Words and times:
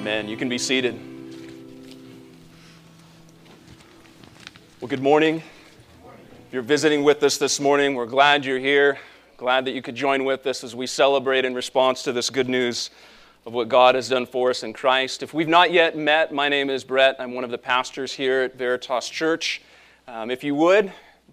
Amen. 0.00 0.28
You 0.28 0.36
can 0.38 0.48
be 0.48 0.56
seated. 0.56 0.98
Well, 4.80 4.88
good 4.88 5.02
morning. 5.02 5.42
If 6.46 6.54
you're 6.54 6.62
visiting 6.62 7.04
with 7.04 7.22
us 7.22 7.36
this 7.36 7.60
morning, 7.60 7.94
we're 7.94 8.06
glad 8.06 8.46
you're 8.46 8.58
here. 8.58 8.98
Glad 9.36 9.66
that 9.66 9.72
you 9.72 9.82
could 9.82 9.94
join 9.94 10.24
with 10.24 10.46
us 10.46 10.64
as 10.64 10.74
we 10.74 10.86
celebrate 10.86 11.44
in 11.44 11.52
response 11.52 12.02
to 12.04 12.12
this 12.12 12.30
good 12.30 12.48
news 12.48 12.88
of 13.44 13.52
what 13.52 13.68
God 13.68 13.94
has 13.94 14.08
done 14.08 14.24
for 14.24 14.48
us 14.48 14.62
in 14.62 14.72
Christ. 14.72 15.22
If 15.22 15.34
we've 15.34 15.46
not 15.46 15.70
yet 15.70 15.98
met, 15.98 16.32
my 16.32 16.48
name 16.48 16.70
is 16.70 16.82
Brett. 16.82 17.16
I'm 17.18 17.34
one 17.34 17.44
of 17.44 17.50
the 17.50 17.58
pastors 17.58 18.10
here 18.10 18.40
at 18.40 18.56
Veritas 18.56 19.06
Church. 19.06 19.60
Um, 20.08 20.30
if 20.30 20.42
you 20.42 20.54
would, 20.54 20.90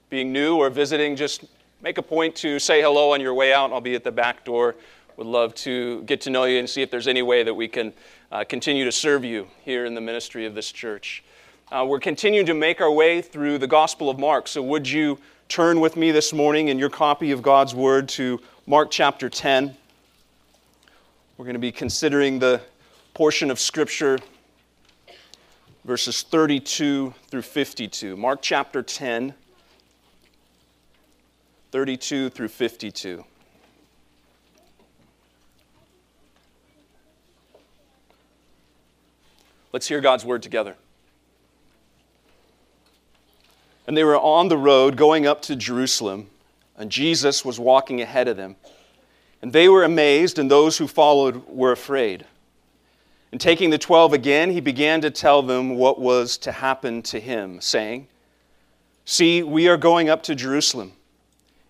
being 0.10 0.34
new 0.34 0.58
or 0.58 0.70
visiting, 0.70 1.16
just 1.16 1.46
make 1.82 2.00
a 2.00 2.04
point 2.04 2.36
to 2.36 2.60
say 2.60 2.82
hello 2.82 3.14
on 3.14 3.22
your 3.22 3.34
way 3.34 3.54
out. 3.54 3.72
I'll 3.72 3.80
be 3.80 3.96
at 3.96 4.04
the 4.04 4.12
back 4.12 4.44
door. 4.44 4.76
Would 5.16 5.26
love 5.26 5.56
to 5.56 6.04
get 6.04 6.20
to 6.22 6.30
know 6.30 6.44
you 6.44 6.60
and 6.60 6.70
see 6.70 6.82
if 6.82 6.92
there's 6.92 7.08
any 7.08 7.22
way 7.22 7.44
that 7.44 7.54
we 7.54 7.70
can 7.70 7.94
uh, 8.32 8.44
continue 8.44 8.84
to 8.86 8.92
serve 8.92 9.24
you 9.24 9.48
here 9.64 9.86
in 9.86 9.94
the 9.94 10.02
ministry 10.02 10.46
of 10.46 10.54
this 10.54 10.72
church. 10.72 11.24
Uh, 11.72 11.86
we're 11.88 12.00
continuing 12.00 12.46
to 12.46 12.54
make 12.54 12.82
our 12.82 12.92
way 12.92 13.22
through 13.22 13.58
the 13.58 13.68
Gospel 13.68 14.10
of 14.10 14.20
Mark. 14.20 14.48
So, 14.48 14.62
would 14.62 14.88
you 14.88 15.20
turn 15.48 15.80
with 15.80 15.96
me 15.96 16.12
this 16.12 16.34
morning 16.34 16.68
in 16.68 16.80
your 16.80 16.90
copy 16.90 17.32
of 17.32 17.42
God's 17.42 17.74
Word 17.74 18.10
to 18.10 18.40
Mark 18.66 18.92
chapter 18.92 19.30
10? 19.30 19.76
We're 21.38 21.46
going 21.46 21.56
to 21.56 21.60
be 21.60 21.72
considering 21.72 22.40
the 22.40 22.62
portion 23.14 23.52
of 23.52 23.60
Scripture, 23.60 24.20
verses 25.86 26.24
32 26.24 27.14
through 27.30 27.42
52. 27.42 28.18
Mark 28.18 28.42
chapter 28.42 28.82
10, 28.82 29.34
32 31.72 32.30
through 32.30 32.48
52. 32.48 33.24
Let's 39.74 39.88
hear 39.88 40.02
God's 40.02 40.26
word 40.26 40.44
together. 40.44 40.76
And 43.86 43.96
they 43.96 44.04
were 44.04 44.18
on 44.18 44.50
the 44.50 44.58
road 44.58 44.98
going 44.98 45.26
up 45.26 45.42
to 45.44 45.56
Jerusalem, 45.56 46.30
and 46.78 46.92
Jesus 46.92 47.46
was 47.46 47.60
walking 47.60 48.02
ahead 48.02 48.28
of 48.28 48.38
them. 48.38 48.56
And 49.42 49.54
they 49.54 49.70
were 49.70 49.84
amazed, 49.84 50.40
and 50.40 50.50
those 50.50 50.78
who 50.78 50.88
followed 50.88 51.48
were 51.48 51.72
afraid. 51.72 52.26
And 53.32 53.40
taking 53.40 53.70
the 53.70 53.78
twelve 53.78 54.14
again, 54.14 54.52
he 54.52 54.62
began 54.62 55.02
to 55.02 55.12
tell 55.12 55.42
them 55.42 55.76
what 55.76 56.00
was 56.00 56.38
to 56.40 56.52
happen 56.52 57.02
to 57.04 57.20
him, 57.20 57.62
saying, 57.62 58.08
See, 59.06 59.44
we 59.44 59.68
are 59.68 59.78
going 59.78 60.10
up 60.10 60.24
to 60.24 60.36
Jerusalem, 60.36 60.94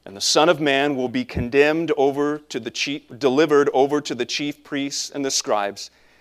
and 0.05 0.15
the 0.15 0.21
Son 0.21 0.49
of 0.49 0.59
Man 0.59 0.95
will 0.95 1.09
be 1.09 1.25
condemned 1.25 1.91
over 1.97 2.39
to 2.49 2.59
the 2.59 2.71
chief, 2.71 3.03
delivered 3.19 3.69
over 3.73 4.01
to 4.01 4.15
the 4.15 4.25
chief 4.25 4.63
priests 4.63 5.09
and 5.09 5.23
the 5.23 5.31
scribes 5.31 5.91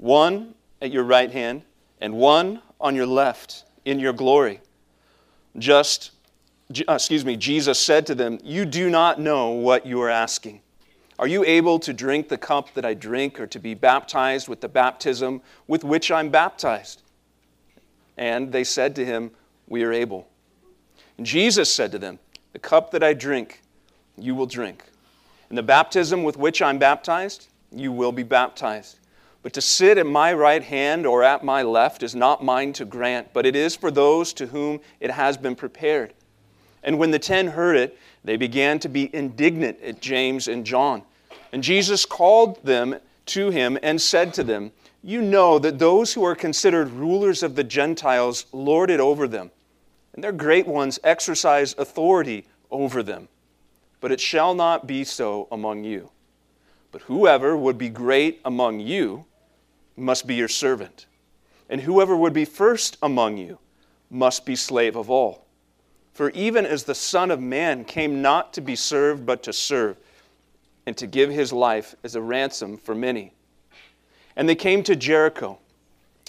one 0.00 0.54
at 0.80 0.90
your 0.90 1.04
right 1.04 1.30
hand 1.30 1.62
and 2.00 2.14
one 2.14 2.62
on 2.80 2.94
your 2.94 3.06
left 3.06 3.64
in 3.84 4.00
your 4.00 4.14
glory. 4.14 4.60
Just, 5.58 6.12
uh, 6.88 6.94
excuse 6.94 7.24
me, 7.24 7.36
Jesus 7.36 7.78
said 7.78 8.06
to 8.06 8.14
them, 8.14 8.38
You 8.42 8.64
do 8.64 8.88
not 8.88 9.20
know 9.20 9.50
what 9.50 9.84
you 9.84 10.00
are 10.00 10.08
asking. 10.08 10.62
Are 11.18 11.26
you 11.26 11.44
able 11.44 11.78
to 11.80 11.92
drink 11.92 12.30
the 12.30 12.38
cup 12.38 12.72
that 12.74 12.84
I 12.84 12.94
drink 12.94 13.38
or 13.38 13.46
to 13.48 13.58
be 13.58 13.74
baptized 13.74 14.48
with 14.48 14.62
the 14.62 14.68
baptism 14.70 15.42
with 15.66 15.84
which 15.84 16.10
I'm 16.10 16.30
baptized? 16.30 17.02
And 18.16 18.52
they 18.52 18.64
said 18.64 18.96
to 18.96 19.04
him, 19.04 19.30
We 19.68 19.84
are 19.84 19.92
able. 19.92 20.28
And 21.18 21.26
Jesus 21.26 21.70
said 21.70 21.92
to 21.92 21.98
them, 21.98 22.18
The 22.54 22.58
cup 22.58 22.90
that 22.92 23.02
I 23.02 23.12
drink, 23.12 23.60
you 24.16 24.34
will 24.34 24.46
drink. 24.46 24.84
And 25.50 25.58
the 25.58 25.62
baptism 25.62 26.22
with 26.22 26.38
which 26.38 26.62
I'm 26.62 26.78
baptized, 26.78 27.48
you 27.70 27.92
will 27.92 28.12
be 28.12 28.22
baptized. 28.22 28.99
But 29.42 29.54
to 29.54 29.60
sit 29.60 29.96
at 29.96 30.06
my 30.06 30.34
right 30.34 30.62
hand 30.62 31.06
or 31.06 31.22
at 31.22 31.44
my 31.44 31.62
left 31.62 32.02
is 32.02 32.14
not 32.14 32.44
mine 32.44 32.72
to 32.74 32.84
grant, 32.84 33.32
but 33.32 33.46
it 33.46 33.56
is 33.56 33.74
for 33.74 33.90
those 33.90 34.32
to 34.34 34.46
whom 34.46 34.80
it 35.00 35.10
has 35.10 35.36
been 35.38 35.56
prepared. 35.56 36.12
And 36.82 36.98
when 36.98 37.10
the 37.10 37.18
ten 37.18 37.48
heard 37.48 37.76
it, 37.76 37.98
they 38.22 38.36
began 38.36 38.78
to 38.80 38.88
be 38.88 39.14
indignant 39.14 39.80
at 39.82 40.00
James 40.00 40.46
and 40.46 40.64
John. 40.64 41.02
And 41.52 41.62
Jesus 41.62 42.04
called 42.04 42.62
them 42.64 42.96
to 43.26 43.50
him 43.50 43.78
and 43.82 44.00
said 44.00 44.34
to 44.34 44.44
them, 44.44 44.72
You 45.02 45.22
know 45.22 45.58
that 45.58 45.78
those 45.78 46.12
who 46.12 46.24
are 46.24 46.34
considered 46.34 46.90
rulers 46.90 47.42
of 47.42 47.54
the 47.54 47.64
Gentiles 47.64 48.46
lord 48.52 48.90
it 48.90 49.00
over 49.00 49.26
them, 49.26 49.50
and 50.14 50.22
their 50.22 50.32
great 50.32 50.66
ones 50.66 50.98
exercise 51.02 51.74
authority 51.78 52.46
over 52.70 53.02
them. 53.02 53.28
But 54.00 54.12
it 54.12 54.20
shall 54.20 54.54
not 54.54 54.86
be 54.86 55.04
so 55.04 55.48
among 55.50 55.84
you. 55.84 56.10
But 56.92 57.02
whoever 57.02 57.56
would 57.56 57.78
be 57.78 57.88
great 57.88 58.40
among 58.44 58.80
you, 58.80 59.26
must 59.96 60.26
be 60.26 60.34
your 60.34 60.48
servant. 60.48 61.06
And 61.68 61.80
whoever 61.80 62.16
would 62.16 62.32
be 62.32 62.44
first 62.44 62.96
among 63.02 63.36
you 63.36 63.58
must 64.10 64.44
be 64.44 64.56
slave 64.56 64.96
of 64.96 65.08
all. 65.10 65.46
For 66.12 66.30
even 66.30 66.66
as 66.66 66.84
the 66.84 66.94
Son 66.94 67.30
of 67.30 67.40
Man 67.40 67.84
came 67.84 68.20
not 68.20 68.52
to 68.54 68.60
be 68.60 68.76
served, 68.76 69.24
but 69.24 69.42
to 69.44 69.52
serve, 69.52 69.96
and 70.86 70.96
to 70.96 71.06
give 71.06 71.30
his 71.30 71.52
life 71.52 71.94
as 72.02 72.16
a 72.16 72.20
ransom 72.20 72.76
for 72.76 72.94
many. 72.94 73.32
And 74.36 74.48
they 74.48 74.54
came 74.54 74.82
to 74.84 74.96
Jericho. 74.96 75.58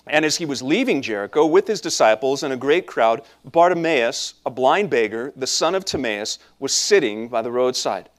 And 0.07 0.25
as 0.25 0.37
he 0.37 0.45
was 0.45 0.61
leaving 0.61 1.01
Jericho 1.01 1.45
with 1.45 1.67
his 1.67 1.81
disciples 1.81 2.43
and 2.43 2.53
a 2.53 2.57
great 2.57 2.87
crowd, 2.87 3.21
Bartimaeus, 3.45 4.35
a 4.45 4.49
blind 4.49 4.89
beggar, 4.89 5.31
the 5.35 5.47
son 5.47 5.75
of 5.75 5.85
Timaeus, 5.85 6.39
was 6.59 6.73
sitting 6.73 7.27
by 7.27 7.41
the 7.41 7.51
roadside. 7.51 8.09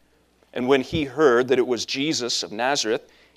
And 0.52 0.68
when 0.68 0.82
he 0.82 1.04
heard 1.04 1.48
that 1.48 1.58
it 1.58 1.66
was 1.66 1.86
Jesus 1.86 2.42
of 2.42 2.52
Nazareth, 2.52 3.08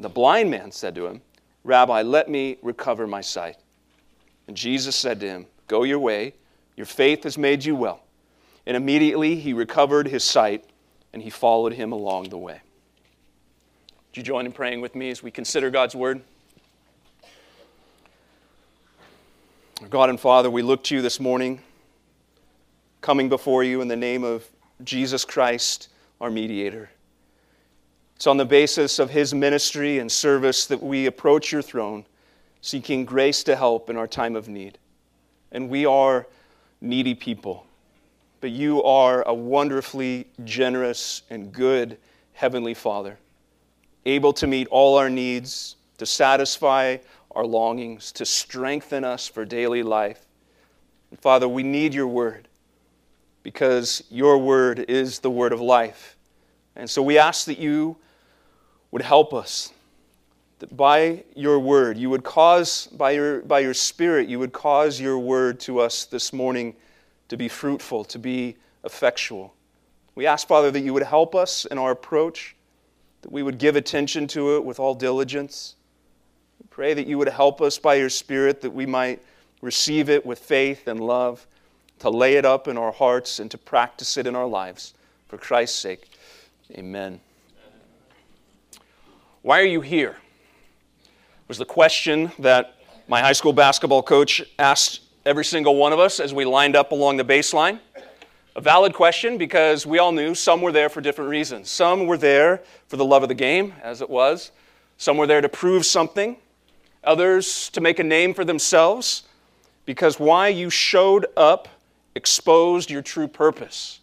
The 0.00 0.08
blind 0.08 0.50
man 0.50 0.72
said 0.72 0.94
to 0.94 1.06
him, 1.06 1.20
Rabbi, 1.62 2.02
let 2.02 2.28
me 2.30 2.56
recover 2.62 3.06
my 3.06 3.20
sight. 3.20 3.56
And 4.48 4.56
Jesus 4.56 4.96
said 4.96 5.20
to 5.20 5.28
him, 5.28 5.46
Go 5.68 5.82
your 5.82 5.98
way, 5.98 6.34
your 6.76 6.86
faith 6.86 7.24
has 7.24 7.36
made 7.36 7.64
you 7.64 7.76
well. 7.76 8.02
And 8.66 8.76
immediately 8.76 9.36
he 9.36 9.52
recovered 9.52 10.08
his 10.08 10.24
sight, 10.24 10.64
and 11.12 11.22
he 11.22 11.28
followed 11.30 11.74
him 11.74 11.92
along 11.92 12.30
the 12.30 12.38
way. 12.38 12.60
Would 14.08 14.16
you 14.16 14.22
join 14.22 14.46
in 14.46 14.52
praying 14.52 14.80
with 14.80 14.94
me 14.94 15.10
as 15.10 15.22
we 15.22 15.30
consider 15.30 15.70
God's 15.70 15.94
word? 15.94 16.22
God 19.88 20.10
and 20.10 20.18
Father, 20.18 20.50
we 20.50 20.62
look 20.62 20.82
to 20.84 20.96
you 20.96 21.02
this 21.02 21.20
morning, 21.20 21.60
coming 23.00 23.28
before 23.28 23.64
you 23.64 23.80
in 23.80 23.88
the 23.88 23.96
name 23.96 24.24
of 24.24 24.48
Jesus 24.82 25.24
Christ, 25.24 25.88
our 26.20 26.30
mediator. 26.30 26.90
It's 28.20 28.26
on 28.26 28.36
the 28.36 28.44
basis 28.44 28.98
of 28.98 29.08
his 29.08 29.32
ministry 29.32 29.98
and 29.98 30.12
service 30.12 30.66
that 30.66 30.82
we 30.82 31.06
approach 31.06 31.50
your 31.52 31.62
throne, 31.62 32.04
seeking 32.60 33.06
grace 33.06 33.42
to 33.44 33.56
help 33.56 33.88
in 33.88 33.96
our 33.96 34.06
time 34.06 34.36
of 34.36 34.46
need. 34.46 34.76
And 35.52 35.70
we 35.70 35.86
are 35.86 36.26
needy 36.82 37.14
people, 37.14 37.66
but 38.42 38.50
you 38.50 38.82
are 38.82 39.26
a 39.26 39.32
wonderfully 39.32 40.26
generous 40.44 41.22
and 41.30 41.50
good 41.50 41.96
Heavenly 42.34 42.74
Father, 42.74 43.16
able 44.04 44.34
to 44.34 44.46
meet 44.46 44.68
all 44.68 44.98
our 44.98 45.08
needs, 45.08 45.76
to 45.96 46.04
satisfy 46.04 46.98
our 47.30 47.46
longings, 47.46 48.12
to 48.12 48.26
strengthen 48.26 49.02
us 49.02 49.28
for 49.28 49.46
daily 49.46 49.82
life. 49.82 50.26
And 51.10 51.18
Father, 51.18 51.48
we 51.48 51.62
need 51.62 51.94
your 51.94 52.06
word 52.06 52.48
because 53.42 54.04
your 54.10 54.36
word 54.36 54.78
is 54.90 55.20
the 55.20 55.30
word 55.30 55.54
of 55.54 55.62
life. 55.62 56.18
And 56.76 56.90
so 56.90 57.00
we 57.00 57.16
ask 57.16 57.46
that 57.46 57.56
you 57.56 57.96
would 58.90 59.02
help 59.02 59.32
us 59.32 59.72
that 60.60 60.76
by 60.76 61.24
your 61.34 61.58
word, 61.58 61.96
you 61.96 62.10
would 62.10 62.22
cause, 62.22 62.86
by 62.88 63.12
your, 63.12 63.40
by 63.42 63.60
your 63.60 63.74
spirit, 63.74 64.28
you 64.28 64.38
would 64.38 64.52
cause 64.52 65.00
your 65.00 65.18
word 65.18 65.58
to 65.60 65.80
us 65.80 66.04
this 66.04 66.32
morning 66.32 66.74
to 67.28 67.36
be 67.36 67.48
fruitful, 67.48 68.04
to 68.04 68.18
be 68.18 68.56
effectual. 68.84 69.54
We 70.14 70.26
ask, 70.26 70.46
Father, 70.46 70.70
that 70.70 70.80
you 70.80 70.92
would 70.92 71.02
help 71.02 71.34
us 71.34 71.64
in 71.64 71.78
our 71.78 71.92
approach, 71.92 72.56
that 73.22 73.32
we 73.32 73.42
would 73.42 73.58
give 73.58 73.76
attention 73.76 74.26
to 74.28 74.56
it 74.56 74.64
with 74.64 74.78
all 74.78 74.94
diligence. 74.94 75.76
We 76.60 76.66
pray 76.68 76.92
that 76.94 77.06
you 77.06 77.16
would 77.16 77.28
help 77.28 77.62
us 77.62 77.78
by 77.78 77.94
your 77.94 78.10
Spirit, 78.10 78.60
that 78.60 78.70
we 78.70 78.84
might 78.84 79.22
receive 79.62 80.10
it 80.10 80.26
with 80.26 80.38
faith 80.38 80.88
and 80.88 81.00
love, 81.00 81.46
to 82.00 82.10
lay 82.10 82.34
it 82.34 82.44
up 82.44 82.68
in 82.68 82.76
our 82.76 82.92
hearts 82.92 83.38
and 83.38 83.50
to 83.50 83.58
practice 83.58 84.16
it 84.18 84.26
in 84.26 84.36
our 84.36 84.46
lives. 84.46 84.92
For 85.28 85.38
Christ's 85.38 85.78
sake, 85.78 86.10
amen. 86.72 87.20
Why 89.42 89.60
are 89.60 89.66
you 89.66 89.80
here? 89.80 90.16
Was 91.48 91.56
the 91.56 91.64
question 91.64 92.30
that 92.40 92.76
my 93.08 93.20
high 93.20 93.32
school 93.32 93.54
basketball 93.54 94.02
coach 94.02 94.42
asked 94.58 95.00
every 95.24 95.46
single 95.46 95.76
one 95.76 95.94
of 95.94 95.98
us 95.98 96.20
as 96.20 96.34
we 96.34 96.44
lined 96.44 96.76
up 96.76 96.92
along 96.92 97.16
the 97.16 97.24
baseline. 97.24 97.80
A 98.54 98.60
valid 98.60 98.92
question 98.92 99.38
because 99.38 99.86
we 99.86 99.98
all 99.98 100.12
knew 100.12 100.34
some 100.34 100.60
were 100.60 100.72
there 100.72 100.90
for 100.90 101.00
different 101.00 101.30
reasons. 101.30 101.70
Some 101.70 102.06
were 102.06 102.18
there 102.18 102.62
for 102.88 102.98
the 102.98 103.04
love 103.04 103.22
of 103.22 103.30
the 103.30 103.34
game, 103.34 103.72
as 103.82 104.02
it 104.02 104.10
was. 104.10 104.50
Some 104.98 105.16
were 105.16 105.26
there 105.26 105.40
to 105.40 105.48
prove 105.48 105.86
something. 105.86 106.36
Others 107.02 107.70
to 107.70 107.80
make 107.80 107.98
a 107.98 108.04
name 108.04 108.34
for 108.34 108.44
themselves 108.44 109.22
because 109.86 110.20
why 110.20 110.48
you 110.48 110.68
showed 110.68 111.24
up 111.34 111.66
exposed 112.14 112.90
your 112.90 113.00
true 113.00 113.26
purpose. 113.26 114.00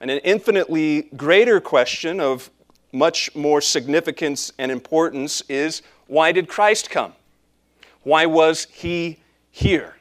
And 0.00 0.10
an 0.10 0.20
infinitely 0.20 1.10
greater 1.16 1.60
question 1.60 2.18
of 2.18 2.48
much 2.94 3.34
more 3.34 3.60
significance 3.60 4.52
and 4.58 4.70
importance 4.70 5.42
is 5.48 5.82
why 6.06 6.32
did 6.32 6.48
Christ 6.48 6.90
come? 6.90 7.12
Why 8.02 8.26
was 8.26 8.66
he 8.70 9.18
here? 9.50 9.96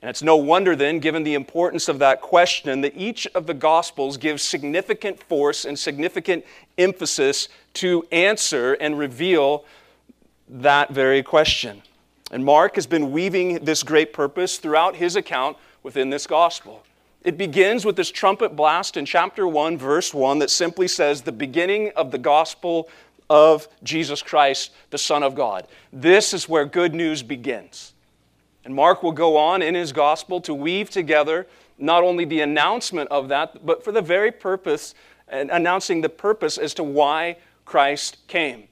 And 0.00 0.08
it's 0.08 0.22
no 0.22 0.36
wonder 0.36 0.76
then, 0.76 1.00
given 1.00 1.24
the 1.24 1.34
importance 1.34 1.88
of 1.88 1.98
that 1.98 2.20
question, 2.20 2.82
that 2.82 2.96
each 2.96 3.26
of 3.34 3.46
the 3.46 3.54
Gospels 3.54 4.16
gives 4.16 4.42
significant 4.42 5.20
force 5.24 5.64
and 5.64 5.76
significant 5.76 6.44
emphasis 6.78 7.48
to 7.74 8.06
answer 8.12 8.74
and 8.74 8.96
reveal 8.96 9.64
that 10.48 10.90
very 10.90 11.22
question. 11.22 11.82
And 12.30 12.44
Mark 12.44 12.76
has 12.76 12.86
been 12.86 13.10
weaving 13.10 13.64
this 13.64 13.82
great 13.82 14.12
purpose 14.12 14.58
throughout 14.58 14.96
his 14.96 15.16
account 15.16 15.56
within 15.82 16.10
this 16.10 16.26
Gospel. 16.26 16.84
It 17.24 17.36
begins 17.36 17.84
with 17.84 17.96
this 17.96 18.10
trumpet 18.10 18.54
blast 18.54 18.96
in 18.96 19.04
chapter 19.04 19.46
1, 19.46 19.76
verse 19.76 20.14
1, 20.14 20.38
that 20.38 20.50
simply 20.50 20.86
says, 20.86 21.22
The 21.22 21.32
beginning 21.32 21.90
of 21.96 22.10
the 22.10 22.18
Gospel 22.18 22.88
of 23.28 23.68
Jesus 23.82 24.22
Christ, 24.22 24.72
the 24.90 24.98
Son 24.98 25.22
of 25.22 25.34
God. 25.34 25.66
This 25.92 26.32
is 26.32 26.48
where 26.48 26.64
good 26.64 26.94
news 26.94 27.22
begins. 27.22 27.92
And 28.64 28.74
Mark 28.74 29.02
will 29.02 29.12
go 29.12 29.36
on 29.36 29.62
in 29.62 29.74
his 29.74 29.92
gospel 29.92 30.40
to 30.42 30.54
weave 30.54 30.90
together 30.90 31.46
not 31.76 32.02
only 32.02 32.24
the 32.24 32.40
announcement 32.40 33.10
of 33.10 33.28
that, 33.28 33.64
but 33.64 33.84
for 33.84 33.92
the 33.92 34.02
very 34.02 34.32
purpose, 34.32 34.94
and 35.28 35.50
announcing 35.50 36.00
the 36.00 36.08
purpose 36.08 36.58
as 36.58 36.74
to 36.74 36.82
why 36.82 37.36
Christ 37.64 38.16
came. 38.28 38.64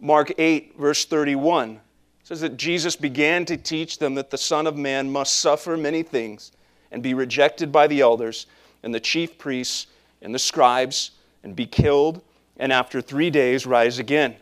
Mark 0.00 0.32
8, 0.36 0.78
verse 0.78 1.04
31 1.04 1.80
says 2.24 2.40
that 2.40 2.56
Jesus 2.56 2.96
began 2.96 3.44
to 3.44 3.56
teach 3.56 3.98
them 3.98 4.14
that 4.14 4.30
the 4.30 4.38
Son 4.38 4.66
of 4.66 4.76
Man 4.76 5.10
must 5.10 5.34
suffer 5.36 5.76
many 5.76 6.02
things 6.02 6.52
and 6.92 7.02
be 7.02 7.14
rejected 7.14 7.72
by 7.72 7.88
the 7.88 8.00
elders 8.00 8.46
and 8.84 8.94
the 8.94 9.00
chief 9.00 9.38
priests 9.38 9.88
and 10.20 10.32
the 10.32 10.38
scribes 10.38 11.10
and 11.42 11.56
be 11.56 11.66
killed 11.66 12.22
and 12.56 12.72
after 12.72 13.00
three 13.00 13.30
days 13.30 13.66
rise 13.66 13.98
again. 13.98 14.36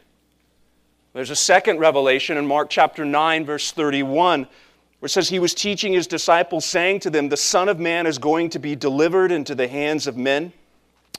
There's 1.12 1.30
a 1.30 1.36
second 1.36 1.78
revelation 1.78 2.36
in 2.36 2.46
Mark 2.46 2.70
chapter 2.70 3.04
9, 3.04 3.44
verse 3.44 3.72
31, 3.72 4.42
where 4.98 5.06
it 5.06 5.10
says, 5.10 5.28
He 5.28 5.38
was 5.38 5.54
teaching 5.54 5.92
His 5.92 6.06
disciples, 6.06 6.64
saying 6.64 7.00
to 7.00 7.10
them, 7.10 7.28
The 7.28 7.36
Son 7.36 7.68
of 7.68 7.80
Man 7.80 8.06
is 8.06 8.18
going 8.18 8.50
to 8.50 8.58
be 8.58 8.76
delivered 8.76 9.32
into 9.32 9.54
the 9.54 9.66
hands 9.66 10.06
of 10.06 10.16
men, 10.16 10.52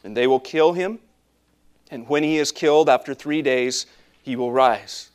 and 0.03 0.15
they 0.15 0.27
will 0.27 0.39
kill 0.39 0.73
him. 0.73 0.99
And 1.89 2.07
when 2.07 2.23
he 2.23 2.37
is 2.37 2.53
killed, 2.53 2.87
after 2.87 3.13
three 3.13 3.41
days, 3.41 3.85
he 4.23 4.37
will 4.37 4.51
rise. 4.51 5.10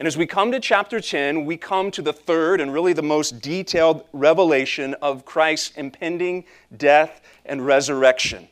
And 0.00 0.06
as 0.06 0.16
we 0.16 0.26
come 0.26 0.50
to 0.52 0.60
chapter 0.60 0.98
10, 0.98 1.44
we 1.44 1.58
come 1.58 1.90
to 1.90 2.00
the 2.00 2.14
third 2.14 2.62
and 2.62 2.72
really 2.72 2.94
the 2.94 3.02
most 3.02 3.42
detailed 3.42 4.02
revelation 4.14 4.94
of 5.02 5.26
Christ's 5.26 5.76
impending 5.76 6.46
death 6.74 7.20
and 7.44 7.66
resurrection. 7.66 8.48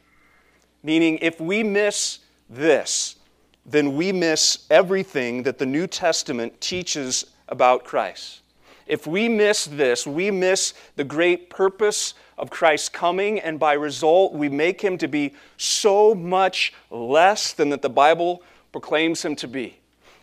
Meaning, 0.82 1.18
if 1.22 1.40
we 1.40 1.62
miss 1.62 2.18
this, 2.50 3.16
then 3.64 3.96
we 3.96 4.12
miss 4.12 4.66
everything 4.68 5.42
that 5.44 5.56
the 5.56 5.64
New 5.64 5.86
Testament 5.86 6.60
teaches 6.60 7.24
about 7.48 7.82
Christ. 7.82 8.42
If 8.86 9.06
we 9.06 9.26
miss 9.26 9.64
this, 9.64 10.06
we 10.06 10.30
miss 10.30 10.74
the 10.96 11.04
great 11.04 11.48
purpose 11.48 12.12
of 12.36 12.50
Christ's 12.50 12.90
coming, 12.90 13.40
and 13.40 13.58
by 13.58 13.72
result, 13.72 14.34
we 14.34 14.50
make 14.50 14.82
him 14.82 14.98
to 14.98 15.08
be 15.08 15.34
so 15.56 16.14
much 16.14 16.74
less 16.90 17.54
than 17.54 17.70
that 17.70 17.80
the 17.80 17.88
Bible 17.88 18.42
proclaims 18.70 19.24
him 19.24 19.34
to 19.36 19.48
be. 19.48 19.77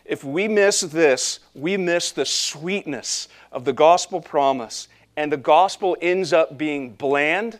If 0.08 0.22
we 0.22 0.46
miss 0.48 0.80
this, 0.80 1.40
we 1.54 1.76
miss 1.76 2.12
the 2.12 2.26
sweetness 2.26 3.28
of 3.50 3.64
the 3.64 3.72
gospel 3.72 4.20
promise, 4.20 4.88
and 5.16 5.32
the 5.32 5.36
gospel 5.36 5.96
ends 6.00 6.32
up 6.32 6.56
being 6.56 6.92
bland 6.92 7.58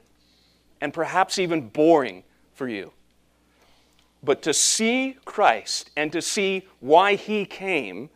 and 0.81 0.93
perhaps 0.93 1.39
even 1.39 1.69
boring 1.69 2.23
for 2.55 2.69
you. 2.69 2.93
But 4.23 4.43
to 4.43 4.55
see 4.55 5.17
Christ 5.25 5.91
and 5.97 6.13
to 6.13 6.23
see 6.23 6.67
why 6.81 7.15
he 7.15 7.45
came 7.45 8.11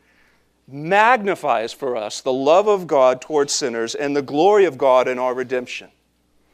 magnifies 0.68 1.72
for 1.72 1.96
us 1.96 2.20
the 2.20 2.32
love 2.32 2.68
of 2.68 2.86
God 2.86 3.20
towards 3.20 3.52
sinners 3.52 3.94
and 3.94 4.14
the 4.14 4.22
glory 4.22 4.64
of 4.64 4.78
God 4.78 5.08
in 5.08 5.18
our 5.18 5.34
redemption. 5.34 5.90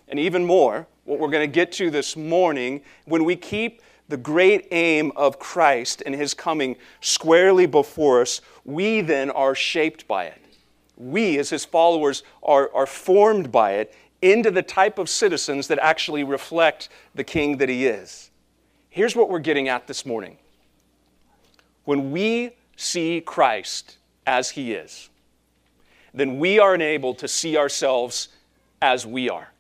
And 0.09 0.19
even 0.19 0.45
more, 0.45 0.87
what 1.05 1.19
we're 1.19 1.31
going 1.31 1.49
to 1.49 1.53
get 1.53 1.73
to 1.73 1.91
this 1.91 2.17
morning, 2.17 2.81
when 3.05 3.25
we 3.25 3.37
keep 3.37 3.83
the 4.09 4.17
great 4.17 4.69
aim 4.71 5.13
of 5.17 5.39
Christ 5.39 6.03
and 6.07 6.15
his 6.15 6.35
coming 6.35 6.77
squarely 7.01 7.67
before 7.67 8.21
us, 8.21 8.41
we 8.65 9.01
then 9.01 9.31
are 9.31 9.55
shaped 9.55 10.07
by 10.07 10.25
it. 10.25 10.43
We, 10.97 11.39
as 11.39 11.51
his 11.51 11.65
followers, 11.65 12.23
are, 12.43 12.71
are 12.75 12.87
formed 12.87 13.51
by 13.53 13.73
it 13.73 13.95
into 14.23 14.51
the 14.51 14.63
type 14.63 14.99
of 14.99 15.09
citizens 15.09 15.69
that 15.69 15.79
actually 15.81 16.25
reflect 16.25 16.89
the 17.15 17.25
king 17.25 17.59
that 17.59 17.69
he 17.69 17.87
is. 17.87 18.31
Here's 18.89 19.15
what 19.15 19.29
we're 19.29 19.41
getting 19.41 19.69
at 19.69 19.87
this 19.87 20.07
morning. 20.07 20.39
When 21.85 22.13
we 22.13 22.53
see 22.77 23.21
Christ 23.21 23.99
as 24.27 24.51
he 24.51 24.73
is, 24.73 25.11
then 26.15 26.39
we 26.39 26.59
are 26.59 26.75
enabled 26.75 27.19
to 27.19 27.29
see 27.29 27.59
ourselves 27.59 28.29
as 28.81 29.07
we 29.07 29.29
are. 29.29 29.53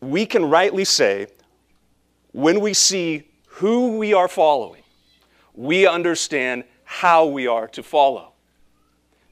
We 0.00 0.26
can 0.26 0.44
rightly 0.50 0.84
say, 0.84 1.28
when 2.34 2.58
we 2.58 2.74
see 2.74 3.22
who 3.46 3.96
we 3.96 4.12
are 4.12 4.26
following, 4.26 4.82
we 5.54 5.86
understand 5.86 6.64
how 6.82 7.26
we 7.26 7.46
are 7.46 7.68
to 7.68 7.80
follow. 7.80 8.32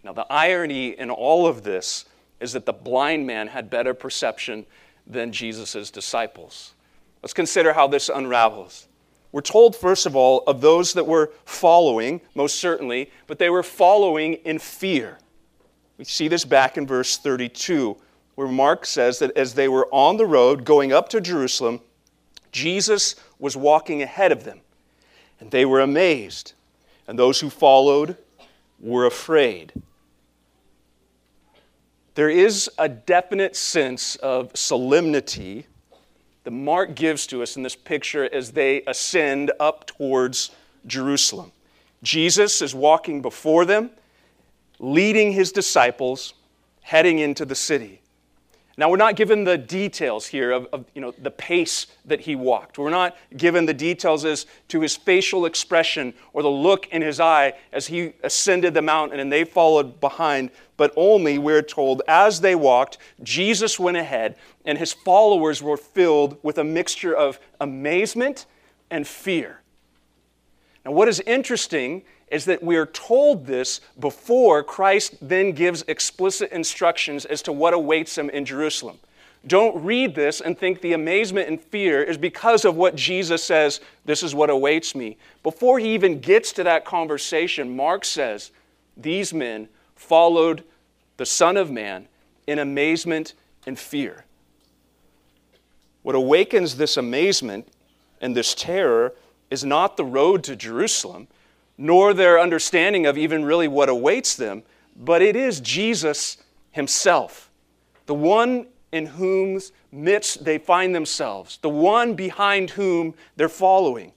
Now, 0.05 0.13
the 0.13 0.27
irony 0.31 0.97
in 0.97 1.11
all 1.11 1.49
of 1.49 1.65
this 1.65 2.05
is 2.39 2.53
that 2.53 2.65
the 2.65 2.73
blind 2.73 3.27
man 3.27 3.49
had 3.49 3.69
better 3.69 3.93
perception 3.93 4.67
than 5.05 5.33
Jesus' 5.33 5.91
disciples. 5.91 6.75
Let's 7.25 7.33
consider 7.33 7.73
how 7.73 7.89
this 7.89 8.09
unravels. 8.09 8.87
We're 9.33 9.41
told, 9.41 9.75
first 9.75 10.07
of 10.07 10.15
all, 10.15 10.45
of 10.47 10.61
those 10.61 10.93
that 10.93 11.07
were 11.07 11.33
following, 11.45 12.21
most 12.37 12.61
certainly, 12.61 13.11
but 13.27 13.41
they 13.41 13.51
were 13.51 13.65
following 13.65 14.35
in 14.45 14.61
fear. 14.61 15.19
We 15.99 16.05
see 16.05 16.29
this 16.29 16.45
back 16.45 16.79
in 16.79 16.87
verse 16.87 17.19
32, 17.19 17.97
where 18.37 18.47
Mark 18.47 18.87
says 18.87 19.19
that 19.19 19.37
as 19.37 19.55
they 19.55 19.67
were 19.67 19.89
on 19.91 20.19
the 20.19 20.27
road 20.27 20.65
going 20.65 20.93
up 20.93 21.09
to 21.09 21.21
Jerusalem, 21.21 21.81
Jesus 22.53 23.17
was 23.39 23.57
walking 23.57 24.03
ahead 24.03 24.31
of 24.31 24.45
them, 24.45 24.61
and 25.41 25.51
they 25.51 25.65
were 25.65 25.81
amazed, 25.81 26.53
and 27.09 27.19
those 27.19 27.41
who 27.41 27.51
followed 27.51 28.17
were 28.79 29.07
afraid. 29.07 29.73
There 32.15 32.29
is 32.29 32.71
a 32.77 32.89
definite 32.89 33.57
sense 33.57 34.17
of 34.17 34.51
solemnity 34.55 35.67
that 36.45 36.51
Mark 36.51 36.95
gives 36.95 37.27
to 37.29 37.43
us 37.43 37.57
in 37.57 37.63
this 37.63 37.77
picture 37.77 38.29
as 38.33 38.53
they 38.53 38.83
ascend 38.87 39.51
up 39.59 39.87
towards 39.87 40.51
Jerusalem. 40.87 41.53
Jesus 42.03 42.61
is 42.61 42.75
walking 42.75 43.23
before 43.23 43.65
them, 43.65 43.91
leading 44.79 45.33
his 45.33 45.53
disciples, 45.53 46.35
heading 46.83 47.21
into 47.21 47.45
the 47.45 47.55
city. 47.55 48.02
Now, 48.83 48.91
we're 48.91 48.97
not 48.97 49.15
given 49.15 49.45
the 49.45 49.57
details 49.57 50.27
here 50.27 50.51
of, 50.51 50.67
of, 50.73 50.87
you 50.93 51.01
know, 51.01 51.15
the 51.17 51.31
pace 51.31 51.87
that 52.05 52.19
he 52.19 52.35
walked. 52.35 52.79
We're 52.79 52.91
not 52.91 53.17
given 53.37 53.65
the 53.65 53.73
details 53.73 54.25
as 54.25 54.45
to 54.71 54.81
his 54.81 54.97
facial 54.97 55.47
expression 55.47 56.13
or 56.33 56.43
the 56.43 56.51
look 56.51 56.89
in 56.89 57.01
his 57.01 57.21
eye 57.21 57.53
as 57.73 57.87
he 57.87 58.15
ascended 58.25 58.75
the 58.75 58.83
mountain 58.83 59.21
and 59.21 59.31
they 59.31 59.45
followed 59.45 60.01
behind, 60.01 60.51
but 60.77 60.93
only, 60.97 61.39
we're 61.39 61.63
told, 61.63 62.03
as 62.09 62.41
they 62.41 62.57
walked, 62.57 62.99
Jesus 63.23 63.79
went 63.79 63.99
ahead 63.99 64.35
and 64.65 64.77
his 64.79 64.93
followers 64.93 65.63
were 65.63 65.77
filled 65.77 66.37
with 66.43 66.59
a 66.59 66.65
mixture 66.65 67.15
of 67.15 67.39
amazement 67.61 68.47
and 68.91 69.07
fear. 69.07 69.61
Now, 70.85 70.91
what 70.91 71.07
is 71.07 71.21
interesting 71.21 72.03
is 72.33 72.47
that 72.47 72.63
we 72.63 72.77
are 72.77 72.87
told 72.87 73.47
this 73.47 73.81
before 74.01 74.63
Christ 74.65 75.17
then 75.21 75.53
gives 75.53 75.83
explicit 75.87 76.51
instructions 76.51 77.27
as 77.27 77.43
to 77.43 77.53
what 77.53 77.75
awaits 77.75 78.17
him 78.17 78.31
in 78.31 78.47
Jerusalem. 78.47 78.99
Don't 79.47 79.85
read 79.85 80.15
this 80.15 80.41
and 80.41 80.57
think 80.57 80.81
the 80.81 80.95
amazement 80.95 81.49
and 81.49 81.61
fear 81.61 82.03
is 82.03 82.17
because 82.17 82.65
of 82.65 82.77
what 82.77 82.97
Jesus 82.97 83.45
says, 83.45 83.81
this 84.05 84.23
is 84.23 84.35
what 84.35 84.51
awaits 84.51 84.95
me. 84.95 85.19
Before 85.43 85.79
he 85.79 85.95
even 85.95 86.21
gets 86.21 86.53
to 86.55 86.65
that 86.65 86.85
conversation, 86.85 87.77
Mark 87.77 88.05
says, 88.05 88.51
these 88.97 89.35
men 89.35 89.69
followed 89.95 90.65
the 91.19 91.27
Son 91.27 91.57
of 91.57 91.71
Man 91.71 92.09
in 92.47 92.59
amazement 92.59 93.35
and 93.67 93.79
fear. 93.79 94.25
What 96.03 96.15
awakens 96.15 96.77
this 96.77 96.97
amazement 96.97 97.69
and 98.21 98.35
this 98.35 98.55
terror 98.55 99.13
is 99.51 99.65
not 99.65 99.97
the 99.97 100.05
road 100.05 100.45
to 100.45 100.57
Jerusalem, 100.57 101.29
nor 101.79 102.15
their 102.15 102.39
understanding 102.39 103.07
of 103.07 103.19
even 103.19 103.45
really 103.45 103.69
what 103.69 103.89
awaits 103.89 104.35
them, 104.35 104.63
but 104.97 105.23
it 105.23 105.37
is 105.37 105.61
Jesus 105.61 106.37
himself, 106.71 107.51
the 108.07 108.15
one 108.15 108.67
in 108.93 109.07
whose 109.07 109.73
midst 109.91 110.45
they 110.45 110.59
find 110.59 110.95
themselves, 110.95 111.59
the 111.63 111.69
one 111.69 112.15
behind 112.15 112.71
whom 112.71 113.15
they're 113.37 113.49
following. 113.49 114.13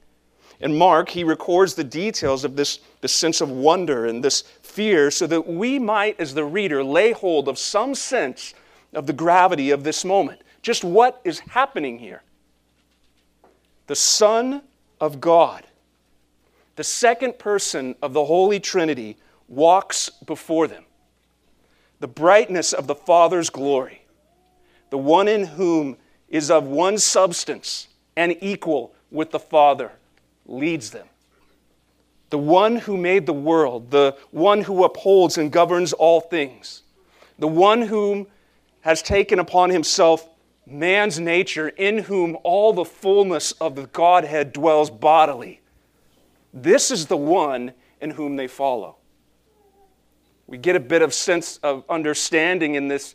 In 0.60 0.78
Mark, 0.78 1.10
he 1.10 1.24
records 1.24 1.76
the 1.76 1.84
details 1.84 2.46
of 2.46 2.56
this, 2.56 2.80
this 3.02 3.12
sense 3.12 3.42
of 3.42 3.52
wonder 3.52 4.06
and 4.06 4.24
this 4.24 4.42
fear 4.62 5.12
so 5.12 5.28
that 5.28 5.48
we 5.48 5.80
might, 5.80 6.20
as 6.20 6.34
the 6.34 6.46
reader, 6.46 6.84
lay 6.84 7.12
hold 7.12 7.48
of 7.48 7.58
some 7.58 7.94
sense 7.94 8.54
of 8.94 9.06
the 9.06 9.14
gravity 9.14 9.72
of 9.72 9.84
this 9.84 10.06
moment. 10.06 10.42
Just 10.62 10.84
what 10.84 11.20
is 11.24 11.40
happening 11.40 12.00
here? 12.00 12.24
The 13.88 13.96
Son 13.96 14.62
of 15.00 15.20
God, 15.20 15.66
the 16.76 16.84
second 16.84 17.40
person 17.40 17.96
of 18.02 18.14
the 18.14 18.26
Holy 18.26 18.60
Trinity, 18.60 19.18
walks 19.48 20.10
before 20.10 20.68
them. 20.68 20.84
The 22.00 22.08
brightness 22.08 22.74
of 22.74 22.88
the 22.88 22.96
Father's 22.96 23.50
glory 23.50 24.06
the 24.90 24.98
one 24.98 25.28
in 25.28 25.46
whom 25.46 25.98
is 26.30 26.50
of 26.50 26.64
one 26.64 26.98
substance 26.98 27.90
and 28.16 28.36
equal 28.40 28.94
with 29.12 29.32
the 29.32 29.40
Father, 29.40 29.92
leads 30.46 30.92
them. 30.92 31.08
The 32.30 32.38
one 32.38 32.78
who 32.78 32.96
made 32.96 33.26
the 33.26 33.34
world, 33.34 33.92
the 33.92 34.16
one 34.32 34.62
who 34.62 34.84
upholds 34.84 35.38
and 35.38 35.52
governs 35.52 35.92
all 35.92 36.22
things, 36.22 36.84
the 37.40 37.48
one 37.48 37.82
whom 37.82 38.28
has 38.82 39.02
taken 39.02 39.40
upon 39.40 39.70
himself 39.70 40.30
man's 40.66 41.20
nature, 41.20 41.68
in 41.68 41.98
whom 41.98 42.38
all 42.44 42.72
the 42.72 42.86
fullness 42.86 43.52
of 43.54 43.76
the 43.76 43.88
Godhead 43.88 44.54
dwells 44.54 44.90
bodily. 44.90 45.60
This 46.56 46.90
is 46.90 47.06
the 47.06 47.18
one 47.18 47.74
in 48.02 48.12
whom 48.12 48.38
they 48.38 48.48
follow. 48.48 48.96
We 50.48 50.58
get 50.58 50.76
a 50.76 50.80
bit 50.80 51.02
of 51.02 51.14
sense 51.14 51.58
of 51.58 51.84
understanding 51.90 52.76
in 52.76 52.88
this 52.88 53.14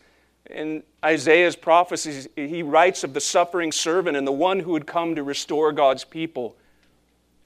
in 0.49 0.82
Isaiah's 1.04 1.54
prophecies, 1.54 2.28
he 2.35 2.62
writes 2.62 3.04
of 3.04 3.14
the 3.14 3.20
suffering 3.20 3.73
servant 3.73 4.16
and 4.16 4.26
the 4.26 4.32
one 4.32 4.61
who 4.61 4.73
would 4.73 4.87
come 4.87 5.14
to 5.14 5.23
restore 5.23 5.70
God's 5.70 6.04
people. 6.04 6.56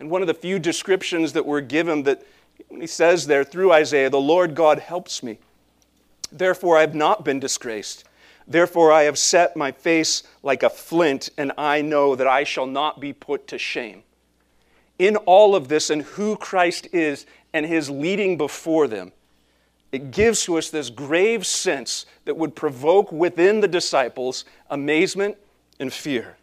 And 0.01 0.11
one 0.11 0.23
of 0.23 0.29
the 0.29 0.35
few 0.35 0.59
descriptions 0.59 1.33
that 1.35 1.45
were 1.45 1.61
given 1.61 2.05
that 2.05 2.23
he 2.71 2.87
says 2.87 3.27
there 3.27 3.45
through 3.45 3.73
Isaiah, 3.73 4.11
the 4.11 4.21
Lord 4.21 4.55
God 4.55 4.79
helps 4.79 5.23
me. 5.23 5.39
Therefore, 6.33 6.79
I 6.79 6.83
have 6.83 6.95
not 6.95 7.25
been 7.25 7.41
disgraced. 7.41 8.05
Therefore, 8.47 8.93
I 8.93 9.03
have 9.03 9.19
set 9.19 9.57
my 9.57 9.73
face 9.73 10.23
like 10.43 10.63
a 10.63 10.71
flint, 10.71 11.31
and 11.37 11.53
I 11.59 11.83
know 11.83 12.15
that 12.17 12.27
I 12.27 12.45
shall 12.45 12.67
not 12.67 13.01
be 13.01 13.13
put 13.13 13.47
to 13.49 13.59
shame. 13.59 14.03
In 14.99 15.17
all 15.17 15.57
of 15.57 15.69
this, 15.69 15.91
and 15.91 16.03
who 16.03 16.37
Christ 16.37 16.89
is 16.93 17.27
and 17.53 17.67
his 17.67 17.91
leading 17.91 18.37
before 18.37 18.87
them, 18.87 19.13
it 19.93 20.11
gives 20.11 20.45
to 20.45 20.59
us 20.59 20.71
this 20.71 20.91
grave 20.91 21.47
sense 21.47 22.07
that 22.25 22.37
would 22.37 22.57
provoke 22.57 23.13
within 23.13 23.61
the 23.61 23.69
disciples 23.69 24.45
amazement 24.71 25.37
and 25.79 25.93
fear. 25.93 26.37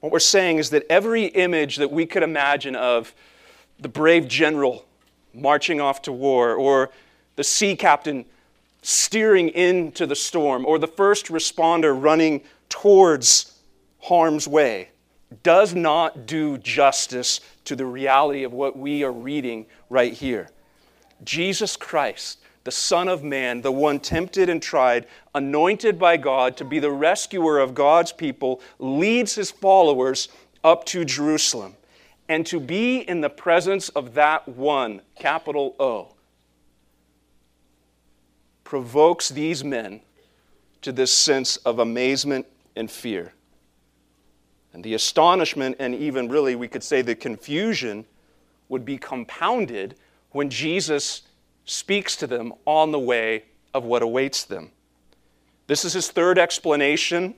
What 0.00 0.12
we're 0.12 0.18
saying 0.18 0.58
is 0.58 0.70
that 0.70 0.84
every 0.90 1.26
image 1.26 1.76
that 1.76 1.90
we 1.90 2.06
could 2.06 2.22
imagine 2.22 2.76
of 2.76 3.14
the 3.78 3.88
brave 3.88 4.28
general 4.28 4.84
marching 5.34 5.80
off 5.80 6.02
to 6.02 6.12
war, 6.12 6.54
or 6.54 6.90
the 7.36 7.44
sea 7.44 7.76
captain 7.76 8.24
steering 8.82 9.48
into 9.48 10.06
the 10.06 10.16
storm, 10.16 10.64
or 10.64 10.78
the 10.78 10.86
first 10.86 11.26
responder 11.26 12.00
running 12.00 12.40
towards 12.68 13.58
harm's 14.00 14.48
way, 14.48 14.88
does 15.42 15.74
not 15.74 16.26
do 16.26 16.58
justice 16.58 17.40
to 17.64 17.74
the 17.74 17.86
reality 17.86 18.44
of 18.44 18.52
what 18.52 18.78
we 18.78 19.02
are 19.02 19.12
reading 19.12 19.66
right 19.90 20.12
here. 20.12 20.48
Jesus 21.24 21.76
Christ, 21.76 22.38
the 22.64 22.70
Son 22.70 23.08
of 23.08 23.24
Man, 23.24 23.62
the 23.62 23.72
one 23.72 23.98
tempted 23.98 24.48
and 24.48 24.62
tried, 24.62 25.06
anointed 25.34 25.98
by 25.98 26.16
God 26.16 26.56
to 26.58 26.64
be 26.64 26.78
the 26.78 26.90
rescuer 26.90 27.58
of 27.58 27.74
God's 27.74 28.12
people, 28.12 28.60
leads 28.78 29.34
his 29.34 29.50
followers 29.50 30.28
up 30.62 30.84
to 30.86 31.04
Jerusalem. 31.04 31.76
And 32.28 32.44
to 32.46 32.58
be 32.58 32.98
in 32.98 33.20
the 33.20 33.30
presence 33.30 33.88
of 33.90 34.14
that 34.14 34.48
one, 34.48 35.00
capital 35.16 35.76
O, 35.78 36.14
provokes 38.64 39.28
these 39.28 39.62
men 39.62 40.00
to 40.82 40.90
this 40.90 41.12
sense 41.12 41.56
of 41.58 41.78
amazement 41.78 42.46
and 42.74 42.90
fear. 42.90 43.32
And 44.76 44.84
the 44.84 44.92
astonishment, 44.92 45.76
and 45.78 45.94
even 45.94 46.28
really 46.28 46.54
we 46.54 46.68
could 46.68 46.82
say 46.82 47.00
the 47.00 47.14
confusion, 47.14 48.04
would 48.68 48.84
be 48.84 48.98
compounded 48.98 49.94
when 50.32 50.50
Jesus 50.50 51.22
speaks 51.64 52.14
to 52.16 52.26
them 52.26 52.52
on 52.66 52.92
the 52.92 52.98
way 52.98 53.44
of 53.72 53.84
what 53.86 54.02
awaits 54.02 54.44
them. 54.44 54.70
This 55.66 55.86
is 55.86 55.94
his 55.94 56.10
third 56.10 56.38
explanation, 56.38 57.36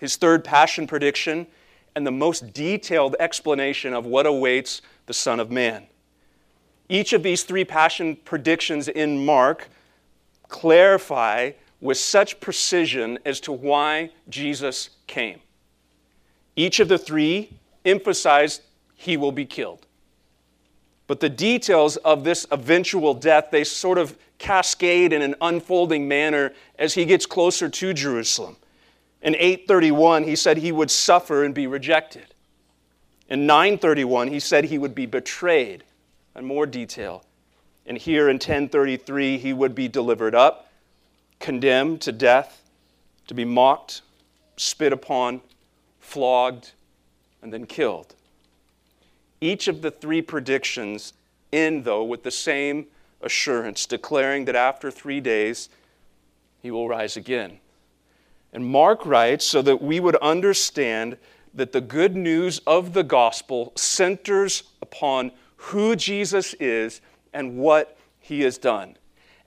his 0.00 0.16
third 0.16 0.44
passion 0.44 0.86
prediction, 0.86 1.46
and 1.94 2.06
the 2.06 2.10
most 2.10 2.52
detailed 2.52 3.16
explanation 3.18 3.94
of 3.94 4.04
what 4.04 4.26
awaits 4.26 4.82
the 5.06 5.14
Son 5.14 5.40
of 5.40 5.50
Man. 5.50 5.86
Each 6.90 7.14
of 7.14 7.22
these 7.22 7.42
three 7.42 7.64
passion 7.64 8.16
predictions 8.16 8.86
in 8.88 9.24
Mark 9.24 9.70
clarify 10.48 11.52
with 11.80 11.96
such 11.96 12.38
precision 12.38 13.18
as 13.24 13.40
to 13.40 13.52
why 13.52 14.10
Jesus 14.28 14.90
came. 15.06 15.40
Each 16.56 16.80
of 16.80 16.88
the 16.88 16.98
three 16.98 17.50
emphasized 17.84 18.62
he 18.94 19.16
will 19.16 19.32
be 19.32 19.44
killed. 19.44 19.86
But 21.06 21.20
the 21.20 21.28
details 21.28 21.96
of 21.98 22.24
this 22.24 22.46
eventual 22.50 23.14
death, 23.14 23.48
they 23.52 23.62
sort 23.62 23.98
of 23.98 24.16
cascade 24.38 25.12
in 25.12 25.22
an 25.22 25.34
unfolding 25.40 26.08
manner 26.08 26.52
as 26.78 26.94
he 26.94 27.04
gets 27.04 27.26
closer 27.26 27.68
to 27.68 27.92
Jerusalem. 27.92 28.56
In 29.22 29.34
831, 29.34 30.24
he 30.24 30.36
said 30.36 30.56
he 30.56 30.72
would 30.72 30.90
suffer 30.90 31.44
and 31.44 31.54
be 31.54 31.66
rejected. 31.66 32.26
In 33.28 33.46
931, 33.46 34.28
he 34.28 34.40
said 34.40 34.64
he 34.64 34.78
would 34.78 34.94
be 34.94 35.06
betrayed, 35.06 35.84
in 36.34 36.44
more 36.44 36.66
detail. 36.66 37.24
And 37.86 37.96
here 37.96 38.28
in 38.28 38.34
1033, 38.34 39.38
he 39.38 39.52
would 39.52 39.74
be 39.74 39.88
delivered 39.88 40.34
up, 40.34 40.70
condemned 41.38 42.00
to 42.02 42.12
death, 42.12 42.62
to 43.26 43.34
be 43.34 43.44
mocked, 43.44 44.02
spit 44.56 44.92
upon, 44.92 45.40
flogged, 46.06 46.72
and 47.42 47.52
then 47.52 47.66
killed. 47.66 48.14
Each 49.40 49.68
of 49.68 49.82
the 49.82 49.90
three 49.90 50.22
predictions 50.22 51.12
end, 51.52 51.84
though, 51.84 52.04
with 52.04 52.22
the 52.22 52.30
same 52.30 52.86
assurance, 53.20 53.86
declaring 53.86 54.44
that 54.44 54.56
after 54.56 54.90
three 54.90 55.20
days 55.20 55.68
he 56.62 56.70
will 56.70 56.88
rise 56.88 57.16
again. 57.16 57.58
And 58.52 58.64
Mark 58.64 59.04
writes 59.04 59.44
so 59.44 59.62
that 59.62 59.82
we 59.82 60.00
would 60.00 60.16
understand 60.16 61.18
that 61.52 61.72
the 61.72 61.80
good 61.80 62.14
news 62.14 62.60
of 62.66 62.92
the 62.92 63.02
gospel 63.02 63.72
centers 63.76 64.62
upon 64.80 65.32
who 65.56 65.96
Jesus 65.96 66.54
is 66.54 67.00
and 67.32 67.58
what 67.58 67.98
he 68.20 68.42
has 68.42 68.58
done. 68.58 68.96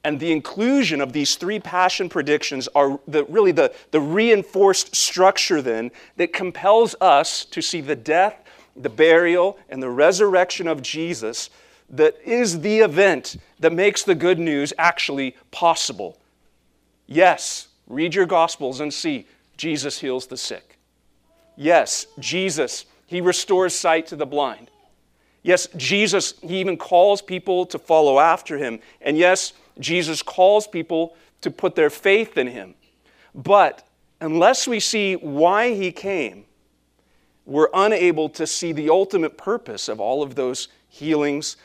And 0.04 0.20
the 0.20 0.32
inclusion 0.32 1.02
of 1.02 1.12
these 1.12 1.36
three 1.36 1.60
passion 1.60 2.08
predictions 2.08 2.70
are 2.74 3.00
the, 3.08 3.26
really 3.26 3.52
the, 3.52 3.74
the 3.92 4.00
reinforced 4.00 4.96
structure 4.96 5.62
then 5.62 5.92
that 6.16 6.32
compels 6.32 6.96
us 7.02 7.44
to 7.46 7.62
see 7.62 7.82
the 7.82 7.96
death 7.96 8.46
the 8.80 8.90
burial, 8.90 9.60
and 9.70 9.84
the 9.84 9.90
resurrection 9.90 10.68
of 10.68 10.82
Jesus 10.82 11.50
that 11.90 12.16
is 12.24 12.62
the 12.62 12.80
event 12.80 13.38
that 13.60 13.74
makes 13.74 14.04
the 14.04 14.16
good 14.16 14.40
news 14.40 14.72
actually 14.78 15.36
possible. 15.52 16.18
Yes, 17.08 17.68
read 17.88 18.16
your 18.16 18.26
Gospels 18.26 18.80
and 18.80 18.94
see 18.94 19.28
Jesus 19.58 20.00
heals 20.00 20.28
the 20.28 20.38
sick. 20.38 20.78
Yes, 21.58 22.06
Jesus, 22.20 22.86
He 23.06 23.22
restores 23.22 23.74
sight 23.74 24.08
to 24.08 24.16
the 24.16 24.26
blind. 24.26 24.70
Yes, 25.42 25.68
Jesus, 25.76 26.36
He 26.42 26.60
even 26.60 26.78
calls 26.78 27.22
people 27.22 27.66
to 27.66 27.80
follow 27.80 28.20
after 28.20 28.58
Him. 28.58 28.80
And 29.02 29.18
yes, 29.18 29.54
Jesus 29.80 30.22
calls 30.22 30.68
people 30.68 31.16
to 31.42 31.52
put 31.52 31.76
their 31.76 31.90
faith 31.90 32.38
in 32.38 32.48
Him. 32.48 32.76
But 33.34 33.88
unless 34.20 34.68
we 34.68 34.80
see 34.80 35.16
why 35.16 35.74
He 35.74 35.92
came, 35.92 36.46
we're 37.46 37.70
unable 37.74 38.30
to 38.30 38.46
see 38.46 38.72
the 38.72 38.90
ultimate 38.90 39.38
purpose 39.38 39.88
of 39.88 40.00
all 40.00 40.22
of 40.22 40.36
those 40.36 40.68
healings, 40.88 41.58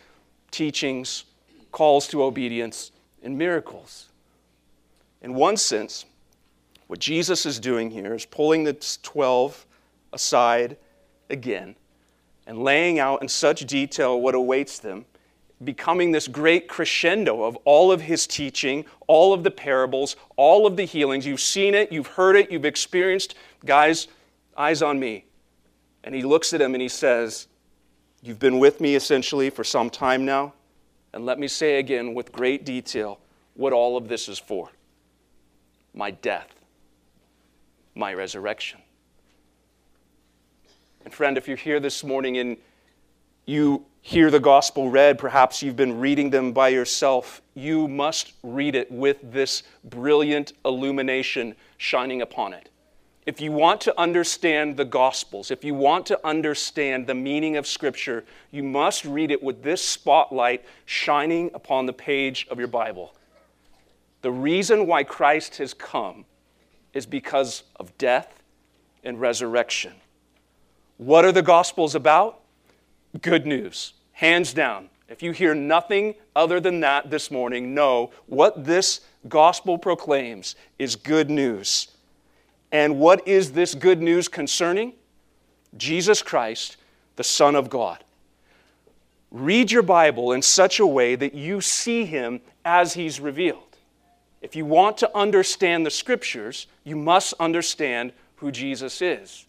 teachings, 0.50 1.24
calls 1.72 2.06
to 2.08 2.22
obedience, 2.22 2.92
and 3.22 3.36
miracles. 3.36 4.08
In 5.20 5.34
one 5.34 5.56
sense, 5.56 6.04
what 6.86 7.00
Jesus 7.00 7.46
is 7.46 7.58
doing 7.58 7.90
here 7.90 8.14
is 8.14 8.24
pulling 8.26 8.64
the 8.64 8.74
12 9.02 9.66
aside 10.12 10.76
again 11.30 11.74
and 12.46 12.62
laying 12.62 12.98
out 12.98 13.22
in 13.22 13.28
such 13.28 13.66
detail 13.66 14.20
what 14.20 14.34
awaits 14.34 14.78
them, 14.78 15.06
becoming 15.64 16.12
this 16.12 16.28
great 16.28 16.68
crescendo 16.68 17.42
of 17.42 17.56
all 17.64 17.90
of 17.90 18.00
his 18.00 18.26
teaching, 18.26 18.84
all 19.06 19.32
of 19.32 19.44
the 19.44 19.50
parables, 19.50 20.16
all 20.36 20.66
of 20.66 20.76
the 20.76 20.84
healings. 20.84 21.26
You've 21.26 21.40
seen 21.40 21.74
it, 21.74 21.90
you've 21.90 22.06
heard 22.06 22.36
it, 22.36 22.50
you've 22.50 22.64
experienced. 22.64 23.34
Guys, 23.64 24.08
eyes 24.56 24.82
on 24.82 24.98
me. 24.98 25.24
And 26.02 26.14
he 26.14 26.22
looks 26.22 26.52
at 26.52 26.60
him 26.60 26.74
and 26.74 26.82
he 26.82 26.88
says, 26.88 27.48
You've 28.22 28.38
been 28.38 28.58
with 28.58 28.80
me 28.80 28.94
essentially 28.94 29.50
for 29.50 29.64
some 29.64 29.90
time 29.90 30.24
now. 30.24 30.54
And 31.12 31.26
let 31.26 31.38
me 31.38 31.46
say 31.46 31.78
again 31.78 32.14
with 32.14 32.32
great 32.32 32.64
detail 32.64 33.20
what 33.54 33.72
all 33.72 33.96
of 33.96 34.08
this 34.08 34.28
is 34.28 34.38
for 34.38 34.70
my 35.94 36.10
death, 36.10 36.48
my 37.94 38.12
resurrection. 38.12 38.80
And 41.04 41.12
friend, 41.12 41.38
if 41.38 41.46
you're 41.46 41.56
here 41.56 41.78
this 41.80 42.02
morning 42.02 42.38
and 42.38 42.56
you 43.46 43.84
hear 44.00 44.30
the 44.30 44.40
gospel 44.40 44.90
read, 44.90 45.18
perhaps 45.18 45.62
you've 45.62 45.76
been 45.76 45.98
reading 45.98 46.30
them 46.30 46.52
by 46.52 46.68
yourself, 46.68 47.40
you 47.54 47.88
must 47.88 48.32
read 48.42 48.74
it 48.74 48.90
with 48.90 49.16
this 49.22 49.62
brilliant 49.84 50.52
illumination 50.64 51.54
shining 51.78 52.20
upon 52.20 52.52
it. 52.52 52.68
If 53.26 53.40
you 53.40 53.52
want 53.52 53.80
to 53.82 53.98
understand 53.98 54.76
the 54.76 54.84
Gospels, 54.84 55.50
if 55.50 55.64
you 55.64 55.74
want 55.74 56.04
to 56.06 56.26
understand 56.26 57.06
the 57.06 57.14
meaning 57.14 57.56
of 57.56 57.66
Scripture, 57.66 58.24
you 58.50 58.62
must 58.62 59.06
read 59.06 59.30
it 59.30 59.42
with 59.42 59.62
this 59.62 59.82
spotlight 59.82 60.62
shining 60.84 61.50
upon 61.54 61.86
the 61.86 61.92
page 61.94 62.46
of 62.50 62.58
your 62.58 62.68
Bible. 62.68 63.16
The 64.20 64.30
reason 64.30 64.86
why 64.86 65.04
Christ 65.04 65.56
has 65.56 65.72
come 65.72 66.26
is 66.92 67.06
because 67.06 67.62
of 67.76 67.96
death 67.96 68.42
and 69.02 69.18
resurrection. 69.18 69.94
What 70.98 71.24
are 71.24 71.32
the 71.32 71.42
Gospels 71.42 71.94
about? 71.94 72.40
Good 73.20 73.46
news, 73.46 73.92
hands 74.12 74.52
down. 74.52 74.88
If 75.08 75.22
you 75.22 75.32
hear 75.32 75.54
nothing 75.54 76.14
other 76.34 76.58
than 76.58 76.80
that 76.80 77.10
this 77.10 77.30
morning, 77.30 77.74
know 77.74 78.10
what 78.26 78.64
this 78.64 79.00
gospel 79.28 79.78
proclaims 79.78 80.56
is 80.78 80.96
good 80.96 81.30
news. 81.30 81.88
And 82.72 82.98
what 82.98 83.26
is 83.28 83.52
this 83.52 83.74
good 83.74 84.02
news 84.02 84.26
concerning? 84.26 84.94
Jesus 85.76 86.22
Christ, 86.22 86.76
the 87.16 87.24
Son 87.24 87.54
of 87.54 87.70
God. 87.70 88.02
Read 89.30 89.70
your 89.70 89.82
Bible 89.82 90.32
in 90.32 90.42
such 90.42 90.80
a 90.80 90.86
way 90.86 91.14
that 91.14 91.34
you 91.34 91.60
see 91.60 92.04
him 92.04 92.40
as 92.64 92.94
he's 92.94 93.20
revealed. 93.20 93.76
If 94.42 94.56
you 94.56 94.64
want 94.64 94.96
to 94.98 95.16
understand 95.16 95.86
the 95.86 95.90
scriptures, 95.90 96.66
you 96.82 96.96
must 96.96 97.34
understand 97.38 98.12
who 98.36 98.50
Jesus 98.50 99.00
is. 99.00 99.46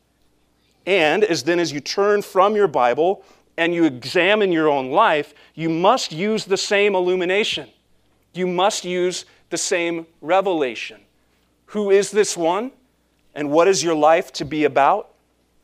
And 0.86 1.24
as 1.24 1.44
then 1.44 1.60
as 1.60 1.72
you 1.72 1.80
turn 1.80 2.22
from 2.22 2.56
your 2.56 2.68
Bible 2.68 3.24
and 3.58 3.74
you 3.74 3.86
examine 3.86 4.52
your 4.52 4.70
own 4.70 4.92
life, 4.92 5.34
you 5.54 5.70
must 5.70 6.12
use 6.12 6.46
the 6.46 6.58
same 6.58 6.96
illumination. 6.96 7.70
You 8.34 8.48
must 8.48 8.84
use 8.84 9.26
the 9.50 9.58
same 9.58 10.08
revelation. 10.22 11.02
Who 11.68 11.90
is 11.90 12.12
this 12.12 12.36
one? 12.36 12.72
And 13.34 13.52
what 13.52 13.68
is 13.68 13.84
your 13.84 13.96
life 13.96 14.32
to 14.34 14.46
be 14.46 14.64
about? 14.66 15.12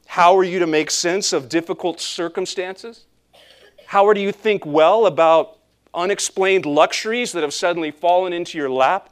How 0.05 0.37
are 0.37 0.43
you 0.43 0.59
to 0.59 0.67
make 0.67 0.91
sense 0.91 1.31
of 1.33 1.49
difficult 1.49 1.99
circumstances? 2.01 3.05
How 3.85 4.07
are 4.07 4.17
you 4.17 4.31
to 4.31 4.37
think 4.37 4.65
well 4.65 5.05
about 5.05 5.57
unexplained 5.93 6.65
luxuries 6.65 7.31
that 7.33 7.43
have 7.43 7.53
suddenly 7.53 7.91
fallen 7.91 8.33
into 8.33 8.57
your 8.57 8.69
lap? 8.69 9.09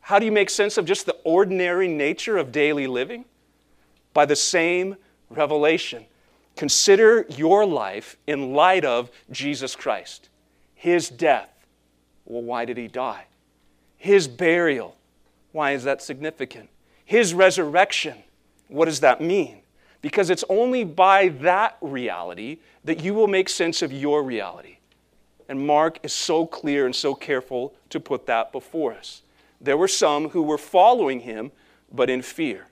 How 0.00 0.18
do 0.18 0.26
you 0.26 0.32
make 0.32 0.50
sense 0.50 0.76
of 0.76 0.84
just 0.84 1.06
the 1.06 1.16
ordinary 1.24 1.88
nature 1.88 2.36
of 2.36 2.52
daily 2.52 2.86
living? 2.86 3.24
By 4.12 4.26
the 4.26 4.36
same 4.36 4.96
revelation. 5.30 6.06
Consider 6.62 7.26
your 7.28 7.66
life 7.66 8.16
in 8.28 8.52
light 8.52 8.84
of 8.84 9.10
Jesus 9.32 9.74
Christ. 9.74 10.28
His 10.76 11.08
death. 11.08 11.50
Well, 12.24 12.42
why 12.42 12.66
did 12.66 12.76
he 12.76 12.86
die? 12.86 13.24
His 13.96 14.28
burial. 14.28 14.96
Why 15.50 15.72
is 15.72 15.82
that 15.82 16.00
significant? 16.00 16.68
His 17.04 17.34
resurrection. 17.34 18.14
What 18.68 18.84
does 18.84 19.00
that 19.00 19.20
mean? 19.20 19.62
Because 20.02 20.30
it's 20.30 20.44
only 20.48 20.84
by 20.84 21.30
that 21.40 21.78
reality 21.80 22.58
that 22.84 23.02
you 23.02 23.12
will 23.12 23.26
make 23.26 23.48
sense 23.48 23.82
of 23.82 23.92
your 23.92 24.22
reality. 24.22 24.76
And 25.48 25.66
Mark 25.66 25.98
is 26.04 26.12
so 26.12 26.46
clear 26.46 26.86
and 26.86 26.94
so 26.94 27.12
careful 27.12 27.74
to 27.90 27.98
put 27.98 28.26
that 28.26 28.52
before 28.52 28.92
us. 28.92 29.22
There 29.60 29.76
were 29.76 29.88
some 29.88 30.28
who 30.28 30.42
were 30.42 30.58
following 30.58 31.18
him, 31.18 31.50
but 31.92 32.08
in 32.08 32.22
fear. 32.22 32.68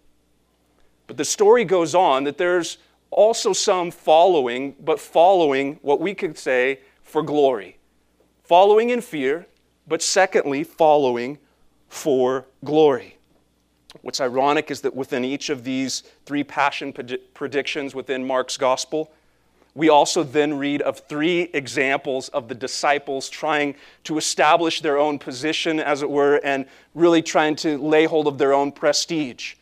But 1.08 1.16
the 1.16 1.24
story 1.24 1.64
goes 1.64 1.92
on 1.92 2.22
that 2.22 2.38
there's 2.38 2.78
also 3.10 3.52
some 3.52 3.90
following, 3.90 4.74
but 4.80 5.00
following 5.00 5.78
what 5.82 6.00
we 6.00 6.14
could 6.14 6.38
say 6.38 6.80
for 7.02 7.22
glory. 7.22 7.76
Following 8.44 8.90
in 8.90 9.00
fear, 9.00 9.46
but 9.86 10.02
secondly, 10.02 10.64
following 10.64 11.38
for 11.88 12.46
glory. 12.64 13.16
What's 14.02 14.20
ironic 14.20 14.70
is 14.70 14.82
that 14.82 14.94
within 14.94 15.24
each 15.24 15.50
of 15.50 15.64
these 15.64 16.04
three 16.24 16.44
passion 16.44 16.92
predictions 17.34 17.94
within 17.94 18.24
Mark's 18.26 18.56
gospel, 18.56 19.10
we 19.74 19.88
also 19.88 20.22
then 20.22 20.58
read 20.58 20.82
of 20.82 21.00
three 21.08 21.42
examples 21.54 22.28
of 22.30 22.48
the 22.48 22.54
disciples 22.54 23.28
trying 23.28 23.74
to 24.04 24.18
establish 24.18 24.80
their 24.80 24.98
own 24.98 25.18
position, 25.18 25.78
as 25.80 26.02
it 26.02 26.10
were, 26.10 26.40
and 26.42 26.66
really 26.94 27.22
trying 27.22 27.56
to 27.56 27.78
lay 27.78 28.04
hold 28.04 28.26
of 28.26 28.38
their 28.38 28.52
own 28.52 28.72
prestige. 28.72 29.54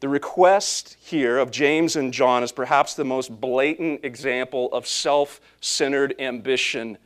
The 0.00 0.08
request 0.08 0.96
here 1.02 1.38
of 1.38 1.50
James 1.50 1.94
and 1.94 2.12
John 2.12 2.42
is 2.42 2.52
perhaps 2.52 2.94
the 2.94 3.04
most 3.04 3.40
blatant 3.40 4.02
example 4.02 4.72
of 4.72 4.86
self 4.86 5.40
centered 5.60 6.14
ambition 6.18 6.96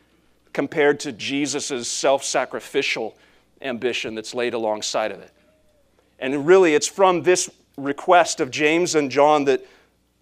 compared 0.53 1.01
to 1.01 1.13
Jesus' 1.13 1.89
self 1.89 2.23
sacrificial 2.23 3.17
ambition 3.61 4.15
that's 4.15 4.33
laid 4.33 4.55
alongside 4.55 5.11
of 5.11 5.21
it. 5.21 5.33
And 6.21 6.47
really, 6.47 6.75
it's 6.75 6.87
from 6.87 7.23
this 7.23 7.51
request 7.77 8.39
of 8.39 8.53
James 8.53 8.95
and 8.95 9.11
John 9.11 9.45
that 9.47 9.67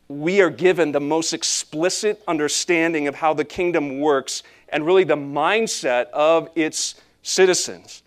we 0.09 0.41
are 0.41 0.51
given 0.51 0.93
the 0.93 1.01
most 1.01 1.35
explicit 1.35 2.23
understanding 2.27 3.07
of 3.07 3.15
how 3.15 3.35
the 3.35 3.45
kingdom 3.45 4.01
works 4.01 4.43
and 4.71 4.87
really 4.87 5.05
the 5.05 5.17
mindset 5.17 6.09
of 6.11 6.49
its 6.55 6.95
citizens. 7.23 8.02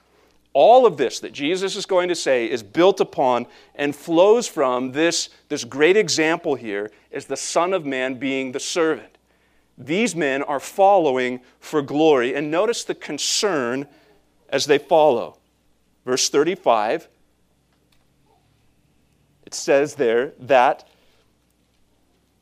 All 0.55 0.85
of 0.85 0.95
this 0.95 1.19
that 1.19 1.33
Jesus 1.33 1.75
is 1.75 1.85
going 1.85 2.07
to 2.07 2.15
say 2.15 2.49
is 2.49 2.63
built 2.63 3.01
upon 3.01 3.45
and 3.75 3.93
flows 3.93 4.47
from 4.47 4.93
this, 4.93 5.27
this 5.49 5.65
great 5.65 5.97
example 5.97 6.55
here 6.55 6.91
is 7.11 7.25
the 7.25 7.35
Son 7.35 7.73
of 7.73 7.85
Man 7.85 8.15
being 8.15 8.53
the 8.53 8.59
servant. 8.61 9.17
These 9.77 10.15
men 10.15 10.41
are 10.43 10.61
following 10.61 11.41
for 11.59 11.81
glory. 11.81 12.33
And 12.33 12.49
notice 12.49 12.85
the 12.85 12.95
concern 12.95 13.85
as 14.47 14.65
they 14.65 14.77
follow. 14.77 15.37
Verse 16.05 16.29
35 16.29 17.09
it 19.45 19.53
says 19.53 19.95
there 19.95 20.31
that 20.39 20.87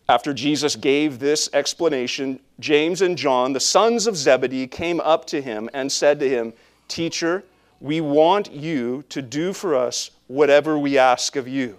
after 0.07 0.33
Jesus 0.33 0.75
gave 0.75 1.17
this 1.17 1.49
explanation, 1.51 2.39
James 2.59 3.01
and 3.01 3.17
John, 3.17 3.53
the 3.53 3.59
sons 3.59 4.05
of 4.05 4.15
Zebedee, 4.15 4.67
came 4.67 4.99
up 4.99 5.25
to 5.25 5.41
him 5.41 5.67
and 5.73 5.91
said 5.91 6.19
to 6.19 6.29
him, 6.29 6.53
Teacher, 6.87 7.43
we 7.83 7.99
want 7.99 8.53
you 8.53 9.03
to 9.09 9.21
do 9.21 9.51
for 9.51 9.75
us 9.75 10.09
whatever 10.27 10.79
we 10.79 10.97
ask 10.97 11.35
of 11.35 11.49
you. 11.49 11.77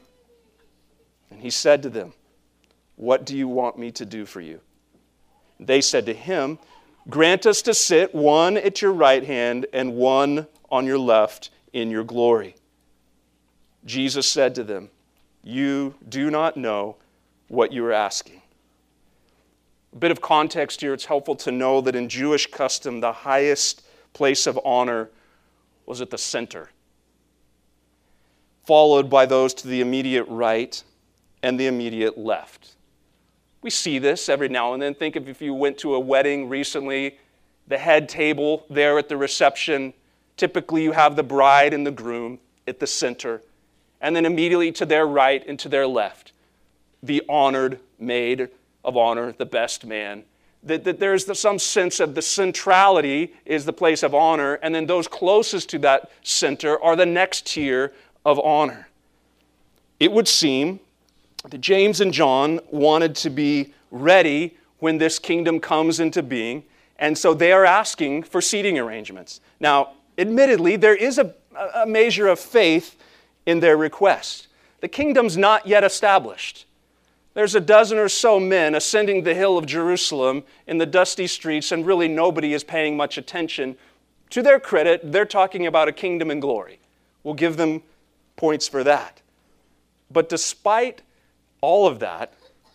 And 1.31 1.41
he 1.41 1.49
said 1.49 1.83
to 1.83 1.89
them, 1.89 2.13
What 2.97 3.25
do 3.25 3.35
you 3.35 3.49
want 3.49 3.79
me 3.79 3.91
to 3.93 4.05
do 4.05 4.27
for 4.27 4.43
you? 4.43 4.61
They 5.59 5.81
said 5.81 6.05
to 6.05 6.13
him, 6.13 6.59
Grant 7.09 7.47
us 7.47 7.63
to 7.63 7.73
sit 7.73 8.15
one 8.15 8.59
at 8.59 8.83
your 8.83 8.93
right 8.93 9.25
hand 9.25 9.65
and 9.73 9.95
one 9.95 10.47
on 10.71 10.85
your 10.85 10.99
left 10.99 11.49
in 11.73 11.91
your 11.91 12.05
glory. 12.05 12.55
Jesus 13.87 14.29
said 14.29 14.55
to 14.57 14.63
them, 14.63 14.91
you 15.43 15.95
do 16.07 16.31
not 16.31 16.57
know 16.57 16.97
what 17.49 17.73
you 17.73 17.85
are 17.87 17.93
asking. 17.93 18.43
A 19.95 19.97
bit 19.97 20.11
of 20.11 20.21
context 20.21 20.81
here 20.83 20.93
it's 20.93 21.05
helpful 21.07 21.37
to 21.37 21.51
know 21.51 21.81
that 21.81 21.95
in 21.97 22.09
Jewish 22.09 22.51
custom, 22.51 23.01
the 23.01 23.13
highest 23.13 23.87
place 24.13 24.47
of 24.47 24.59
honor 24.65 25.11
was 25.87 26.01
at 26.01 26.11
the 26.11 26.19
center, 26.19 26.71
followed 28.65 29.11
by 29.11 29.27
those 29.27 29.55
to 29.55 29.69
the 29.69 29.81
immediate 29.81 30.25
right 30.25 30.83
and 31.43 31.59
the 31.59 31.67
immediate 31.67 32.17
left. 32.17 32.77
We 33.63 33.71
see 33.71 33.99
this 33.99 34.29
every 34.29 34.49
now 34.49 34.75
and 34.75 34.83
then. 34.83 34.95
Think 34.95 35.17
of 35.17 35.29
if 35.29 35.41
you 35.41 35.55
went 35.55 35.79
to 35.79 35.95
a 35.95 36.01
wedding 36.01 36.49
recently, 36.49 37.19
the 37.67 37.79
head 37.79 38.09
table 38.09 38.67
there 38.69 38.99
at 38.99 39.09
the 39.09 39.17
reception. 39.17 39.95
Typically, 40.37 40.83
you 40.83 40.93
have 40.93 41.17
the 41.17 41.23
bride 41.23 41.73
and 41.73 41.87
the 41.87 41.91
groom 41.91 42.39
at 42.67 42.81
the 42.81 42.87
center 42.87 43.41
and 44.05 44.15
then 44.15 44.27
immediately 44.27 44.71
to 44.71 44.85
their 44.85 45.07
right 45.07 45.43
and 45.49 45.59
to 45.59 45.67
their 45.67 45.87
left, 45.87 46.33
the 47.03 47.23
honored 47.27 47.81
maid 47.99 48.51
of 48.85 48.99
honor, 48.99 49.33
the 49.33 49.47
best 49.47 49.87
man, 49.87 50.25
that, 50.65 50.85
that 50.85 50.99
there's 50.99 51.39
some 51.39 51.59
sense 51.59 52.01
of 52.01 52.15
the 52.15 52.23
centrality 52.23 53.35
is 53.45 53.65
the 53.65 53.73
place 53.73 54.03
of 54.03 54.15
honor, 54.15 54.55
and 54.55 54.75
then 54.75 54.87
those 54.87 55.07
closest 55.07 55.69
to 55.71 55.79
that 55.81 56.11
center 56.23 56.83
are 56.83 56.97
the 56.97 57.07
next 57.07 57.47
tier 57.47 57.93
of 58.25 58.41
honor. 58.41 58.89
It 60.01 60.11
would 60.11 60.27
seem 60.27 60.81
that 61.49 61.61
James 61.61 62.01
and 62.01 62.13
John 62.13 62.61
wanted 62.71 63.15
to 63.17 63.31
be 63.31 63.75
ready 63.91 64.57
when 64.79 64.99
this 64.99 65.19
kingdom 65.19 65.61
comes 65.61 66.01
into 66.01 66.23
being, 66.23 66.65
and 66.99 67.17
so 67.17 67.35
they 67.35 67.53
are 67.53 67.65
asking 67.65 68.23
for 68.23 68.41
seating 68.41 68.79
arrangements. 68.79 69.41
Now, 69.61 69.93
admittedly, 70.17 70.77
there 70.77 70.97
is 70.97 71.19
a, 71.19 71.35
a 71.75 71.87
measure 71.87 72.29
of 72.29 72.41
faith 72.41 72.97
in 73.45 73.61
their 73.61 73.77
request. 73.77 74.49
The 74.81 74.89
kingdom's 74.89 75.37
not 75.37 75.67
yet 75.67 75.85
established. 75.85 76.67
There's 77.35 77.57
a 77.57 77.61
dozen 77.61 77.99
or 77.99 78.09
so 78.09 78.39
men 78.39 78.75
ascending 78.75 79.25
the 79.25 79.35
hill 79.35 79.59
of 79.59 79.67
Jerusalem 79.67 80.45
in 80.67 80.79
the 80.79 80.87
dusty 80.87 81.27
streets, 81.27 81.73
and 81.73 81.85
really 81.85 82.09
nobody 82.09 82.55
is 82.55 82.63
paying 82.63 82.97
much 82.97 83.19
attention. 83.19 83.77
To 84.31 84.43
their 84.43 84.61
credit, 84.61 85.13
they're 85.13 85.27
talking 85.27 85.67
about 85.67 85.89
a 85.89 85.93
kingdom 85.93 86.31
in 86.31 86.41
glory. 86.41 86.79
We'll 87.25 87.35
give 87.35 87.57
them 87.57 87.83
points 88.37 88.69
for 88.69 88.85
that. 88.85 89.21
But 90.11 90.29
despite 90.29 91.03
all 91.61 91.87
of 91.87 91.99
that, 91.99 92.35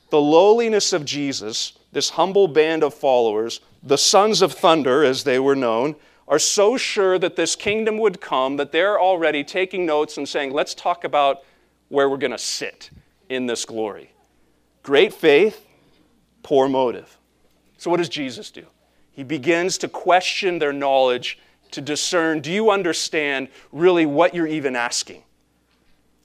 the 0.09 0.19
lowliness 0.21 0.91
of 0.91 1.05
Jesus, 1.05 1.73
this 1.91 2.11
humble 2.11 2.47
band 2.47 2.83
of 2.83 2.93
followers, 2.93 3.61
the 3.81 3.97
sons 3.97 4.41
of 4.41 4.51
thunder, 4.51 5.03
as 5.03 5.23
they 5.23 5.39
were 5.39 5.55
known, 5.55 5.95
are 6.27 6.39
so 6.39 6.77
sure 6.77 7.17
that 7.17 7.35
this 7.35 7.55
kingdom 7.55 7.97
would 7.97 8.19
come 8.19 8.57
that 8.57 8.71
they're 8.71 8.99
already 8.99 9.43
taking 9.43 9.85
notes 9.85 10.17
and 10.17 10.27
saying, 10.27 10.51
let's 10.51 10.75
talk 10.75 11.03
about 11.03 11.43
where 11.87 12.09
we're 12.09 12.17
going 12.17 12.31
to 12.31 12.37
sit 12.37 12.89
in 13.29 13.45
this 13.45 13.65
glory. 13.65 14.11
Great 14.89 15.13
faith, 15.13 15.67
poor 16.41 16.67
motive. 16.67 17.19
So, 17.77 17.91
what 17.91 17.97
does 17.97 18.09
Jesus 18.09 18.49
do? 18.49 18.65
He 19.11 19.23
begins 19.23 19.77
to 19.77 19.87
question 19.87 20.57
their 20.57 20.73
knowledge 20.73 21.37
to 21.69 21.79
discern 21.79 22.39
do 22.39 22.51
you 22.51 22.71
understand 22.71 23.49
really 23.71 24.07
what 24.07 24.33
you're 24.33 24.47
even 24.47 24.75
asking? 24.75 25.21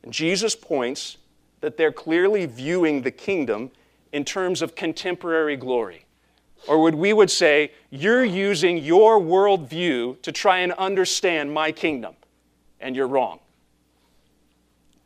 And 0.02 0.14
Jesus 0.14 0.56
points 0.56 1.18
that 1.60 1.76
they're 1.76 1.92
clearly 1.92 2.46
viewing 2.46 3.02
the 3.02 3.10
kingdom 3.10 3.70
in 4.12 4.24
terms 4.24 4.62
of 4.62 4.74
contemporary 4.74 5.58
glory. 5.58 6.06
Or 6.66 6.80
would 6.80 6.94
we 6.94 7.12
would 7.12 7.30
say, 7.30 7.70
you're 7.90 8.24
using 8.24 8.78
your 8.78 9.20
worldview 9.20 10.22
to 10.22 10.32
try 10.32 10.60
and 10.60 10.72
understand 10.72 11.52
my 11.52 11.70
kingdom, 11.70 12.14
and 12.80 12.96
you're 12.96 13.08
wrong. 13.08 13.40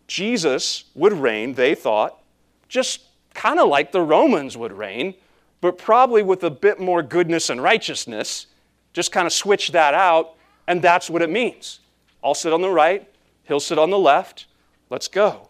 Jesus 0.07 0.85
would 0.95 1.13
reign, 1.13 1.55
they 1.55 1.75
thought, 1.75 2.23
just 2.69 3.08
kind 3.39 3.61
of 3.61 3.69
like 3.69 3.93
the 3.93 4.03
Romans 4.03 4.57
would 4.57 4.73
reign, 4.73 5.15
but 5.61 5.79
probably 5.79 6.25
with 6.25 6.43
a 6.43 6.51
bit 6.51 6.81
more 6.81 7.05
goodness 7.05 7.51
and 7.51 7.63
righteousness. 7.63 8.47
Just 8.93 9.13
kind 9.13 9.27
of 9.27 9.33
switch 9.33 9.71
that 9.71 9.95
out, 9.95 10.35
and 10.67 10.83
that's 10.83 11.09
what 11.09 11.23
it 11.23 11.31
means. 11.31 11.79
I'll 12.23 12.35
sit 12.35 12.53
on 12.53 12.63
the 12.63 12.69
right, 12.71 13.09
he'll 13.45 13.61
sit 13.61 13.79
on 13.79 13.91
the 13.91 13.99
left. 13.99 14.47
Let's 14.91 15.07
go. 15.07 15.49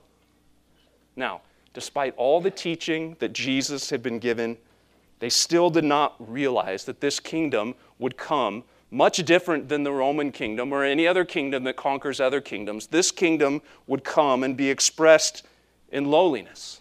Now, 1.17 1.41
despite 1.73 2.15
all 2.17 2.43
the 2.43 2.51
teaching 2.51 3.17
that 3.21 3.33
Jesus 3.33 3.89
had 3.89 4.03
been 4.03 4.19
given, 4.19 4.59
they 5.19 5.31
still 5.31 5.71
did 5.71 5.85
not 5.85 6.15
realize 6.19 6.85
that 6.85 7.01
this 7.01 7.19
kingdom 7.19 7.75
would 7.99 8.19
come 8.19 8.65
much 8.91 9.17
different 9.25 9.71
than 9.71 9.83
the 9.83 9.93
Roman 9.93 10.31
kingdom 10.31 10.75
or 10.75 10.85
any 10.85 11.07
other 11.07 11.25
kingdom 11.25 11.65
that 11.65 11.77
conquers 11.77 12.21
other 12.21 12.43
kingdoms. 12.43 12.89
This 12.89 13.11
kingdom 13.11 13.63
would 13.87 14.05
come 14.05 14.45
and 14.45 14.59
be 14.59 14.69
expressed 14.69 15.47
in 15.91 16.11
lowliness, 16.11 16.78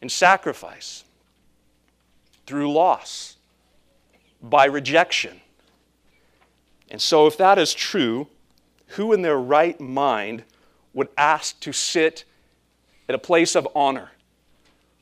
in 0.00 0.08
sacrifice, 0.08 1.04
through 2.46 2.72
loss, 2.72 3.36
by 4.42 4.64
rejection. 4.64 5.40
And 6.90 7.00
so, 7.00 7.26
if 7.26 7.36
that 7.38 7.58
is 7.58 7.74
true, 7.74 8.28
who 8.88 9.12
in 9.12 9.22
their 9.22 9.38
right 9.38 9.78
mind 9.80 10.44
would 10.94 11.08
ask 11.16 11.58
to 11.60 11.72
sit 11.72 12.24
at 13.08 13.14
a 13.14 13.18
place 13.18 13.54
of 13.54 13.68
honor? 13.74 14.12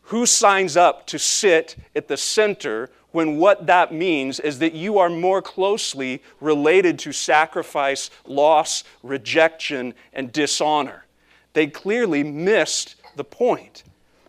Who 0.02 0.26
signs 0.26 0.76
up 0.76 1.06
to 1.08 1.18
sit 1.18 1.76
at 1.94 2.08
the 2.08 2.16
center 2.16 2.90
when 3.10 3.38
what 3.38 3.66
that 3.66 3.92
means 3.92 4.38
is 4.38 4.58
that 4.58 4.74
you 4.74 4.98
are 4.98 5.08
more 5.08 5.42
closely 5.42 6.22
related 6.40 6.98
to 7.00 7.12
sacrifice, 7.12 8.10
loss, 8.24 8.84
rejection, 9.02 9.94
and 10.12 10.32
dishonor? 10.32 11.06
They 11.54 11.66
clearly 11.66 12.22
missed 12.22 12.96
the 13.16 13.24
point. 13.24 13.82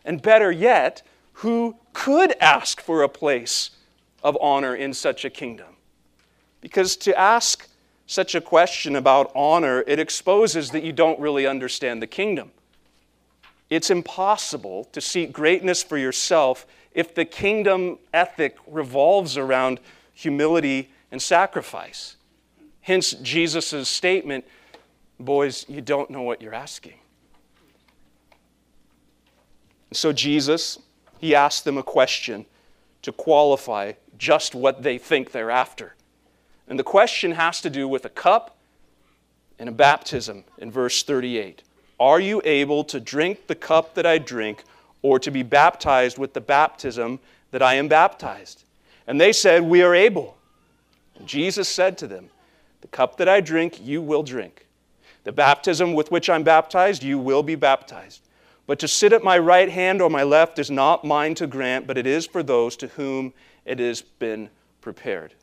And 0.07 0.21
better 0.21 0.51
yet, 0.51 1.03
who 1.33 1.75
could 1.91 2.33
ask 2.39 2.79
for 2.79 3.03
a 3.03 3.09
place 3.09 3.71
of 4.23 4.37
honor 4.41 4.73
in 4.73 4.93
such 4.93 5.25
a 5.25 5.29
kingdom? 5.29 5.67
Because 6.61 6.95
to 6.95 7.15
ask 7.19 7.67
such 8.07 8.33
a 8.33 8.39
question 8.39 8.95
about 8.95 9.31
honor, 9.35 9.83
it 9.85 9.99
exposes 9.99 10.71
that 10.71 10.83
you 10.83 10.93
don't 10.93 11.19
really 11.19 11.45
understand 11.45 12.01
the 12.01 12.07
kingdom. 12.07 12.51
It's 13.69 13.89
impossible 13.89 14.85
to 14.93 15.01
seek 15.01 15.33
greatness 15.33 15.83
for 15.83 15.97
yourself 15.97 16.65
if 16.93 17.13
the 17.13 17.25
kingdom 17.25 17.99
ethic 18.13 18.55
revolves 18.65 19.37
around 19.37 19.81
humility 20.13 20.89
and 21.11 21.21
sacrifice. 21.21 22.15
Hence, 22.79 23.11
Jesus' 23.11 23.89
statement 23.89 24.45
boys, 25.19 25.65
you 25.67 25.81
don't 25.81 26.09
know 26.09 26.21
what 26.21 26.41
you're 26.41 26.55
asking. 26.55 26.93
So, 29.91 30.11
Jesus, 30.11 30.79
he 31.19 31.33
asked 31.33 31.63
them 31.63 31.77
a 31.77 31.83
question 31.83 32.45
to 33.01 33.11
qualify 33.11 33.93
just 34.17 34.55
what 34.55 34.83
they 34.83 34.97
think 34.97 35.31
they're 35.31 35.51
after. 35.51 35.95
And 36.67 36.77
the 36.77 36.83
question 36.83 37.31
has 37.31 37.61
to 37.61 37.69
do 37.69 37.87
with 37.87 38.03
a 38.05 38.09
cup 38.09 38.57
and 39.59 39.69
a 39.69 39.71
baptism 39.71 40.43
in 40.57 40.71
verse 40.71 41.03
38. 41.03 41.63
Are 41.99 42.19
you 42.19 42.41
able 42.43 42.83
to 42.85 42.99
drink 42.99 43.47
the 43.47 43.55
cup 43.55 43.95
that 43.95 44.05
I 44.05 44.17
drink, 44.17 44.63
or 45.01 45.19
to 45.19 45.31
be 45.31 45.43
baptized 45.43 46.17
with 46.17 46.33
the 46.33 46.41
baptism 46.41 47.19
that 47.51 47.61
I 47.61 47.75
am 47.75 47.87
baptized? 47.87 48.63
And 49.07 49.19
they 49.19 49.33
said, 49.33 49.63
We 49.63 49.81
are 49.81 49.95
able. 49.95 50.37
And 51.17 51.27
Jesus 51.27 51.67
said 51.67 51.97
to 51.99 52.07
them, 52.07 52.29
The 52.81 52.87
cup 52.87 53.17
that 53.17 53.29
I 53.29 53.41
drink, 53.41 53.79
you 53.81 54.01
will 54.01 54.23
drink. 54.23 54.67
The 55.23 55.31
baptism 55.31 55.93
with 55.93 56.11
which 56.11 56.29
I'm 56.29 56.43
baptized, 56.43 57.03
you 57.03 57.17
will 57.17 57.43
be 57.43 57.55
baptized. 57.55 58.26
But 58.67 58.79
to 58.79 58.87
sit 58.87 59.13
at 59.13 59.23
my 59.23 59.37
right 59.37 59.69
hand 59.69 60.01
or 60.01 60.09
my 60.09 60.23
left 60.23 60.59
is 60.59 60.69
not 60.69 61.05
mine 61.05 61.35
to 61.35 61.47
grant, 61.47 61.87
but 61.87 61.97
it 61.97 62.05
is 62.05 62.27
for 62.27 62.43
those 62.43 62.75
to 62.77 62.87
whom 62.87 63.33
it 63.65 63.79
has 63.79 64.01
been 64.01 64.49
prepared. 64.81 65.33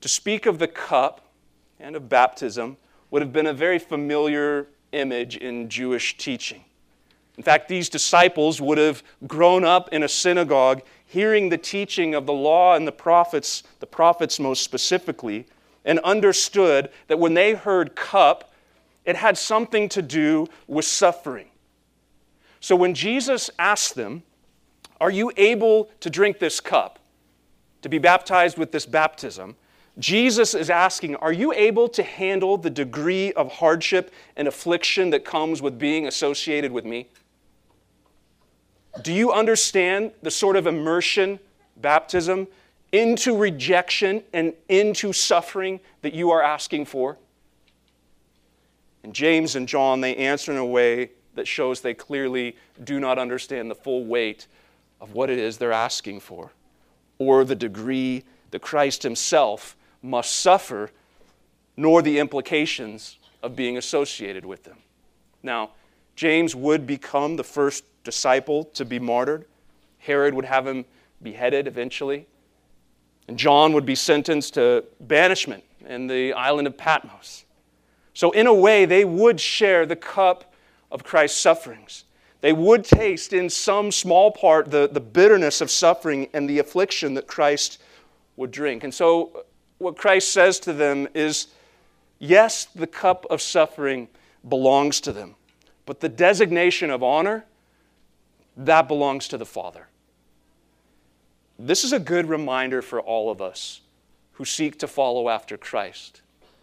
To 0.00 0.08
speak 0.08 0.46
of 0.46 0.58
the 0.58 0.68
cup 0.68 1.32
and 1.78 1.96
of 1.96 2.08
baptism 2.08 2.76
would 3.10 3.22
have 3.22 3.32
been 3.32 3.46
a 3.46 3.52
very 3.52 3.78
familiar 3.78 4.68
image 4.92 5.36
in 5.36 5.68
Jewish 5.68 6.16
teaching. 6.16 6.64
In 7.36 7.42
fact, 7.42 7.68
these 7.68 7.88
disciples 7.88 8.60
would 8.60 8.78
have 8.78 9.02
grown 9.26 9.64
up 9.64 9.88
in 9.92 10.02
a 10.02 10.08
synagogue 10.08 10.82
hearing 11.06 11.48
the 11.48 11.58
teaching 11.58 12.14
of 12.14 12.26
the 12.26 12.32
law 12.32 12.74
and 12.74 12.86
the 12.86 12.92
prophets, 12.92 13.62
the 13.80 13.86
prophets 13.86 14.38
most 14.38 14.62
specifically, 14.62 15.46
and 15.84 15.98
understood 16.00 16.90
that 17.08 17.18
when 17.18 17.34
they 17.34 17.54
heard 17.54 17.96
cup, 17.96 18.51
it 19.04 19.16
had 19.16 19.36
something 19.36 19.88
to 19.90 20.02
do 20.02 20.46
with 20.66 20.84
suffering. 20.84 21.48
So 22.60 22.76
when 22.76 22.94
Jesus 22.94 23.50
asked 23.58 23.94
them, 23.94 24.22
Are 25.00 25.10
you 25.10 25.32
able 25.36 25.90
to 26.00 26.10
drink 26.10 26.38
this 26.38 26.60
cup, 26.60 26.98
to 27.82 27.88
be 27.88 27.98
baptized 27.98 28.56
with 28.56 28.70
this 28.70 28.86
baptism? 28.86 29.56
Jesus 29.98 30.54
is 30.54 30.70
asking, 30.70 31.16
Are 31.16 31.32
you 31.32 31.52
able 31.52 31.88
to 31.90 32.02
handle 32.02 32.56
the 32.56 32.70
degree 32.70 33.32
of 33.32 33.52
hardship 33.52 34.12
and 34.36 34.46
affliction 34.48 35.10
that 35.10 35.24
comes 35.24 35.60
with 35.60 35.78
being 35.78 36.06
associated 36.06 36.72
with 36.72 36.84
me? 36.84 37.08
Do 39.02 39.12
you 39.12 39.32
understand 39.32 40.12
the 40.22 40.30
sort 40.30 40.56
of 40.56 40.66
immersion, 40.66 41.40
baptism, 41.78 42.46
into 42.92 43.36
rejection 43.36 44.22
and 44.32 44.52
into 44.68 45.12
suffering 45.12 45.80
that 46.02 46.12
you 46.12 46.30
are 46.30 46.42
asking 46.42 46.84
for? 46.84 47.18
And 49.02 49.14
James 49.14 49.56
and 49.56 49.68
John, 49.68 50.00
they 50.00 50.16
answer 50.16 50.52
in 50.52 50.58
a 50.58 50.66
way 50.66 51.10
that 51.34 51.48
shows 51.48 51.80
they 51.80 51.94
clearly 51.94 52.56
do 52.84 53.00
not 53.00 53.18
understand 53.18 53.70
the 53.70 53.74
full 53.74 54.04
weight 54.04 54.46
of 55.00 55.14
what 55.14 55.30
it 55.30 55.38
is 55.38 55.58
they're 55.58 55.72
asking 55.72 56.20
for 56.20 56.52
or 57.18 57.44
the 57.44 57.54
degree 57.54 58.24
that 58.50 58.60
Christ 58.60 59.02
Himself 59.02 59.76
must 60.02 60.36
suffer, 60.36 60.90
nor 61.76 62.02
the 62.02 62.18
implications 62.18 63.18
of 63.42 63.56
being 63.56 63.76
associated 63.76 64.44
with 64.44 64.64
them. 64.64 64.78
Now, 65.42 65.70
James 66.16 66.54
would 66.54 66.86
become 66.86 67.36
the 67.36 67.44
first 67.44 67.84
disciple 68.04 68.64
to 68.74 68.84
be 68.84 68.98
martyred. 68.98 69.46
Herod 69.98 70.34
would 70.34 70.44
have 70.44 70.66
him 70.66 70.84
beheaded 71.22 71.66
eventually. 71.66 72.26
And 73.28 73.38
John 73.38 73.72
would 73.72 73.86
be 73.86 73.94
sentenced 73.94 74.54
to 74.54 74.84
banishment 75.00 75.64
in 75.86 76.06
the 76.06 76.32
island 76.32 76.66
of 76.66 76.76
Patmos. 76.76 77.44
So, 78.14 78.30
in 78.32 78.46
a 78.46 78.54
way, 78.54 78.84
they 78.84 79.04
would 79.04 79.40
share 79.40 79.86
the 79.86 79.96
cup 79.96 80.52
of 80.90 81.04
Christ's 81.04 81.40
sufferings. 81.40 82.04
They 82.42 82.52
would 82.52 82.84
taste 82.84 83.32
in 83.32 83.48
some 83.48 83.90
small 83.92 84.30
part 84.30 84.70
the, 84.70 84.88
the 84.90 85.00
bitterness 85.00 85.60
of 85.60 85.70
suffering 85.70 86.28
and 86.32 86.48
the 86.48 86.58
affliction 86.58 87.14
that 87.14 87.26
Christ 87.26 87.80
would 88.36 88.50
drink. 88.50 88.84
And 88.84 88.92
so, 88.92 89.44
what 89.78 89.96
Christ 89.96 90.30
says 90.30 90.58
to 90.60 90.72
them 90.72 91.08
is 91.14 91.48
yes, 92.18 92.66
the 92.66 92.86
cup 92.86 93.26
of 93.30 93.40
suffering 93.40 94.08
belongs 94.48 95.00
to 95.02 95.12
them, 95.12 95.34
but 95.86 96.00
the 96.00 96.08
designation 96.08 96.90
of 96.90 97.02
honor, 97.02 97.44
that 98.56 98.88
belongs 98.88 99.28
to 99.28 99.38
the 99.38 99.46
Father. 99.46 99.88
This 101.58 101.84
is 101.84 101.92
a 101.92 101.98
good 101.98 102.28
reminder 102.28 102.82
for 102.82 103.00
all 103.00 103.30
of 103.30 103.40
us 103.40 103.80
who 104.32 104.44
seek 104.44 104.78
to 104.80 104.88
follow 104.88 105.28
after 105.28 105.56
Christ. 105.56 106.21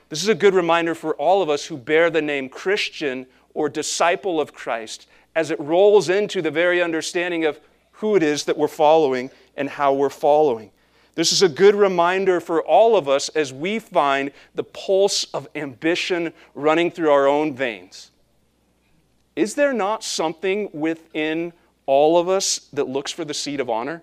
This 0.09 0.23
is 0.23 0.27
a 0.27 0.35
good 0.35 0.55
reminder 0.55 0.95
for 0.95 1.13
all 1.15 1.41
of 1.41 1.49
us 1.49 1.65
who 1.65 1.77
bear 1.77 2.09
the 2.09 2.21
name 2.21 2.49
Christian 2.49 3.27
or 3.53 3.69
disciple 3.69 4.41
of 4.41 4.53
Christ 4.53 5.07
as 5.35 5.51
it 5.51 5.59
rolls 5.59 6.09
into 6.09 6.41
the 6.41 6.51
very 6.51 6.81
understanding 6.81 7.45
of 7.45 7.59
who 7.93 8.15
it 8.15 8.23
is 8.23 8.45
that 8.45 8.57
we're 8.57 8.67
following 8.67 9.29
and 9.55 9.69
how 9.69 9.93
we're 9.93 10.09
following. 10.09 10.71
This 11.13 11.31
is 11.31 11.41
a 11.41 11.49
good 11.49 11.75
reminder 11.75 12.39
for 12.39 12.63
all 12.63 12.95
of 12.95 13.07
us 13.07 13.29
as 13.29 13.53
we 13.53 13.77
find 13.77 14.31
the 14.55 14.63
pulse 14.63 15.25
of 15.25 15.47
ambition 15.53 16.33
running 16.55 16.89
through 16.89 17.11
our 17.11 17.27
own 17.27 17.53
veins. 17.55 18.09
Is 19.35 19.55
there 19.55 19.73
not 19.73 20.03
something 20.03 20.69
within 20.73 21.53
all 21.85 22.17
of 22.17 22.29
us 22.29 22.69
that 22.73 22.87
looks 22.87 23.11
for 23.11 23.25
the 23.25 23.33
seat 23.33 23.59
of 23.59 23.69
honor? 23.69 24.01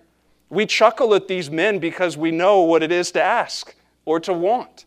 We 0.49 0.65
chuckle 0.65 1.13
at 1.15 1.27
these 1.27 1.51
men 1.51 1.79
because 1.79 2.15
we 2.15 2.31
know 2.31 2.61
what 2.61 2.81
it 2.81 2.91
is 2.91 3.11
to 3.11 3.21
ask 3.21 3.75
or 4.05 4.19
to 4.21 4.31
want. 4.31 4.85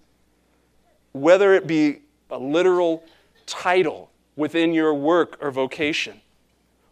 Whether 1.13 1.55
it 1.55 1.67
be 1.67 2.01
a 2.31 2.39
literal 2.39 3.05
title 3.47 4.11
within 4.37 4.73
your 4.73 4.95
work 4.95 5.37
or 5.41 5.51
vocation, 5.51 6.21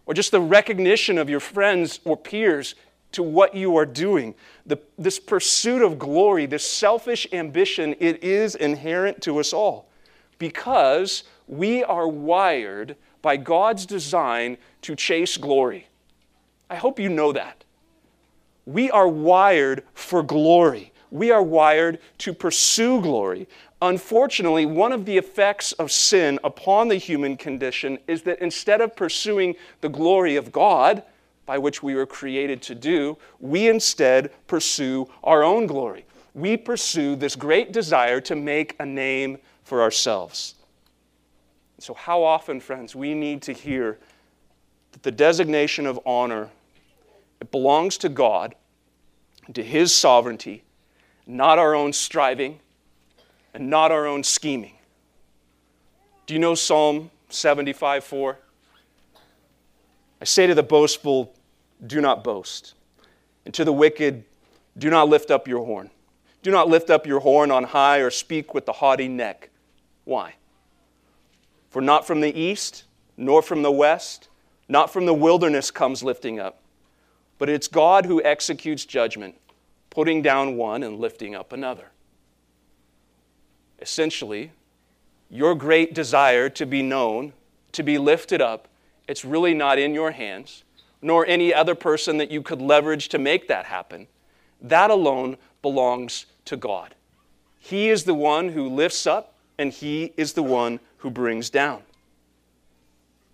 or 0.07 0.15
just 0.15 0.31
the 0.31 0.41
recognition 0.41 1.19
of 1.19 1.29
your 1.29 1.41
friends 1.41 2.01
or 2.05 2.17
peers 2.17 2.75
to 3.13 3.23
what 3.23 3.55
you 3.55 3.77
are 3.77 3.87
doing. 3.87 4.35
The, 4.67 4.79
this 4.99 5.19
pursuit 5.19 5.83
of 5.83 5.99
glory, 5.99 6.47
this 6.47 6.69
selfish 6.69 7.27
ambition, 7.33 7.95
it 8.01 8.23
is 8.23 8.55
inherent 8.55 9.23
to 9.23 9.39
us 9.39 9.53
all 9.53 9.89
because 10.39 11.25
we 11.47 11.83
are 11.85 12.07
wired 12.09 12.97
by 13.23 13.37
God's 13.37 13.87
design 13.87 14.59
to 14.83 14.95
chase 14.95 15.37
glory. 15.37 15.89
I 16.71 16.77
hope 16.77 17.01
you 17.01 17.09
know 17.09 17.33
that. 17.33 17.65
We 18.67 18.91
are 18.91 19.09
wired 19.09 19.83
for 19.95 20.23
glory. 20.23 20.93
We 21.11 21.31
are 21.31 21.43
wired 21.43 21.99
to 22.19 22.35
pursue 22.35 23.01
glory. 23.01 23.49
Unfortunately, 23.81 24.67
one 24.67 24.93
of 24.93 25.05
the 25.05 25.17
effects 25.17 25.73
of 25.73 25.93
sin 25.93 26.39
upon 26.43 26.89
the 26.89 26.97
human 26.97 27.37
condition 27.37 27.99
is 28.09 28.23
that 28.23 28.41
instead 28.41 28.81
of 28.81 28.97
pursuing 28.97 29.55
the 29.81 29.89
glory 29.89 30.35
of 30.35 30.51
God, 30.51 31.03
by 31.47 31.59
which 31.59 31.83
we 31.83 31.95
were 31.95 32.05
created 32.05 32.61
to 32.61 32.75
do, 32.75 33.17
we 33.41 33.69
instead 33.69 34.31
pursue 34.47 35.09
our 35.23 35.43
own 35.43 35.67
glory. 35.67 36.05
We 36.35 36.57
pursue 36.57 37.17
this 37.17 37.37
great 37.37 37.73
desire 37.73 38.21
to 38.23 38.37
make 38.37 38.75
a 38.81 38.85
name 38.85 39.39
for 39.63 39.81
ourselves. 39.81 40.57
So, 41.79 41.95
how 41.95 42.23
often, 42.23 42.61
friends, 42.61 42.95
we 42.95 43.15
need 43.15 43.43
to 43.43 43.53
hear 43.53 43.99
that 44.93 45.05
the 45.05 45.13
designation 45.13 45.87
of 45.87 46.01
honor 46.05 46.51
it 47.41 47.53
belongs 47.53 47.97
to 47.99 48.09
God, 48.09 48.57
to 49.55 49.63
His 49.63 49.95
sovereignty, 49.95 50.65
not 51.27 51.59
our 51.59 51.75
own 51.75 51.93
striving 51.93 52.59
and 53.55 53.71
not 53.71 53.93
our 53.93 54.07
own 54.07 54.23
scheming. 54.23 54.75
Do 56.27 56.35
you 56.35 56.41
know 56.41 56.55
Psalm 56.55 57.11
75 57.31 58.05
4? 58.05 58.39
I 60.21 60.25
say 60.25 60.47
to 60.47 60.55
the 60.55 60.63
boastful, 60.63 61.33
do 61.87 62.01
not 62.01 62.25
boast. 62.25 62.75
And 63.45 63.55
to 63.55 63.65
the 63.65 63.73
wicked, 63.73 64.25
do 64.77 64.91
not 64.91 65.09
lift 65.09 65.31
up 65.31 65.49
your 65.49 65.65
horn. 65.65 65.91
Do 66.43 66.51
not 66.51 66.69
lift 66.69 66.91
up 66.91 67.07
your 67.07 67.21
horn 67.21 67.51
on 67.51 67.65
high 67.65 67.99
or 67.99 68.11
speak 68.11 68.53
with 68.53 68.67
the 68.67 68.73
haughty 68.73 69.09
neck. 69.09 69.51
Why? 70.05 70.35
For 71.71 71.81
not 71.81 72.07
from 72.07 72.21
the 72.21 72.37
east, 72.39 72.85
nor 73.17 73.43
from 73.43 73.63
the 73.63 73.73
west, 73.73 74.29
not 74.69 74.93
from 74.93 75.07
the 75.07 75.15
wilderness 75.15 75.71
comes 75.71 76.03
lifting 76.03 76.39
up, 76.39 76.61
but 77.39 77.49
it's 77.49 77.69
God 77.69 78.07
who 78.07 78.23
executes 78.23 78.85
judgment, 78.85 79.37
putting 79.91 80.23
down 80.23 80.57
one 80.57 80.83
and 80.83 80.99
lifting 80.99 81.35
up 81.35 81.53
another 81.53 81.91
essentially, 83.81 84.53
your 85.31 85.55
great 85.55 85.95
desire 85.95 86.49
to 86.51 86.67
be 86.67 86.83
known, 86.83 87.33
to 87.73 87.83
be 87.83 87.99
lifted 87.99 88.41
up, 88.41 88.69
it's 89.07 89.25
really 89.25 89.55
not 89.55 89.79
in 89.79 89.95
your 89.95 90.11
hands, 90.11 90.65
nor 91.01 91.27
any 91.27 91.53
other 91.53 91.75
person 91.75 92.19
that 92.19 92.31
you 92.31 92.43
could 92.43 92.61
leverage 92.61 93.09
to 93.09 93.19
make 93.19 93.49
that 93.49 93.67
happen. 93.67 94.07
That 94.61 94.91
alone 94.91 95.37
belongs 95.63 96.27
to 96.47 96.57
God. 96.57 96.95
He 97.59 97.89
is 97.89 98.05
the 98.05 98.15
one 98.15 98.51
who 98.51 98.69
lifts 98.69 99.07
up, 99.07 99.35
and 99.59 99.73
He 99.73 100.13
is 100.17 100.33
the 100.33 100.43
one 100.43 100.81
who 100.99 101.11
brings 101.11 101.51
down. 101.51 101.83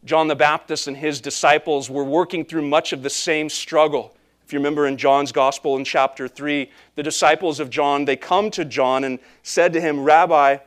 John 0.04 0.28
the 0.28 0.36
Baptist 0.36 0.86
and 0.86 0.96
his 0.96 1.20
disciples 1.20 1.88
were 1.88 2.04
working 2.04 2.44
through 2.44 2.68
much 2.68 2.92
of 2.92 3.02
the 3.02 3.10
same 3.10 3.48
struggle. 3.48 4.13
If 4.44 4.52
you 4.52 4.58
remember 4.58 4.86
in 4.86 4.98
John's 4.98 5.32
Gospel 5.32 5.76
in 5.76 5.84
chapter 5.84 6.28
3, 6.28 6.70
the 6.96 7.02
disciples 7.02 7.60
of 7.60 7.70
John, 7.70 8.04
they 8.04 8.16
come 8.16 8.50
to 8.50 8.64
John 8.64 9.04
and 9.04 9.18
said 9.42 9.72
to 9.72 9.80
him, 9.80 10.04
Rabbi, 10.04 10.58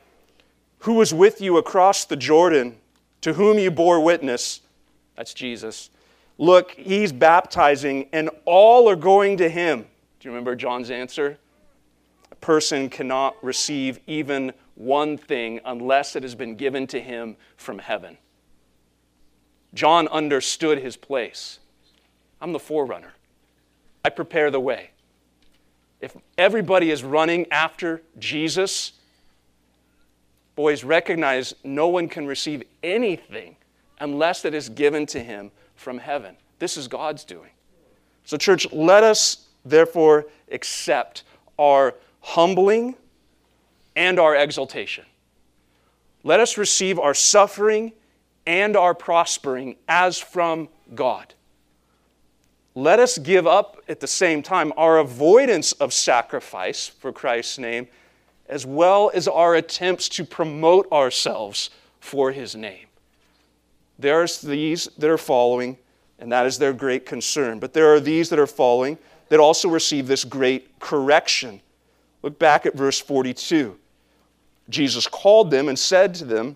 who 0.79 0.93
was 0.93 1.13
with 1.13 1.41
you 1.41 1.57
across 1.57 2.05
the 2.05 2.15
Jordan, 2.15 2.77
to 3.21 3.33
whom 3.33 3.59
you 3.59 3.69
bore 3.69 3.99
witness? 3.99 4.61
That's 5.15 5.33
Jesus. 5.33 5.91
Look, 6.39 6.71
he's 6.71 7.11
baptizing, 7.11 8.09
and 8.13 8.29
all 8.45 8.89
are 8.89 8.95
going 8.95 9.37
to 9.37 9.49
him. 9.49 9.81
Do 10.19 10.27
you 10.27 10.31
remember 10.31 10.55
John's 10.55 10.89
answer? 10.89 11.37
A 12.31 12.35
person 12.35 12.89
cannot 12.89 13.35
receive 13.43 13.99
even 14.07 14.53
one 14.75 15.17
thing 15.17 15.59
unless 15.65 16.15
it 16.15 16.23
has 16.23 16.35
been 16.35 16.55
given 16.55 16.87
to 16.87 16.99
him 16.99 17.35
from 17.57 17.79
heaven. 17.79 18.17
John 19.73 20.07
understood 20.07 20.79
his 20.79 20.97
place. 20.97 21.59
I'm 22.41 22.53
the 22.53 22.59
forerunner. 22.59 23.13
I 24.03 24.10
prepare 24.10 24.51
the 24.51 24.60
way. 24.60 24.91
If 25.99 26.15
everybody 26.38 26.91
is 26.91 27.03
running 27.03 27.47
after 27.51 28.01
Jesus, 28.19 28.93
boys, 30.55 30.83
recognize 30.83 31.53
no 31.63 31.88
one 31.88 32.07
can 32.07 32.27
receive 32.27 32.63
anything 32.83 33.55
unless 33.99 34.45
it 34.45 34.53
is 34.53 34.69
given 34.69 35.05
to 35.07 35.19
him 35.19 35.51
from 35.75 35.97
heaven. 35.97 36.36
This 36.60 36.77
is 36.77 36.88
God's 36.88 37.23
doing. 37.23 37.49
So, 38.25 38.38
church, 38.38 38.71
let 38.71 39.03
us 39.03 39.47
therefore 39.65 40.27
accept 40.51 41.23
our 41.57 41.95
humbling 42.21 42.95
and 43.95 44.19
our 44.19 44.36
exaltation. 44.36 45.05
Let 46.23 46.39
us 46.39 46.57
receive 46.57 46.99
our 46.99 47.13
suffering 47.13 47.93
and 48.45 48.77
our 48.77 48.93
prospering 48.93 49.75
as 49.88 50.19
from 50.19 50.69
God 50.93 51.33
let 52.77 52.99
us 52.99 53.17
give 53.17 53.47
up 53.47 53.81
at 53.89 53.99
the 54.01 54.07
same 54.07 54.43
time 54.43 54.71
our 54.77 54.99
avoidance 54.99 55.71
of 55.71 55.91
sacrifice 55.91 56.87
for 56.87 57.11
Christ's 57.11 57.57
name, 57.57 57.87
as 58.47 58.67
well 58.67 59.09
as 59.15 59.27
our 59.27 59.55
attempts 59.55 60.07
to 60.09 60.23
promote 60.23 60.87
ourselves 60.91 61.71
for 61.99 62.31
his 62.31 62.55
name. 62.55 62.85
There's 63.97 64.39
these 64.39 64.89
that 64.99 65.09
are 65.09 65.17
following, 65.17 65.79
and 66.19 66.31
that 66.31 66.45
is 66.45 66.59
their 66.59 66.71
great 66.71 67.03
concern. 67.03 67.57
But 67.57 67.73
there 67.73 67.91
are 67.91 67.99
these 67.99 68.29
that 68.29 68.37
are 68.37 68.45
following 68.45 68.99
that 69.29 69.39
also 69.39 69.69
receive 69.69 70.05
this 70.05 70.23
great 70.23 70.79
correction. 70.79 71.61
Look 72.21 72.37
back 72.37 72.67
at 72.67 72.75
verse 72.75 72.99
42. 72.99 73.75
Jesus 74.69 75.07
called 75.07 75.49
them 75.49 75.67
and 75.67 75.79
said 75.79 76.13
to 76.13 76.25
them, 76.25 76.55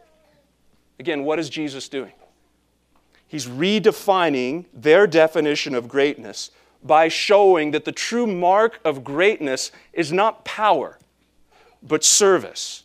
Again, 1.01 1.23
what 1.23 1.39
is 1.39 1.49
Jesus 1.49 1.89
doing? 1.89 2.11
He's 3.27 3.47
redefining 3.47 4.65
their 4.71 5.07
definition 5.07 5.73
of 5.73 5.87
greatness 5.87 6.51
by 6.83 7.07
showing 7.07 7.71
that 7.71 7.85
the 7.85 7.91
true 7.91 8.27
mark 8.27 8.79
of 8.85 9.03
greatness 9.03 9.71
is 9.93 10.11
not 10.11 10.45
power, 10.45 10.99
but 11.81 12.03
service. 12.03 12.83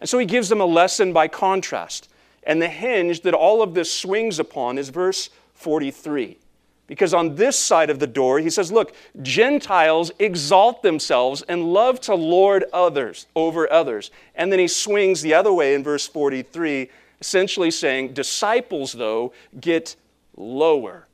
And 0.00 0.08
so 0.08 0.16
he 0.16 0.26
gives 0.26 0.48
them 0.48 0.60
a 0.60 0.64
lesson 0.64 1.12
by 1.12 1.26
contrast. 1.26 2.08
And 2.44 2.62
the 2.62 2.68
hinge 2.68 3.22
that 3.22 3.34
all 3.34 3.62
of 3.62 3.74
this 3.74 3.92
swings 3.92 4.38
upon 4.38 4.78
is 4.78 4.90
verse 4.90 5.28
43. 5.54 6.38
Because 6.86 7.12
on 7.12 7.34
this 7.34 7.58
side 7.58 7.90
of 7.90 7.98
the 7.98 8.06
door, 8.06 8.38
he 8.38 8.48
says, 8.48 8.70
Look, 8.70 8.94
Gentiles 9.22 10.12
exalt 10.20 10.84
themselves 10.84 11.42
and 11.42 11.72
love 11.72 12.00
to 12.02 12.14
lord 12.14 12.64
others 12.72 13.26
over 13.34 13.68
others. 13.72 14.12
And 14.36 14.52
then 14.52 14.60
he 14.60 14.68
swings 14.68 15.20
the 15.20 15.34
other 15.34 15.52
way 15.52 15.74
in 15.74 15.82
verse 15.82 16.06
43, 16.06 16.90
essentially 17.20 17.70
saying, 17.70 18.12
Disciples, 18.12 18.92
though, 18.92 19.32
get 19.60 19.96
lower 20.36 21.06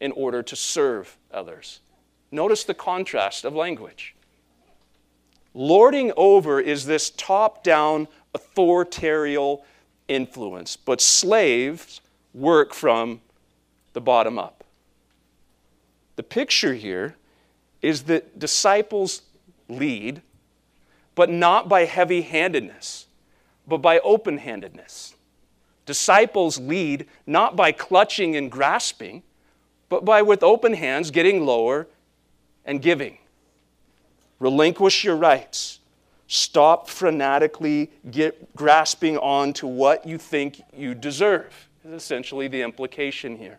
in 0.00 0.12
order 0.12 0.42
to 0.42 0.56
serve 0.56 1.16
others. 1.32 1.80
Notice 2.30 2.64
the 2.64 2.74
contrast 2.74 3.44
of 3.44 3.54
language. 3.54 4.14
Lording 5.54 6.12
over 6.16 6.60
is 6.60 6.86
this 6.86 7.10
top 7.10 7.64
down 7.64 8.06
authoritarian 8.34 9.58
influence, 10.06 10.76
but 10.76 11.00
slaves 11.00 12.00
work 12.34 12.74
from 12.74 13.20
the 13.92 14.00
bottom 14.00 14.38
up. 14.38 14.64
The 16.16 16.22
picture 16.22 16.74
here 16.74 17.16
is 17.80 18.04
that 18.04 18.38
disciples 18.38 19.22
lead, 19.68 20.22
but 21.14 21.30
not 21.30 21.68
by 21.68 21.84
heavy 21.84 22.22
handedness, 22.22 23.06
but 23.66 23.78
by 23.78 23.98
open 24.00 24.38
handedness. 24.38 25.14
Disciples 25.88 26.58
lead 26.58 27.06
not 27.26 27.56
by 27.56 27.72
clutching 27.72 28.36
and 28.36 28.52
grasping, 28.52 29.22
but 29.88 30.04
by 30.04 30.20
with 30.20 30.42
open 30.42 30.74
hands 30.74 31.10
getting 31.10 31.46
lower 31.46 31.86
and 32.66 32.82
giving. 32.82 33.16
Relinquish 34.38 35.02
your 35.02 35.16
rights. 35.16 35.80
Stop 36.26 36.88
frenetically 36.88 37.88
get, 38.10 38.54
grasping 38.54 39.16
on 39.16 39.54
to 39.54 39.66
what 39.66 40.06
you 40.06 40.18
think 40.18 40.60
you 40.76 40.94
deserve, 40.94 41.70
is 41.82 41.92
essentially 41.92 42.48
the 42.48 42.60
implication 42.60 43.38
here. 43.38 43.58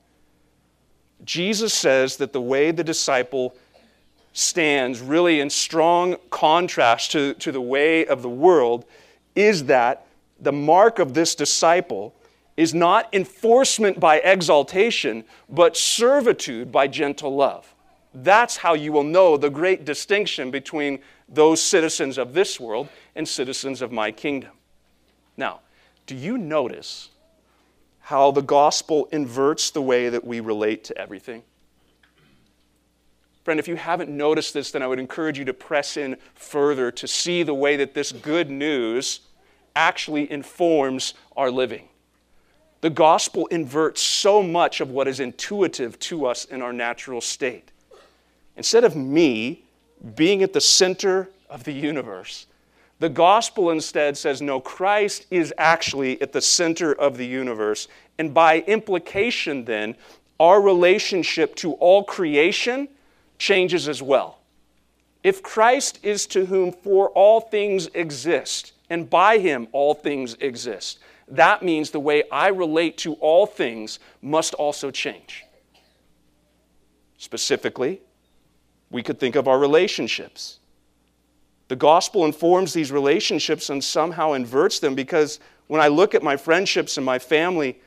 Jesus 1.26 1.74
says 1.74 2.18
that 2.18 2.32
the 2.32 2.40
way 2.40 2.70
the 2.70 2.84
disciple 2.84 3.56
stands, 4.34 5.02
really 5.02 5.40
in 5.40 5.50
strong 5.50 6.16
contrast 6.30 7.10
to, 7.14 7.34
to 7.34 7.52
the 7.52 7.60
way 7.60 8.06
of 8.06 8.22
the 8.22 8.30
world, 8.30 8.86
is 9.36 9.64
that 9.64 10.06
the 10.40 10.52
mark 10.52 11.00
of 11.00 11.16
this 11.16 11.34
disciple 11.34 12.14
is 12.60 12.74
not 12.74 13.08
enforcement 13.14 14.02
by 14.02 14.18
exaltation, 14.18 15.24
but 15.48 15.78
servitude 15.78 16.74
by 16.74 16.86
gentle 16.88 17.34
love. 17.34 17.74
That's 18.14 18.58
how 18.58 18.74
you 18.74 18.92
will 18.92 19.06
know 19.06 19.38
the 19.38 19.50
great 19.50 19.86
distinction 19.86 20.52
between 20.52 21.00
those 21.30 21.64
citizens 21.64 22.18
of 22.18 22.34
this 22.34 22.60
world 22.60 22.90
and 23.16 23.26
citizens 23.26 23.82
of 23.82 23.94
my 23.94 24.12
kingdom. 24.12 24.52
Now, 25.38 25.62
do 26.06 26.16
you 26.16 26.38
notice 26.38 27.12
how 28.02 28.32
the 28.32 28.42
gospel 28.42 29.08
inverts 29.14 29.72
the 29.72 29.82
way 29.82 30.10
that 30.10 30.26
we 30.26 30.42
relate 30.42 30.84
to 30.84 30.98
everything? 30.98 31.44
Friend, 33.46 33.58
if 33.58 33.70
you 33.70 33.78
haven't 33.78 34.10
noticed 34.10 34.54
this, 34.54 34.72
then 34.72 34.84
I 34.84 34.88
would 34.88 35.00
encourage 35.00 35.40
you 35.40 35.46
to 35.46 35.54
press 35.54 35.96
in 35.96 36.18
further 36.36 36.92
to 36.92 37.08
see 37.08 37.44
the 37.44 37.54
way 37.54 37.78
that 37.78 37.94
this 37.94 38.12
good 38.12 38.50
news 38.50 39.22
actually 39.78 40.30
informs 40.30 41.14
our 41.38 41.50
living. 41.50 41.89
The 42.82 42.90
gospel 42.90 43.48
inverts 43.48 44.02
so 44.02 44.42
much 44.42 44.80
of 44.80 44.90
what 44.90 45.08
is 45.08 45.20
intuitive 45.20 46.00
to 46.00 46.26
us 46.26 46.46
in 46.46 46.62
our 46.62 46.74
natural 46.74 47.20
state. 47.20 47.72
Instead 48.56 48.84
of 48.84 48.96
me 48.96 49.64
being 50.16 50.44
at 50.44 50.54
the 50.54 50.62
center 50.62 51.30
of 51.50 51.64
the 51.66 51.74
universe, 51.74 52.48
the 53.00 53.10
gospel 53.10 53.72
instead 53.72 54.18
says, 54.18 54.42
no, 54.42 54.60
Christ 54.60 55.26
is 55.32 55.54
actually 55.58 56.22
at 56.22 56.34
the 56.34 56.42
center 56.42 56.94
of 56.94 57.18
the 57.18 57.26
universe. 57.26 57.88
And 58.18 58.34
by 58.34 58.60
implication, 58.62 59.66
then, 59.66 59.96
our 60.40 60.62
relationship 60.62 61.56
to 61.56 61.74
all 61.74 62.04
creation 62.04 62.88
changes 63.38 63.88
as 63.88 64.02
well. 64.02 64.40
If 65.24 65.44
Christ 65.44 66.00
is 66.04 66.26
to 66.28 66.46
whom 66.46 66.72
for 66.72 67.10
all 67.10 67.42
things 67.42 67.88
exist, 67.94 68.74
and 68.90 69.10
by 69.10 69.38
him 69.38 69.68
all 69.72 69.94
things 69.94 70.36
exist, 70.40 71.00
that 71.30 71.64
means 71.64 71.92
the 71.92 72.00
way 72.00 72.24
I 72.32 72.48
relate 72.48 72.98
to 73.00 73.14
all 73.16 73.46
things 73.46 74.00
must 74.22 74.54
also 74.56 74.92
change. 74.92 75.46
Specifically, 77.18 78.02
we 78.90 79.04
could 79.04 79.20
think 79.20 79.36
of 79.36 79.48
our 79.48 79.60
relationships. 79.60 80.60
The 81.68 81.76
gospel 81.76 82.26
informs 82.26 82.74
these 82.74 82.92
relationships 82.92 83.70
and 83.70 83.84
somehow 83.84 84.34
inverts 84.34 84.80
them 84.80 84.96
because 84.96 85.40
when 85.68 85.82
I 85.82 85.88
look 85.88 86.16
at 86.16 86.24
my 86.24 86.36
friendships 86.36 86.98
and 86.98 87.06
my 87.06 87.20
family, 87.20 87.80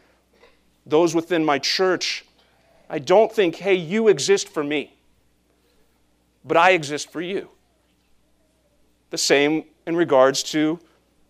those 0.86 1.14
within 1.14 1.44
my 1.44 1.58
church, 1.58 2.24
I 2.88 3.00
don't 3.00 3.32
think, 3.32 3.56
hey, 3.56 3.74
you 3.74 4.08
exist 4.08 4.48
for 4.48 4.62
me, 4.62 4.94
but 6.44 6.56
I 6.56 6.70
exist 6.70 7.10
for 7.10 7.20
you. 7.20 7.48
The 9.10 9.18
same 9.18 9.64
in 9.86 9.96
regards 9.96 10.44
to 10.44 10.78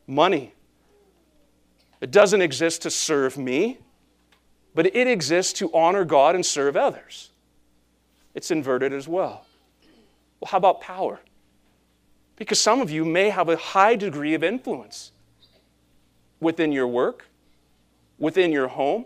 money. 0.06 0.52
It 2.02 2.10
doesn't 2.10 2.42
exist 2.42 2.82
to 2.82 2.90
serve 2.90 3.38
me, 3.38 3.78
but 4.74 4.86
it 4.86 5.06
exists 5.06 5.52
to 5.60 5.72
honor 5.72 6.04
God 6.04 6.34
and 6.34 6.44
serve 6.44 6.76
others. 6.76 7.30
It's 8.34 8.50
inverted 8.50 8.92
as 8.92 9.06
well. 9.06 9.46
Well, 10.40 10.50
how 10.50 10.58
about 10.58 10.80
power? 10.80 11.20
Because 12.34 12.60
some 12.60 12.80
of 12.80 12.90
you 12.90 13.04
may 13.04 13.30
have 13.30 13.48
a 13.48 13.56
high 13.56 13.94
degree 13.94 14.34
of 14.34 14.42
influence 14.42 15.12
within 16.40 16.72
your 16.72 16.88
work, 16.88 17.26
within 18.18 18.50
your 18.50 18.66
home, 18.66 19.04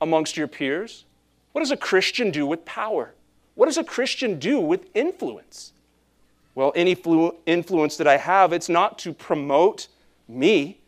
amongst 0.00 0.36
your 0.36 0.48
peers. 0.48 1.04
What 1.52 1.60
does 1.60 1.70
a 1.70 1.76
Christian 1.76 2.32
do 2.32 2.46
with 2.46 2.64
power? 2.64 3.14
What 3.54 3.66
does 3.66 3.78
a 3.78 3.84
Christian 3.84 4.40
do 4.40 4.58
with 4.58 4.88
influence? 4.92 5.72
Well, 6.56 6.72
any 6.74 6.96
influence 7.46 7.96
that 7.98 8.08
I 8.08 8.16
have, 8.16 8.52
it's 8.52 8.68
not 8.68 8.98
to 9.00 9.12
promote 9.12 9.86
me 10.26 10.80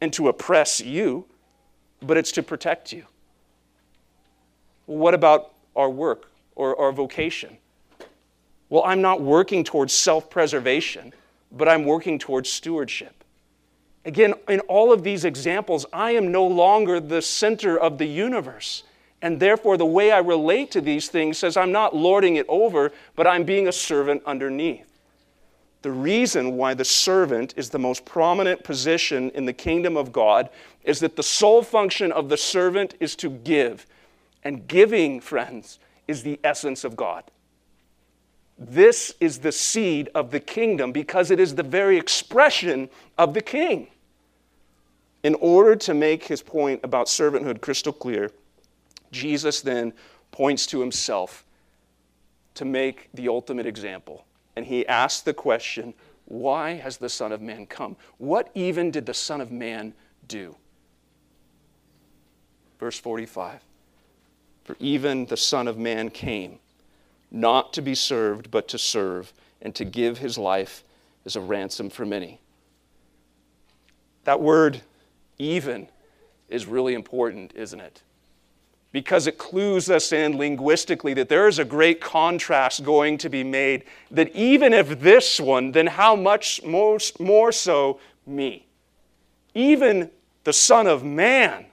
and 0.00 0.12
to 0.14 0.28
oppress 0.28 0.80
you, 0.80 1.26
but 2.02 2.16
it's 2.16 2.32
to 2.32 2.42
protect 2.42 2.92
you. 2.92 3.04
what 4.86 5.14
about 5.14 5.52
our 5.76 5.90
work 5.90 6.30
or 6.56 6.78
our 6.80 6.92
vocation? 6.92 7.56
Well, 8.68 8.82
I'm 8.84 9.02
not 9.02 9.20
working 9.20 9.64
towards 9.64 9.92
self 9.92 10.30
preservation, 10.30 11.12
but 11.52 11.68
I'm 11.68 11.84
working 11.84 12.18
towards 12.18 12.50
stewardship. 12.50 13.24
Again, 14.04 14.34
in 14.48 14.60
all 14.60 14.92
of 14.92 15.02
these 15.02 15.24
examples, 15.24 15.84
I 15.92 16.12
am 16.12 16.32
no 16.32 16.46
longer 16.46 17.00
the 17.00 17.20
center 17.20 17.78
of 17.78 17.98
the 17.98 18.06
universe. 18.06 18.84
And 19.22 19.38
therefore, 19.38 19.76
the 19.76 19.84
way 19.84 20.10
I 20.10 20.18
relate 20.18 20.70
to 20.70 20.80
these 20.80 21.08
things 21.08 21.36
says 21.36 21.56
I'm 21.56 21.72
not 21.72 21.94
lording 21.94 22.36
it 22.36 22.46
over, 22.48 22.92
but 23.14 23.26
I'm 23.26 23.44
being 23.44 23.68
a 23.68 23.72
servant 23.72 24.22
underneath. 24.24 24.89
The 25.82 25.90
reason 25.90 26.56
why 26.56 26.74
the 26.74 26.84
servant 26.84 27.54
is 27.56 27.70
the 27.70 27.78
most 27.78 28.04
prominent 28.04 28.64
position 28.64 29.30
in 29.30 29.46
the 29.46 29.52
kingdom 29.52 29.96
of 29.96 30.12
God 30.12 30.50
is 30.84 31.00
that 31.00 31.16
the 31.16 31.22
sole 31.22 31.62
function 31.62 32.12
of 32.12 32.28
the 32.28 32.36
servant 32.36 32.94
is 33.00 33.16
to 33.16 33.30
give. 33.30 33.86
And 34.44 34.66
giving, 34.66 35.20
friends, 35.20 35.78
is 36.06 36.22
the 36.22 36.38
essence 36.44 36.84
of 36.84 36.96
God. 36.96 37.24
This 38.58 39.14
is 39.20 39.38
the 39.38 39.52
seed 39.52 40.10
of 40.14 40.30
the 40.30 40.40
kingdom 40.40 40.92
because 40.92 41.30
it 41.30 41.40
is 41.40 41.54
the 41.54 41.62
very 41.62 41.96
expression 41.96 42.90
of 43.16 43.32
the 43.32 43.40
king. 43.40 43.88
In 45.22 45.34
order 45.36 45.76
to 45.76 45.94
make 45.94 46.24
his 46.24 46.42
point 46.42 46.80
about 46.82 47.06
servanthood 47.06 47.62
crystal 47.62 47.92
clear, 47.92 48.30
Jesus 49.12 49.62
then 49.62 49.94
points 50.30 50.66
to 50.66 50.80
himself 50.80 51.46
to 52.54 52.64
make 52.64 53.08
the 53.14 53.28
ultimate 53.28 53.66
example. 53.66 54.24
And 54.60 54.66
he 54.66 54.86
asked 54.86 55.24
the 55.24 55.32
question 55.32 55.94
why 56.26 56.72
has 56.74 56.98
the 56.98 57.08
Son 57.08 57.32
of 57.32 57.40
Man 57.40 57.64
come? 57.64 57.96
What 58.18 58.50
even 58.54 58.90
did 58.90 59.06
the 59.06 59.14
Son 59.14 59.40
of 59.40 59.50
Man 59.50 59.94
do? 60.28 60.54
Verse 62.78 62.98
45 62.98 63.62
For 64.64 64.76
even 64.78 65.24
the 65.24 65.38
Son 65.38 65.66
of 65.66 65.78
Man 65.78 66.10
came 66.10 66.58
not 67.30 67.72
to 67.72 67.80
be 67.80 67.94
served, 67.94 68.50
but 68.50 68.68
to 68.68 68.76
serve, 68.76 69.32
and 69.62 69.74
to 69.76 69.86
give 69.86 70.18
his 70.18 70.36
life 70.36 70.84
as 71.24 71.36
a 71.36 71.40
ransom 71.40 71.88
for 71.88 72.04
many. 72.04 72.38
That 74.24 74.42
word, 74.42 74.82
even, 75.38 75.88
is 76.50 76.66
really 76.66 76.92
important, 76.92 77.54
isn't 77.54 77.80
it? 77.80 78.02
Because 78.92 79.26
it 79.26 79.38
clues 79.38 79.88
us 79.88 80.12
in 80.12 80.36
linguistically 80.36 81.14
that 81.14 81.28
there 81.28 81.46
is 81.46 81.60
a 81.60 81.64
great 81.64 82.00
contrast 82.00 82.82
going 82.82 83.18
to 83.18 83.28
be 83.28 83.44
made. 83.44 83.84
That 84.10 84.34
even 84.34 84.72
if 84.72 85.00
this 85.00 85.38
one, 85.38 85.72
then 85.72 85.86
how 85.86 86.16
much 86.16 86.62
more, 86.64 86.98
more 87.20 87.52
so 87.52 88.00
me? 88.26 88.66
Even 89.54 90.10
the 90.44 90.52
Son 90.52 90.86
of 90.86 91.04
Man, 91.04 91.66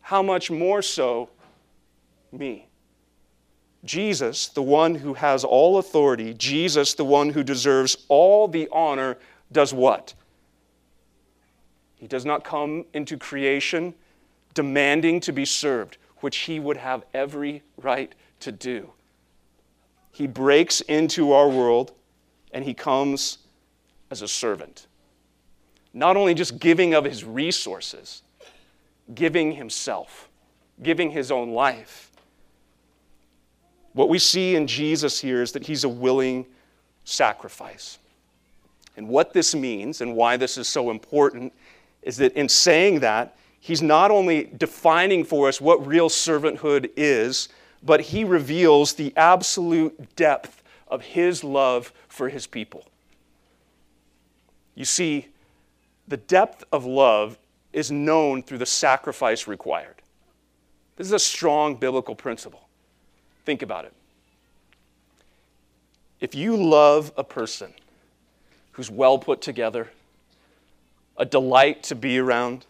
how 0.00 0.22
much 0.22 0.50
more 0.50 0.82
so 0.82 1.30
me? 2.32 2.66
Jesus, 3.84 4.48
the 4.48 4.62
one 4.62 4.96
who 4.96 5.14
has 5.14 5.44
all 5.44 5.78
authority, 5.78 6.34
Jesus, 6.34 6.94
the 6.94 7.04
one 7.04 7.30
who 7.30 7.44
deserves 7.44 7.96
all 8.08 8.48
the 8.48 8.68
honor, 8.72 9.16
does 9.52 9.72
what? 9.72 10.12
He 11.96 12.06
does 12.06 12.24
not 12.24 12.44
come 12.44 12.84
into 12.92 13.16
creation 13.16 13.94
demanding 14.54 15.20
to 15.20 15.32
be 15.32 15.44
served. 15.44 15.98
Which 16.20 16.38
he 16.38 16.58
would 16.58 16.76
have 16.76 17.04
every 17.14 17.62
right 17.76 18.14
to 18.40 18.52
do. 18.52 18.90
He 20.12 20.26
breaks 20.26 20.80
into 20.82 21.32
our 21.32 21.48
world 21.48 21.92
and 22.52 22.64
he 22.64 22.74
comes 22.74 23.38
as 24.10 24.22
a 24.22 24.28
servant. 24.28 24.86
Not 25.92 26.16
only 26.16 26.34
just 26.34 26.58
giving 26.58 26.94
of 26.94 27.04
his 27.04 27.24
resources, 27.24 28.22
giving 29.14 29.52
himself, 29.52 30.28
giving 30.82 31.10
his 31.10 31.30
own 31.30 31.50
life. 31.50 32.10
What 33.92 34.08
we 34.08 34.18
see 34.18 34.56
in 34.56 34.66
Jesus 34.66 35.20
here 35.20 35.42
is 35.42 35.52
that 35.52 35.66
he's 35.66 35.84
a 35.84 35.88
willing 35.88 36.46
sacrifice. 37.04 37.98
And 38.96 39.08
what 39.08 39.32
this 39.32 39.54
means 39.54 40.00
and 40.00 40.14
why 40.14 40.36
this 40.36 40.58
is 40.58 40.68
so 40.68 40.90
important 40.90 41.52
is 42.02 42.16
that 42.18 42.32
in 42.34 42.48
saying 42.48 43.00
that, 43.00 43.36
he's 43.66 43.82
not 43.82 44.12
only 44.12 44.44
defining 44.56 45.24
for 45.24 45.48
us 45.48 45.60
what 45.60 45.84
real 45.84 46.08
servanthood 46.08 46.88
is, 46.96 47.48
but 47.82 48.00
he 48.00 48.22
reveals 48.22 48.92
the 48.92 49.12
absolute 49.16 50.14
depth 50.14 50.62
of 50.86 51.02
his 51.02 51.42
love 51.42 51.92
for 52.06 52.28
his 52.28 52.46
people. 52.46 52.84
You 54.76 54.84
see, 54.84 55.26
the 56.06 56.16
depth 56.16 56.62
of 56.70 56.84
love 56.84 57.38
is 57.72 57.90
known 57.90 58.44
through 58.44 58.58
the 58.58 58.66
sacrifice 58.66 59.48
required. 59.48 59.96
This 60.94 61.08
is 61.08 61.12
a 61.12 61.18
strong 61.18 61.74
biblical 61.74 62.14
principle. 62.14 62.68
Think 63.44 63.62
about 63.62 63.84
it. 63.84 63.92
If 66.20 66.36
you 66.36 66.56
love 66.56 67.12
a 67.16 67.24
person 67.24 67.74
who's 68.70 68.92
well 68.92 69.18
put 69.18 69.40
together, 69.40 69.90
a 71.16 71.24
delight 71.24 71.82
to 71.84 71.96
be 71.96 72.18
around, 72.18 72.64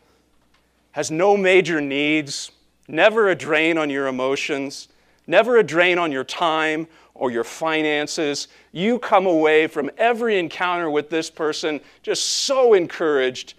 has 0.97 1.11
no 1.11 1.37
major 1.37 1.79
needs, 1.79 2.51
never 2.89 3.29
a 3.29 3.35
drain 3.35 3.77
on 3.77 3.91
your 3.91 4.07
emotions, 4.07 4.89
never 5.27 5.59
a 5.59 5.63
drain 5.63 5.99
on 5.99 6.11
your 6.11 6.25
time 6.25 6.89
or 7.13 7.31
your 7.31 7.45
finances. 7.45 8.49
You 8.73 8.99
come 8.99 9.27
away 9.27 9.67
from 9.67 9.91
every 9.99 10.39
encounter 10.39 10.89
with 10.89 11.11
this 11.11 11.29
person 11.29 11.83
just 12.03 12.25
so 12.25 12.73
encouraged. 12.73 13.53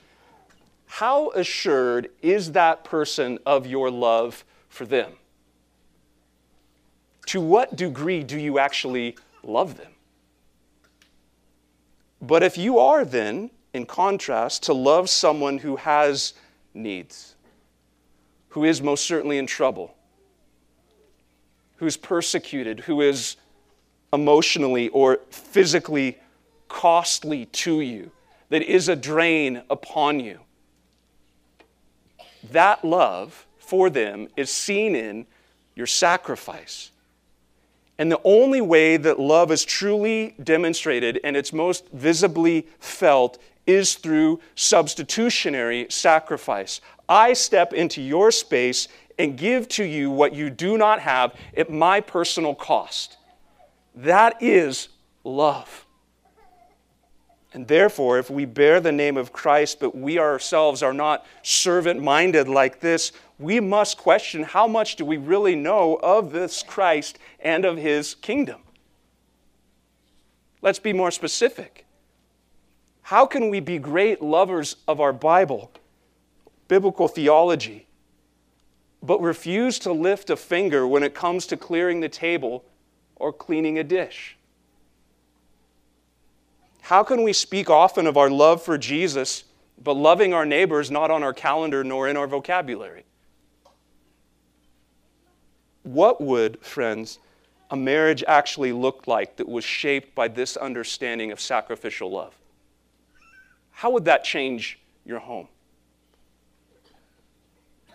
How 0.87 1.29
assured 1.29 2.09
is 2.23 2.53
that 2.53 2.83
person 2.83 3.37
of 3.45 3.67
your 3.67 3.91
love 3.91 4.43
for 4.67 4.87
them? 4.87 5.11
To 7.27 7.39
what 7.39 7.75
degree 7.75 8.23
do 8.23 8.39
you 8.39 8.57
actually 8.57 9.15
love 9.43 9.77
them? 9.77 9.91
But 12.19 12.41
if 12.41 12.57
you 12.57 12.79
are 12.79 13.05
then, 13.05 13.51
in 13.75 13.85
contrast, 13.85 14.63
to 14.63 14.73
love 14.73 15.07
someone 15.07 15.59
who 15.59 15.75
has 15.75 16.33
needs, 16.73 17.35
who 18.49 18.63
is 18.63 18.81
most 18.81 19.05
certainly 19.05 19.37
in 19.37 19.47
trouble, 19.47 19.95
who's 21.77 21.97
persecuted, 21.97 22.81
who 22.81 23.01
is 23.01 23.37
emotionally 24.13 24.89
or 24.89 25.19
physically 25.29 26.17
costly 26.67 27.45
to 27.45 27.81
you, 27.81 28.11
that 28.49 28.61
is 28.61 28.89
a 28.89 28.95
drain 28.95 29.61
upon 29.69 30.19
you. 30.19 30.39
That 32.51 32.83
love 32.85 33.45
for 33.57 33.89
them 33.89 34.27
is 34.37 34.49
seen 34.49 34.95
in 34.95 35.25
your 35.75 35.87
sacrifice. 35.87 36.91
And 37.99 38.11
the 38.11 38.21
only 38.23 38.61
way 38.61 38.97
that 38.97 39.19
love 39.19 39.51
is 39.51 39.65
truly 39.65 40.35
demonstrated 40.41 41.19
and 41.23 41.35
it's 41.35 41.51
most 41.51 41.89
visibly 41.91 42.67
felt 42.79 43.39
is 43.67 43.95
through 43.95 44.39
substitutionary 44.55 45.87
sacrifice. 45.89 46.81
I 47.07 47.33
step 47.33 47.73
into 47.73 48.01
your 48.01 48.31
space 48.31 48.87
and 49.19 49.37
give 49.37 49.67
to 49.69 49.83
you 49.83 50.09
what 50.09 50.33
you 50.33 50.49
do 50.49 50.77
not 50.77 50.99
have 51.01 51.35
at 51.55 51.69
my 51.69 51.99
personal 52.01 52.55
cost. 52.55 53.17
That 53.95 54.41
is 54.41 54.89
love. 55.23 55.85
And 57.53 57.67
therefore, 57.67 58.19
if 58.19 58.29
we 58.29 58.45
bear 58.45 58.79
the 58.79 58.91
name 58.91 59.17
of 59.17 59.33
Christ, 59.33 59.79
but 59.79 59.95
we 59.95 60.19
ourselves 60.19 60.83
are 60.83 60.93
not 60.93 61.25
servant 61.41 62.03
minded 62.03 62.47
like 62.47 62.81
this, 62.81 63.11
we 63.39 63.59
must 63.59 63.97
question 63.97 64.43
how 64.43 64.67
much 64.67 64.95
do 64.95 65.05
we 65.05 65.17
really 65.17 65.55
know 65.55 65.95
of 65.95 66.31
this 66.31 66.61
Christ 66.61 67.17
and 67.39 67.65
of 67.65 67.77
his 67.77 68.13
kingdom? 68.15 68.61
Let's 70.61 70.79
be 70.79 70.93
more 70.93 71.09
specific. 71.09 71.86
How 73.07 73.25
can 73.25 73.49
we 73.49 73.61
be 73.61 73.79
great 73.79 74.21
lovers 74.21 74.75
of 74.85 74.99
our 74.99 75.13
Bible, 75.13 75.71
biblical 76.67 77.07
theology, 77.07 77.87
but 79.01 79.21
refuse 79.21 79.79
to 79.79 79.93
lift 79.93 80.29
a 80.29 80.35
finger 80.35 80.85
when 80.85 81.03
it 81.03 81.15
comes 81.15 81.47
to 81.47 81.55
clearing 81.55 82.01
the 82.01 82.09
table 82.09 82.65
or 83.15 83.31
cleaning 83.31 83.79
a 83.79 83.83
dish? 83.85 84.35
How 86.81 87.01
can 87.01 87.23
we 87.23 87.31
speak 87.31 87.69
often 87.69 88.07
of 88.07 88.17
our 88.17 88.29
love 88.29 88.61
for 88.61 88.77
Jesus, 88.77 89.45
but 89.81 89.93
loving 89.93 90.33
our 90.33 90.45
neighbors 90.45 90.91
not 90.91 91.09
on 91.09 91.23
our 91.23 91.33
calendar 91.33 91.85
nor 91.85 92.09
in 92.09 92.17
our 92.17 92.27
vocabulary? 92.27 93.05
What 95.83 96.19
would, 96.19 96.59
friends, 96.59 97.19
a 97.71 97.77
marriage 97.77 98.25
actually 98.27 98.73
look 98.73 99.07
like 99.07 99.37
that 99.37 99.47
was 99.47 99.63
shaped 99.63 100.13
by 100.13 100.27
this 100.27 100.57
understanding 100.57 101.31
of 101.31 101.39
sacrificial 101.39 102.11
love? 102.11 102.33
How 103.77 103.91
would 103.91 104.05
that 104.05 104.23
change 104.23 104.79
your 105.05 105.19
home? 105.19 105.47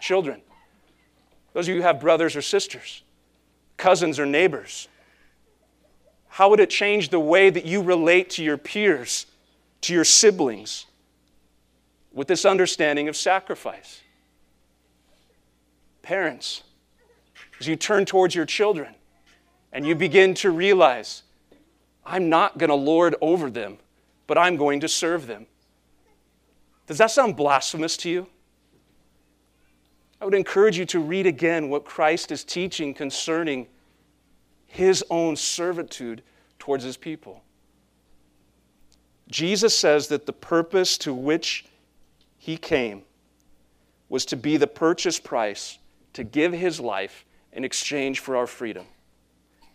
Children, 0.00 0.40
those 1.54 1.66
of 1.66 1.74
you 1.74 1.80
who 1.80 1.82
have 1.82 1.98
brothers 1.98 2.36
or 2.36 2.40
sisters, 2.40 3.02
cousins 3.78 4.20
or 4.20 4.24
neighbors, 4.24 4.86
how 6.28 6.50
would 6.50 6.60
it 6.60 6.70
change 6.70 7.08
the 7.08 7.18
way 7.18 7.50
that 7.50 7.64
you 7.64 7.82
relate 7.82 8.30
to 8.30 8.44
your 8.44 8.56
peers, 8.56 9.26
to 9.80 9.92
your 9.92 10.04
siblings, 10.04 10.86
with 12.12 12.28
this 12.28 12.44
understanding 12.44 13.08
of 13.08 13.16
sacrifice? 13.16 14.02
Parents, 16.00 16.62
as 17.58 17.66
you 17.66 17.74
turn 17.74 18.04
towards 18.04 18.36
your 18.36 18.46
children 18.46 18.94
and 19.72 19.84
you 19.84 19.96
begin 19.96 20.34
to 20.34 20.52
realize, 20.52 21.24
I'm 22.06 22.28
not 22.28 22.56
going 22.56 22.70
to 22.70 22.76
lord 22.76 23.16
over 23.20 23.50
them, 23.50 23.78
but 24.28 24.38
I'm 24.38 24.56
going 24.56 24.78
to 24.78 24.88
serve 24.88 25.26
them. 25.26 25.48
Does 26.92 26.98
that 26.98 27.10
sound 27.10 27.36
blasphemous 27.36 27.96
to 27.96 28.10
you? 28.10 28.26
I 30.20 30.26
would 30.26 30.34
encourage 30.34 30.76
you 30.76 30.84
to 30.84 31.00
read 31.00 31.26
again 31.26 31.70
what 31.70 31.86
Christ 31.86 32.30
is 32.30 32.44
teaching 32.44 32.92
concerning 32.92 33.66
his 34.66 35.02
own 35.08 35.36
servitude 35.36 36.22
towards 36.58 36.84
his 36.84 36.98
people. 36.98 37.42
Jesus 39.26 39.74
says 39.74 40.08
that 40.08 40.26
the 40.26 40.34
purpose 40.34 40.98
to 40.98 41.14
which 41.14 41.64
he 42.36 42.58
came 42.58 43.04
was 44.10 44.26
to 44.26 44.36
be 44.36 44.58
the 44.58 44.66
purchase 44.66 45.18
price 45.18 45.78
to 46.12 46.22
give 46.22 46.52
his 46.52 46.78
life 46.78 47.24
in 47.54 47.64
exchange 47.64 48.20
for 48.20 48.36
our 48.36 48.46
freedom. 48.46 48.84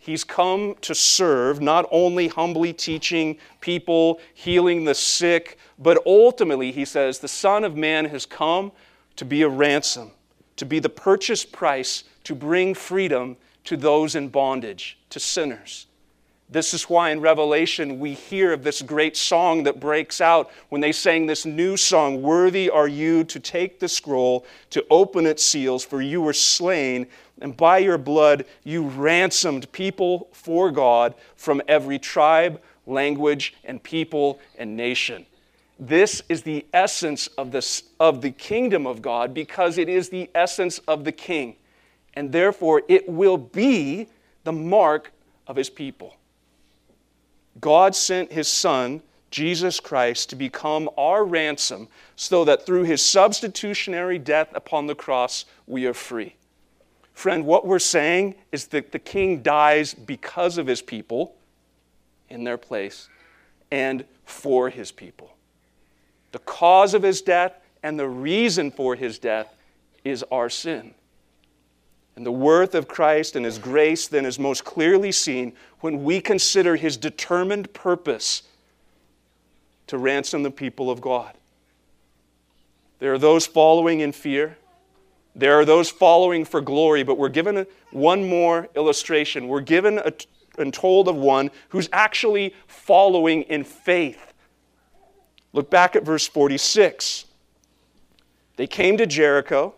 He's 0.08 0.24
come 0.24 0.74
to 0.80 0.94
serve, 0.94 1.60
not 1.60 1.86
only 1.90 2.28
humbly 2.28 2.72
teaching 2.72 3.36
people, 3.60 4.20
healing 4.32 4.86
the 4.86 4.94
sick, 4.94 5.58
but 5.78 6.02
ultimately, 6.06 6.72
he 6.72 6.86
says, 6.86 7.18
the 7.18 7.28
Son 7.28 7.62
of 7.62 7.76
Man 7.76 8.06
has 8.06 8.24
come 8.24 8.72
to 9.16 9.26
be 9.26 9.42
a 9.42 9.48
ransom 9.50 10.12
to 10.56 10.64
be 10.64 10.78
the 10.78 10.88
purchase 10.88 11.44
price 11.44 12.04
to 12.24 12.34
bring 12.34 12.72
freedom 12.72 13.36
to 13.64 13.76
those 13.76 14.14
in 14.14 14.30
bondage, 14.30 14.98
to 15.10 15.20
sinners. 15.20 15.88
This 16.48 16.72
is 16.72 16.84
why 16.84 17.10
in 17.10 17.20
Revelation 17.20 18.00
we 18.00 18.14
hear 18.14 18.54
of 18.54 18.64
this 18.64 18.80
great 18.80 19.14
song 19.14 19.64
that 19.64 19.78
breaks 19.78 20.22
out 20.22 20.50
when 20.70 20.80
they 20.80 20.92
sang 20.92 21.26
this 21.26 21.44
new 21.44 21.76
song 21.76 22.22
Worthy 22.22 22.70
are 22.70 22.88
you 22.88 23.24
to 23.24 23.38
take 23.38 23.78
the 23.78 23.88
scroll, 23.88 24.46
to 24.70 24.82
open 24.88 25.26
its 25.26 25.44
seals, 25.44 25.84
for 25.84 26.00
you 26.00 26.22
were 26.22 26.32
slain, 26.32 27.06
and 27.40 27.56
by 27.56 27.78
your 27.78 27.98
blood 27.98 28.44
you 28.64 28.82
ransomed 28.82 29.70
people 29.72 30.28
for 30.32 30.70
God 30.70 31.14
from 31.36 31.62
every 31.68 31.98
tribe, 31.98 32.60
language, 32.86 33.54
and 33.64 33.82
people 33.82 34.40
and 34.56 34.76
nation. 34.76 35.26
This 35.78 36.22
is 36.28 36.42
the 36.42 36.66
essence 36.72 37.28
of, 37.38 37.52
this, 37.52 37.84
of 38.00 38.20
the 38.20 38.32
kingdom 38.32 38.86
of 38.86 39.00
God 39.00 39.32
because 39.32 39.78
it 39.78 39.88
is 39.88 40.08
the 40.08 40.28
essence 40.34 40.78
of 40.88 41.04
the 41.04 41.12
king. 41.12 41.56
And 42.14 42.32
therefore, 42.32 42.82
it 42.88 43.08
will 43.08 43.36
be 43.36 44.08
the 44.42 44.52
mark 44.52 45.12
of 45.46 45.54
his 45.54 45.70
people. 45.70 46.16
God 47.60 47.94
sent 47.94 48.32
his 48.32 48.48
son, 48.48 49.02
Jesus 49.30 49.78
Christ, 49.78 50.30
to 50.30 50.36
become 50.36 50.90
our 50.96 51.24
ransom 51.24 51.88
so 52.16 52.44
that 52.44 52.66
through 52.66 52.84
his 52.84 53.02
substitutionary 53.02 54.18
death 54.18 54.48
upon 54.54 54.86
the 54.86 54.94
cross, 54.94 55.44
we 55.66 55.86
are 55.86 55.94
free. 55.94 56.34
Friend, 57.18 57.44
what 57.44 57.66
we're 57.66 57.80
saying 57.80 58.36
is 58.52 58.68
that 58.68 58.92
the 58.92 58.98
king 59.00 59.42
dies 59.42 59.92
because 59.92 60.56
of 60.56 60.68
his 60.68 60.80
people 60.80 61.34
in 62.28 62.44
their 62.44 62.56
place 62.56 63.08
and 63.72 64.04
for 64.24 64.70
his 64.70 64.92
people. 64.92 65.32
The 66.30 66.38
cause 66.38 66.94
of 66.94 67.02
his 67.02 67.20
death 67.20 67.54
and 67.82 67.98
the 67.98 68.06
reason 68.06 68.70
for 68.70 68.94
his 68.94 69.18
death 69.18 69.52
is 70.04 70.24
our 70.30 70.48
sin. 70.48 70.94
And 72.14 72.24
the 72.24 72.30
worth 72.30 72.76
of 72.76 72.86
Christ 72.86 73.34
and 73.34 73.44
his 73.44 73.58
grace 73.58 74.06
then 74.06 74.24
is 74.24 74.38
most 74.38 74.64
clearly 74.64 75.10
seen 75.10 75.54
when 75.80 76.04
we 76.04 76.20
consider 76.20 76.76
his 76.76 76.96
determined 76.96 77.72
purpose 77.72 78.44
to 79.88 79.98
ransom 79.98 80.44
the 80.44 80.52
people 80.52 80.88
of 80.88 81.00
God. 81.00 81.34
There 83.00 83.12
are 83.12 83.18
those 83.18 83.44
following 83.44 83.98
in 83.98 84.12
fear. 84.12 84.56
There 85.34 85.58
are 85.58 85.64
those 85.64 85.90
following 85.90 86.44
for 86.44 86.60
glory, 86.60 87.02
but 87.02 87.18
we're 87.18 87.28
given 87.28 87.66
one 87.90 88.28
more 88.28 88.68
illustration. 88.74 89.48
We're 89.48 89.60
given 89.60 89.98
a, 89.98 90.12
and 90.58 90.74
told 90.74 91.08
of 91.08 91.16
one 91.16 91.50
who's 91.68 91.88
actually 91.92 92.54
following 92.66 93.42
in 93.42 93.64
faith. 93.64 94.34
Look 95.52 95.70
back 95.70 95.96
at 95.96 96.04
verse 96.04 96.26
46. 96.26 97.24
They 98.56 98.66
came 98.66 98.96
to 98.96 99.06
Jericho, 99.06 99.74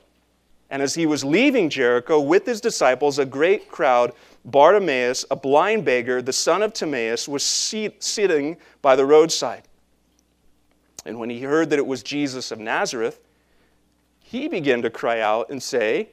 and 0.71 0.83
as 0.83 0.95
he 0.95 1.07
was 1.07 1.23
leaving 1.23 1.69
Jericho 1.69 2.19
with 2.21 2.47
his 2.47 2.61
disciples, 2.61 3.19
a 3.19 3.27
great 3.27 3.71
crowd, 3.71 4.13
Bartimaeus, 4.45 5.25
a 5.31 5.37
blind 5.37 5.85
beggar, 5.85 6.23
the 6.23 6.33
son 6.33 6.63
of 6.63 6.73
Timaeus, 6.73 7.29
was 7.29 7.43
seat, 7.43 8.03
sitting 8.03 8.57
by 8.81 8.97
the 8.97 9.05
roadside. 9.05 9.65
And 11.05 11.19
when 11.19 11.31
he 11.31 11.43
heard 11.43 11.71
that 11.71 11.79
it 11.79 11.87
was 11.87 12.03
Jesus 12.03 12.51
of 12.51 12.59
Nazareth, 12.59 13.21
he 14.31 14.47
began 14.47 14.81
to 14.81 14.91
cry 14.91 15.19
out 15.19 15.51
and 15.51 15.61
say, 15.61 16.09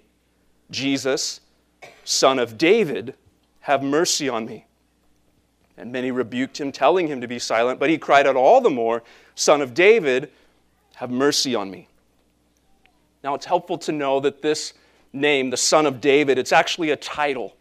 Jesus, 0.72 1.39
son 2.03 2.39
of 2.39 2.57
David, 2.57 3.13
have 3.59 3.84
mercy 3.84 4.28
on 4.28 4.47
me. 4.47 4.65
And 5.78 5.91
many 5.91 6.09
rebuked 6.09 6.59
him, 6.59 6.72
telling 6.72 7.07
him 7.07 7.22
to 7.22 7.28
be 7.28 7.38
silent, 7.38 7.80
but 7.80 7.91
he 7.91 7.99
cried 7.99 8.26
out 8.26 8.36
all 8.36 8.59
the 8.59 8.72
more, 8.72 9.03
Son 9.36 9.61
of 9.61 9.76
David, 9.76 10.32
have 10.95 11.11
mercy 11.11 11.53
on 11.53 11.70
me. 11.70 11.88
Now 13.24 13.36
it's 13.36 13.45
helpful 13.45 13.78
to 13.78 13.91
know 13.91 14.20
that 14.22 14.41
this 14.41 14.74
name, 15.13 15.51
the 15.51 15.57
Son 15.57 15.86
of 15.86 16.01
David, 16.01 16.39
it's 16.39 16.51
actually 16.51 16.89
a 16.89 16.95
title. 16.95 17.55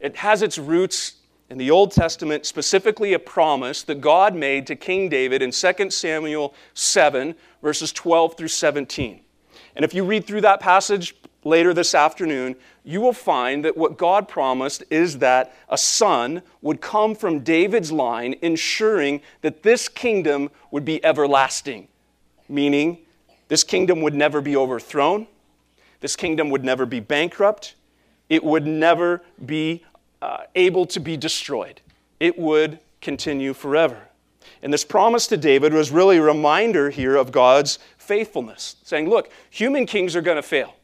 It 0.00 0.16
has 0.16 0.42
its 0.42 0.58
roots 0.58 1.14
in 1.48 1.56
the 1.56 1.70
Old 1.70 1.92
Testament, 1.92 2.44
specifically 2.44 3.14
a 3.14 3.18
promise 3.18 3.82
that 3.84 4.02
God 4.02 4.34
made 4.34 4.66
to 4.66 4.76
King 4.76 5.08
David 5.08 5.40
in 5.40 5.50
2 5.50 5.90
Samuel 5.90 6.52
7, 6.74 7.34
verses 7.62 7.90
12 7.90 8.36
through 8.36 8.48
17. 8.48 9.23
And 9.76 9.84
if 9.84 9.94
you 9.94 10.04
read 10.04 10.26
through 10.26 10.42
that 10.42 10.60
passage 10.60 11.14
later 11.44 11.74
this 11.74 11.94
afternoon, 11.94 12.56
you 12.84 13.00
will 13.00 13.12
find 13.12 13.64
that 13.64 13.76
what 13.76 13.98
God 13.98 14.28
promised 14.28 14.84
is 14.90 15.18
that 15.18 15.54
a 15.68 15.78
son 15.78 16.42
would 16.62 16.80
come 16.80 17.14
from 17.14 17.40
David's 17.40 17.92
line, 17.92 18.36
ensuring 18.42 19.20
that 19.42 19.62
this 19.62 19.88
kingdom 19.88 20.50
would 20.70 20.84
be 20.84 21.04
everlasting, 21.04 21.88
meaning 22.48 22.98
this 23.48 23.64
kingdom 23.64 24.00
would 24.02 24.14
never 24.14 24.40
be 24.40 24.56
overthrown, 24.56 25.26
this 26.00 26.16
kingdom 26.16 26.50
would 26.50 26.64
never 26.64 26.86
be 26.86 27.00
bankrupt, 27.00 27.74
it 28.28 28.42
would 28.42 28.66
never 28.66 29.22
be 29.44 29.84
uh, 30.22 30.44
able 30.54 30.86
to 30.86 31.00
be 31.00 31.16
destroyed. 31.16 31.80
It 32.20 32.38
would 32.38 32.78
continue 33.00 33.52
forever. 33.52 34.00
And 34.62 34.72
this 34.72 34.84
promise 34.84 35.26
to 35.28 35.36
David 35.36 35.74
was 35.74 35.90
really 35.90 36.16
a 36.16 36.22
reminder 36.22 36.90
here 36.90 37.16
of 37.16 37.32
God's 37.32 37.78
faithfulness, 38.04 38.76
saying, 38.82 39.08
Look, 39.08 39.30
human 39.50 39.86
kings 39.86 40.14
are 40.14 40.22
going 40.22 40.36
to 40.36 40.42
fail. 40.42 40.74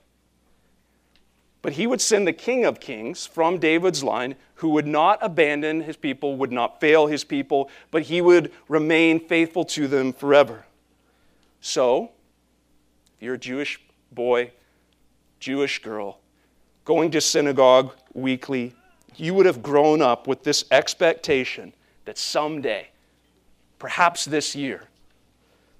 But 1.63 1.75
he 1.75 1.87
would 1.87 2.01
send 2.01 2.27
the 2.27 2.33
King 2.33 2.65
of 2.65 2.81
Kings 2.81 3.27
from 3.27 3.59
David's 3.59 4.03
line 4.03 4.37
who 4.55 4.71
would 4.71 4.87
not 4.87 5.19
abandon 5.21 5.83
his 5.83 5.97
people, 5.97 6.37
would 6.37 6.53
not 6.53 6.81
fail 6.81 7.07
his 7.07 7.23
people, 7.23 7.71
but 7.91 8.03
he 8.03 8.21
would 8.21 8.51
remain 8.69 9.21
faithful 9.21 9.65
to 9.67 9.87
them 9.87 10.13
forever. 10.13 10.65
So, 11.61 12.11
if 13.17 13.23
you're 13.23 13.35
a 13.35 13.39
Jewish 13.39 13.79
boy, 14.11 14.53
Jewish 15.39 15.83
girl, 15.83 16.21
going 16.85 17.11
to 17.11 17.21
synagogue 17.21 17.93
weekly, 18.15 18.75
you 19.17 19.35
would 19.35 19.47
have 19.47 19.63
grown 19.63 20.01
up 20.01 20.27
with 20.27 20.43
this 20.43 20.65
expectation 20.71 21.75
that 22.07 22.17
someday, 22.17 22.89
perhaps 23.79 24.25
this 24.25 24.57
year, 24.57 24.90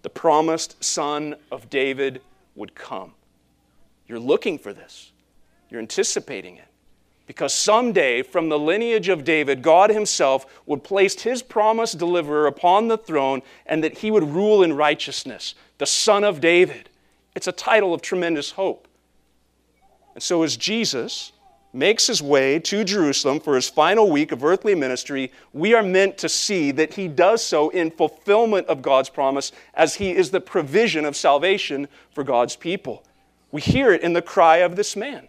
the 0.03 0.11
promised 0.11 0.83
son 0.83 1.35
of 1.51 1.71
David 1.71 2.21
would 2.55 2.75
come. 2.75 3.15
You're 4.09 4.19
looking 4.19 4.59
for 4.59 4.73
this, 4.73 5.13
you're 5.71 5.81
anticipating 5.81 6.57
it. 6.57 6.65
Because 7.27 7.55
someday, 7.55 8.23
from 8.23 8.49
the 8.49 8.59
lineage 8.59 9.09
of 9.09 9.23
David, 9.23 9.63
God 9.63 9.91
Himself 9.91 10.61
would 10.67 10.83
place 10.83 11.23
His 11.23 11.43
promised 11.43 11.97
deliverer 11.97 12.49
upon 12.49 12.89
the 12.89 12.99
throne 12.99 13.43
and 13.67 13.85
that 13.85 13.99
He 13.99 14.11
would 14.11 14.25
rule 14.25 14.65
in 14.65 14.73
righteousness, 14.73 15.55
the 15.79 15.87
Son 15.87 16.25
of 16.25 16.41
David. 16.41 16.91
It's 17.37 17.47
a 17.47 17.53
title 17.53 17.95
of 17.95 18.03
tremendous 18.03 18.51
hope. 18.51 18.89
And 20.15 20.23
so, 20.25 20.43
as 20.43 20.57
Jesus 20.57 21.31
makes 21.73 22.07
his 22.07 22.23
way 22.23 22.59
to 22.59 22.85
Jerusalem 22.85 23.41
for 23.41 23.55
his 23.55 23.69
final 23.69 24.11
week 24.11 24.33
of 24.33 24.45
earthly 24.45 24.75
ministry, 24.75 25.31
we 25.53 25.75
are 25.75 25.83
meant 25.83 26.19
to 26.19 26.29
see 26.29 26.71
that 26.73 26.95
he 26.95 27.07
does 27.07 27.43
so 27.43 27.69
in 27.71 27.91
fulfillment 27.91 28.67
of 28.67 28.83
God's 28.83 29.09
promise 29.09 29.53
as 29.75 29.95
he 29.95 30.11
is 30.11 30.31
the 30.31 30.41
provision 30.41 31.05
of 31.05 31.17
salvation 31.17 31.89
for 32.13 32.25
God's 32.25 32.57
people. 32.57 33.05
We 33.53 33.61
hear 33.61 33.93
it 33.93 34.03
in 34.03 34.13
the 34.13 34.23
cry 34.23 34.59
of 34.59 34.77
this 34.77 34.97
man. 34.97 35.29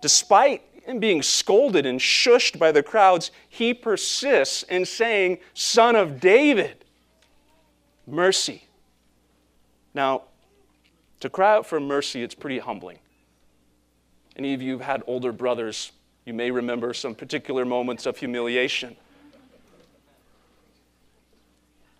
Despite 0.00 0.62
him 0.84 1.00
being 1.00 1.22
scolded 1.22 1.84
and 1.84 2.00
shushed 2.00 2.58
by 2.58 2.72
the 2.72 2.82
crowds, 2.82 3.30
he 3.48 3.74
persists 3.74 4.62
in 4.64 4.84
saying, 4.84 5.38
Son 5.52 5.96
of 5.96 6.20
David, 6.20 6.84
mercy. 8.06 8.64
Now, 9.94 10.22
to 11.20 11.30
cry 11.30 11.54
out 11.54 11.66
for 11.66 11.80
mercy, 11.80 12.22
it's 12.22 12.34
pretty 12.34 12.58
humbling. 12.58 12.98
Any 14.36 14.52
of 14.52 14.60
you 14.60 14.72
have 14.72 14.86
had 14.86 15.02
older 15.06 15.32
brothers, 15.32 15.92
you 16.26 16.34
may 16.34 16.50
remember 16.50 16.92
some 16.92 17.14
particular 17.14 17.64
moments 17.64 18.04
of 18.04 18.18
humiliation. 18.18 18.96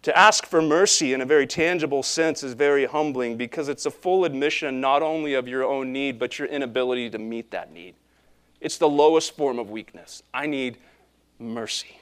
To 0.02 0.16
ask 0.16 0.46
for 0.46 0.62
mercy 0.62 1.14
in 1.14 1.20
a 1.20 1.24
very 1.24 1.46
tangible 1.46 2.02
sense 2.02 2.42
is 2.42 2.52
very 2.52 2.84
humbling 2.84 3.36
because 3.36 3.68
it's 3.68 3.86
a 3.86 3.90
full 3.90 4.24
admission 4.24 4.80
not 4.80 5.02
only 5.02 5.34
of 5.34 5.48
your 5.48 5.64
own 5.64 5.92
need, 5.92 6.18
but 6.18 6.38
your 6.38 6.46
inability 6.46 7.10
to 7.10 7.18
meet 7.18 7.50
that 7.50 7.72
need. 7.72 7.94
It's 8.60 8.78
the 8.78 8.88
lowest 8.88 9.36
form 9.36 9.58
of 9.58 9.70
weakness. 9.70 10.22
I 10.32 10.46
need 10.46 10.76
mercy. 11.38 11.98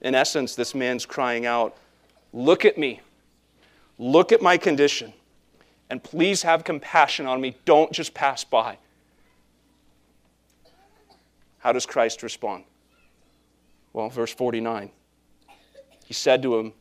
In 0.00 0.14
essence, 0.14 0.54
this 0.54 0.74
man's 0.74 1.04
crying 1.04 1.44
out, 1.44 1.76
Look 2.32 2.64
at 2.64 2.78
me. 2.78 3.00
Look 3.98 4.30
at 4.30 4.40
my 4.40 4.56
condition 4.56 5.12
and 5.90 6.02
please 6.02 6.42
have 6.42 6.64
compassion 6.64 7.26
on 7.26 7.40
me. 7.40 7.56
Don't 7.64 7.92
just 7.92 8.14
pass 8.14 8.44
by. 8.44 8.78
How 11.58 11.72
does 11.72 11.84
Christ 11.84 12.22
respond? 12.22 12.64
Well, 13.92 14.08
verse 14.08 14.32
49. 14.32 14.90
He 16.06 16.14
said 16.14 16.42
to 16.42 16.56
him, 16.56 16.72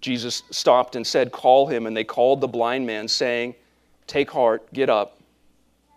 Jesus 0.00 0.44
stopped 0.50 0.94
and 0.94 1.06
said, 1.06 1.32
Call 1.32 1.66
him. 1.66 1.86
And 1.86 1.96
they 1.96 2.04
called 2.04 2.40
the 2.40 2.48
blind 2.48 2.86
man, 2.86 3.08
saying, 3.08 3.56
Take 4.06 4.30
heart, 4.30 4.72
get 4.72 4.88
up. 4.88 5.18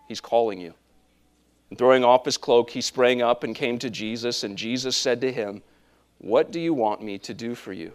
He's 0.07 0.19
calling 0.19 0.59
you. 0.59 0.73
And 1.69 1.77
throwing 1.77 2.03
off 2.03 2.25
his 2.25 2.35
cloak, 2.37 2.71
he 2.71 2.81
sprang 2.81 3.21
up 3.21 3.43
and 3.43 3.55
came 3.55 3.77
to 3.79 3.89
Jesus. 3.89 4.43
And 4.43 4.57
Jesus 4.57 4.97
said 4.97 5.21
to 5.21 5.31
him, 5.31 5.61
What 6.17 6.51
do 6.51 6.59
you 6.59 6.73
want 6.73 7.03
me 7.03 7.19
to 7.19 7.33
do 7.35 7.53
for 7.53 7.71
you? 7.71 7.93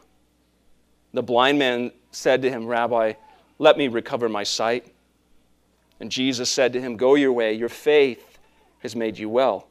The 1.14 1.22
blind 1.22 1.60
man 1.60 1.92
said 2.10 2.42
to 2.42 2.50
him, 2.50 2.66
Rabbi, 2.66 3.14
let 3.60 3.78
me 3.78 3.86
recover 3.86 4.28
my 4.28 4.42
sight. 4.42 4.92
And 6.00 6.10
Jesus 6.10 6.50
said 6.50 6.72
to 6.72 6.80
him, 6.80 6.96
Go 6.96 7.14
your 7.14 7.32
way, 7.32 7.54
your 7.54 7.68
faith 7.68 8.38
has 8.80 8.96
made 8.96 9.16
you 9.16 9.28
well. 9.28 9.68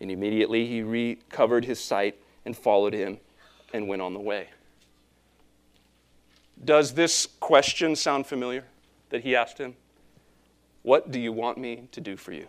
And 0.00 0.10
immediately 0.10 0.66
he 0.66 0.82
recovered 0.82 1.64
his 1.64 1.78
sight 1.78 2.20
and 2.44 2.56
followed 2.56 2.92
him 2.92 3.18
and 3.72 3.86
went 3.86 4.02
on 4.02 4.14
the 4.14 4.20
way. 4.20 4.48
Does 6.64 6.92
this 6.92 7.26
question 7.38 7.94
sound 7.94 8.26
familiar 8.26 8.64
that 9.10 9.22
he 9.22 9.36
asked 9.36 9.58
him? 9.58 9.76
What 10.82 11.12
do 11.12 11.20
you 11.20 11.32
want 11.32 11.58
me 11.58 11.88
to 11.92 12.00
do 12.00 12.16
for 12.16 12.32
you? 12.32 12.48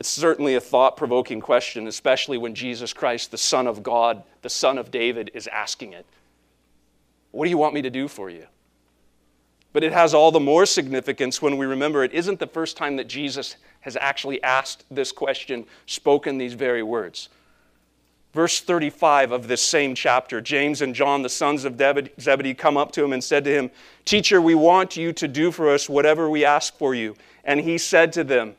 It's 0.00 0.08
certainly 0.08 0.54
a 0.54 0.60
thought 0.62 0.96
provoking 0.96 1.42
question, 1.42 1.86
especially 1.86 2.38
when 2.38 2.54
Jesus 2.54 2.94
Christ, 2.94 3.30
the 3.30 3.38
Son 3.38 3.66
of 3.66 3.82
God, 3.82 4.22
the 4.40 4.48
Son 4.48 4.78
of 4.78 4.90
David, 4.90 5.30
is 5.34 5.46
asking 5.46 5.92
it. 5.92 6.06
What 7.32 7.44
do 7.44 7.50
you 7.50 7.58
want 7.58 7.74
me 7.74 7.82
to 7.82 7.90
do 7.90 8.08
for 8.08 8.30
you? 8.30 8.46
But 9.74 9.84
it 9.84 9.92
has 9.92 10.14
all 10.14 10.32
the 10.32 10.40
more 10.40 10.64
significance 10.64 11.42
when 11.42 11.58
we 11.58 11.66
remember 11.66 12.02
it 12.02 12.14
isn't 12.14 12.40
the 12.40 12.46
first 12.46 12.78
time 12.78 12.96
that 12.96 13.08
Jesus 13.08 13.56
has 13.80 13.94
actually 14.00 14.42
asked 14.42 14.84
this 14.90 15.12
question, 15.12 15.66
spoken 15.84 16.38
these 16.38 16.54
very 16.54 16.82
words. 16.82 17.28
Verse 18.32 18.60
35 18.60 19.32
of 19.32 19.48
this 19.48 19.60
same 19.60 19.94
chapter 19.94 20.40
James 20.40 20.80
and 20.80 20.94
John, 20.94 21.20
the 21.20 21.28
sons 21.28 21.66
of 21.66 21.78
Zebedee, 21.78 22.54
come 22.54 22.78
up 22.78 22.90
to 22.92 23.04
him 23.04 23.12
and 23.12 23.22
said 23.22 23.44
to 23.44 23.52
him, 23.52 23.70
Teacher, 24.06 24.40
we 24.40 24.54
want 24.54 24.96
you 24.96 25.12
to 25.12 25.28
do 25.28 25.50
for 25.50 25.68
us 25.68 25.90
whatever 25.90 26.30
we 26.30 26.42
ask 26.44 26.76
for 26.78 26.94
you. 26.94 27.16
And 27.44 27.60
he 27.60 27.76
said 27.76 28.14
to 28.14 28.24
them, 28.24 28.56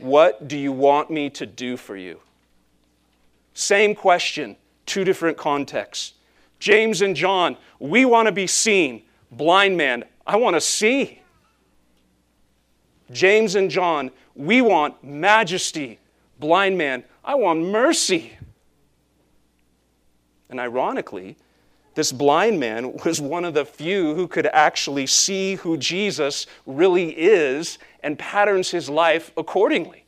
what 0.00 0.48
do 0.48 0.56
you 0.56 0.72
want 0.72 1.10
me 1.10 1.30
to 1.30 1.46
do 1.46 1.76
for 1.76 1.96
you? 1.96 2.20
Same 3.54 3.94
question, 3.94 4.56
two 4.86 5.04
different 5.04 5.36
contexts. 5.36 6.14
James 6.58 7.02
and 7.02 7.16
John, 7.16 7.56
we 7.78 8.04
want 8.04 8.26
to 8.26 8.32
be 8.32 8.46
seen. 8.46 9.02
Blind 9.30 9.76
man, 9.76 10.04
I 10.26 10.36
want 10.36 10.54
to 10.54 10.60
see. 10.60 11.20
James 13.10 13.54
and 13.54 13.70
John, 13.70 14.10
we 14.34 14.60
want 14.60 15.02
majesty. 15.02 15.98
Blind 16.38 16.78
man, 16.78 17.04
I 17.24 17.34
want 17.34 17.60
mercy. 17.60 18.32
And 20.48 20.60
ironically, 20.60 21.36
this 21.94 22.12
blind 22.12 22.60
man 22.60 22.96
was 23.04 23.20
one 23.20 23.44
of 23.44 23.54
the 23.54 23.64
few 23.64 24.14
who 24.14 24.28
could 24.28 24.46
actually 24.46 25.06
see 25.06 25.56
who 25.56 25.76
Jesus 25.76 26.46
really 26.66 27.10
is 27.10 27.78
and 28.02 28.18
patterns 28.18 28.70
his 28.70 28.88
life 28.88 29.32
accordingly. 29.36 30.04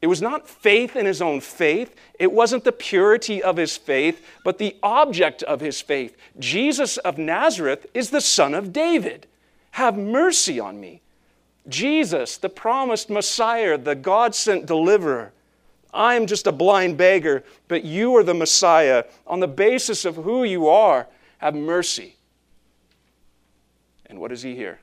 It 0.00 0.06
was 0.06 0.22
not 0.22 0.48
faith 0.48 0.94
in 0.94 1.06
his 1.06 1.20
own 1.20 1.40
faith. 1.40 1.94
It 2.18 2.32
wasn't 2.32 2.64
the 2.64 2.72
purity 2.72 3.42
of 3.42 3.56
his 3.56 3.76
faith, 3.76 4.24
but 4.44 4.58
the 4.58 4.76
object 4.82 5.42
of 5.42 5.60
his 5.60 5.80
faith. 5.80 6.16
Jesus 6.38 6.98
of 6.98 7.18
Nazareth 7.18 7.86
is 7.94 8.10
the 8.10 8.20
son 8.20 8.54
of 8.54 8.72
David. 8.72 9.26
Have 9.72 9.96
mercy 9.96 10.60
on 10.60 10.80
me. 10.80 11.02
Jesus, 11.68 12.36
the 12.36 12.48
promised 12.48 13.10
Messiah, 13.10 13.76
the 13.76 13.94
God 13.94 14.34
sent 14.34 14.66
deliverer. 14.66 15.32
I 15.92 16.14
am 16.14 16.26
just 16.26 16.46
a 16.46 16.52
blind 16.52 16.96
beggar, 16.96 17.44
but 17.66 17.84
you 17.84 18.16
are 18.16 18.22
the 18.22 18.34
Messiah. 18.34 19.04
On 19.26 19.40
the 19.40 19.48
basis 19.48 20.04
of 20.04 20.16
who 20.16 20.44
you 20.44 20.68
are, 20.68 21.06
have 21.38 21.54
mercy. 21.54 22.16
And 24.06 24.20
what 24.20 24.28
does 24.28 24.42
he 24.42 24.54
hear? 24.54 24.80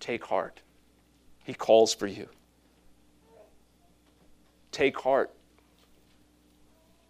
Take 0.00 0.24
heart. 0.24 0.60
He 1.44 1.54
calls 1.54 1.94
for 1.94 2.06
you. 2.06 2.28
Take 4.72 4.98
heart, 4.98 5.30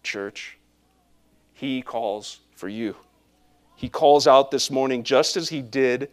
church. 0.03 0.57
He 1.53 1.81
calls 1.81 2.39
for 2.55 2.69
you. 2.69 2.95
He 3.75 3.89
calls 3.89 4.25
out 4.25 4.51
this 4.51 4.71
morning 4.71 5.03
just 5.03 5.35
as 5.37 5.49
he 5.49 5.61
did 5.61 6.09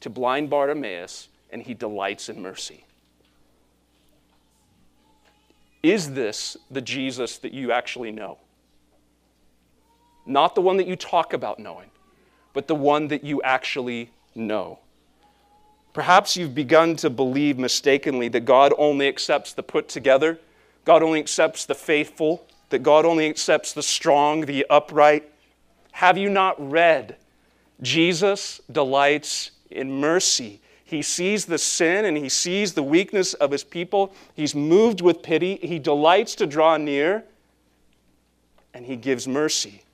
to 0.00 0.10
blind 0.10 0.50
Bartimaeus, 0.50 1.28
and 1.50 1.62
he 1.62 1.74
delights 1.74 2.28
in 2.28 2.40
mercy. 2.40 2.84
Is 5.82 6.12
this 6.12 6.56
the 6.70 6.80
Jesus 6.80 7.38
that 7.38 7.52
you 7.52 7.72
actually 7.72 8.12
know? 8.12 8.38
Not 10.24 10.54
the 10.54 10.60
one 10.60 10.76
that 10.76 10.86
you 10.86 10.94
talk 10.94 11.32
about 11.32 11.58
knowing, 11.58 11.90
but 12.52 12.68
the 12.68 12.74
one 12.74 13.08
that 13.08 13.24
you 13.24 13.42
actually 13.42 14.10
know. 14.34 14.78
Perhaps 15.92 16.36
you've 16.36 16.54
begun 16.54 16.96
to 16.96 17.10
believe 17.10 17.58
mistakenly 17.58 18.28
that 18.28 18.44
God 18.44 18.72
only 18.78 19.08
accepts 19.08 19.52
the 19.52 19.62
put 19.62 19.88
together 19.88 20.38
God 20.84 21.02
only 21.02 21.20
accepts 21.20 21.64
the 21.64 21.74
faithful, 21.74 22.46
that 22.70 22.82
God 22.82 23.04
only 23.04 23.28
accepts 23.28 23.72
the 23.72 23.82
strong, 23.82 24.42
the 24.42 24.66
upright. 24.68 25.30
Have 25.92 26.18
you 26.18 26.28
not 26.28 26.56
read? 26.70 27.16
Jesus 27.80 28.60
delights 28.70 29.52
in 29.70 30.00
mercy. 30.00 30.60
He 30.92 31.00
sees 31.00 31.46
the 31.46 31.56
sin 31.56 32.04
and 32.04 32.18
he 32.18 32.28
sees 32.28 32.74
the 32.74 32.82
weakness 32.82 33.32
of 33.32 33.50
his 33.50 33.64
people. 33.64 34.12
He's 34.34 34.54
moved 34.54 35.00
with 35.00 35.22
pity. 35.22 35.56
He 35.62 35.78
delights 35.78 36.34
to 36.34 36.46
draw 36.46 36.76
near 36.76 37.24
and 38.74 38.84
he 38.84 38.96
gives 38.96 39.26
mercy. 39.26 39.84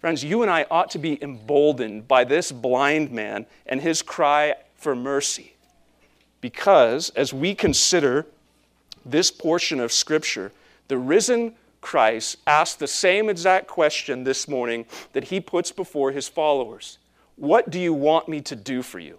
Friends, 0.00 0.24
you 0.24 0.40
and 0.40 0.50
I 0.50 0.64
ought 0.70 0.90
to 0.92 0.98
be 0.98 1.22
emboldened 1.22 2.08
by 2.08 2.24
this 2.24 2.50
blind 2.50 3.10
man 3.10 3.44
and 3.66 3.82
his 3.82 4.00
cry 4.00 4.54
for 4.74 4.96
mercy. 4.96 5.54
Because 6.40 7.10
as 7.10 7.34
we 7.34 7.54
consider 7.54 8.24
this 9.04 9.30
portion 9.30 9.80
of 9.80 9.92
Scripture, 9.92 10.50
the 10.88 10.96
risen 10.96 11.52
Christ 11.82 12.38
asked 12.46 12.78
the 12.78 12.86
same 12.86 13.28
exact 13.28 13.66
question 13.66 14.24
this 14.24 14.48
morning 14.48 14.86
that 15.12 15.24
he 15.24 15.40
puts 15.40 15.72
before 15.72 16.10
his 16.10 16.26
followers 16.26 16.96
What 17.36 17.68
do 17.68 17.78
you 17.78 17.92
want 17.92 18.30
me 18.30 18.40
to 18.40 18.56
do 18.56 18.80
for 18.80 18.98
you? 18.98 19.18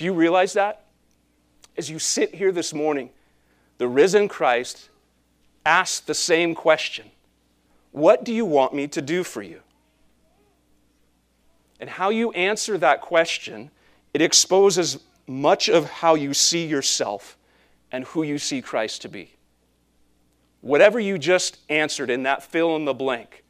Do 0.00 0.06
you 0.06 0.14
realize 0.14 0.54
that? 0.54 0.86
As 1.76 1.90
you 1.90 1.98
sit 1.98 2.34
here 2.34 2.52
this 2.52 2.72
morning, 2.72 3.10
the 3.76 3.86
risen 3.86 4.28
Christ 4.28 4.88
asked 5.66 6.06
the 6.06 6.14
same 6.14 6.54
question 6.54 7.10
What 7.92 8.24
do 8.24 8.32
you 8.32 8.46
want 8.46 8.72
me 8.72 8.88
to 8.88 9.02
do 9.02 9.22
for 9.22 9.42
you? 9.42 9.60
And 11.78 11.90
how 11.90 12.08
you 12.08 12.32
answer 12.32 12.78
that 12.78 13.02
question, 13.02 13.70
it 14.14 14.22
exposes 14.22 15.00
much 15.26 15.68
of 15.68 15.84
how 15.90 16.14
you 16.14 16.32
see 16.32 16.64
yourself 16.64 17.36
and 17.92 18.04
who 18.04 18.22
you 18.22 18.38
see 18.38 18.62
Christ 18.62 19.02
to 19.02 19.08
be. 19.10 19.34
Whatever 20.62 20.98
you 20.98 21.18
just 21.18 21.58
answered 21.68 22.08
in 22.08 22.22
that 22.22 22.42
fill 22.42 22.74
in 22.74 22.86
the 22.86 22.94
blank 22.94 23.44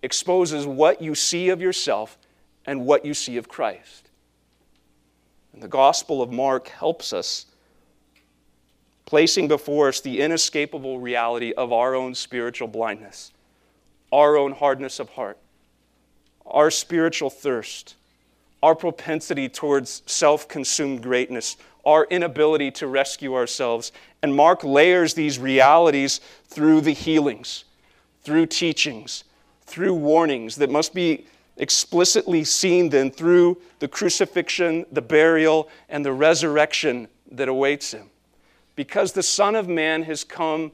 exposes 0.00 0.64
what 0.64 1.02
you 1.02 1.16
see 1.16 1.48
of 1.48 1.60
yourself 1.60 2.18
and 2.64 2.86
what 2.86 3.04
you 3.04 3.14
see 3.14 3.36
of 3.36 3.48
Christ. 3.48 4.09
And 5.52 5.62
the 5.62 5.68
Gospel 5.68 6.22
of 6.22 6.30
Mark 6.30 6.68
helps 6.68 7.12
us, 7.12 7.46
placing 9.06 9.48
before 9.48 9.88
us 9.88 10.00
the 10.00 10.20
inescapable 10.20 11.00
reality 11.00 11.52
of 11.52 11.72
our 11.72 11.94
own 11.94 12.14
spiritual 12.14 12.68
blindness, 12.68 13.32
our 14.12 14.36
own 14.36 14.52
hardness 14.52 15.00
of 15.00 15.10
heart, 15.10 15.38
our 16.46 16.70
spiritual 16.70 17.30
thirst, 17.30 17.96
our 18.62 18.74
propensity 18.74 19.48
towards 19.48 20.02
self 20.06 20.48
consumed 20.48 21.02
greatness, 21.02 21.56
our 21.84 22.06
inability 22.10 22.70
to 22.72 22.86
rescue 22.86 23.34
ourselves. 23.34 23.92
And 24.22 24.34
Mark 24.34 24.62
layers 24.62 25.14
these 25.14 25.38
realities 25.38 26.20
through 26.46 26.82
the 26.82 26.92
healings, 26.92 27.64
through 28.22 28.46
teachings, 28.46 29.24
through 29.64 29.94
warnings 29.94 30.56
that 30.56 30.70
must 30.70 30.94
be 30.94 31.26
explicitly 31.60 32.42
seen 32.42 32.88
then 32.88 33.12
through 33.12 33.60
the 33.78 33.86
crucifixion, 33.86 34.84
the 34.90 35.02
burial, 35.02 35.68
and 35.88 36.04
the 36.04 36.12
resurrection 36.12 37.06
that 37.30 37.48
awaits 37.48 37.92
him. 37.92 38.10
Because 38.74 39.12
the 39.12 39.22
Son 39.22 39.54
of 39.54 39.68
Man 39.68 40.02
has 40.02 40.24
come 40.24 40.72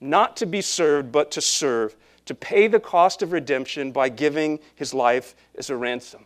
not 0.00 0.36
to 0.38 0.46
be 0.46 0.62
served, 0.62 1.12
but 1.12 1.30
to 1.32 1.42
serve, 1.42 1.94
to 2.24 2.34
pay 2.34 2.68
the 2.68 2.80
cost 2.80 3.20
of 3.20 3.32
redemption 3.32 3.92
by 3.92 4.08
giving 4.08 4.58
his 4.74 4.94
life 4.94 5.34
as 5.56 5.68
a 5.68 5.76
ransom 5.76 6.24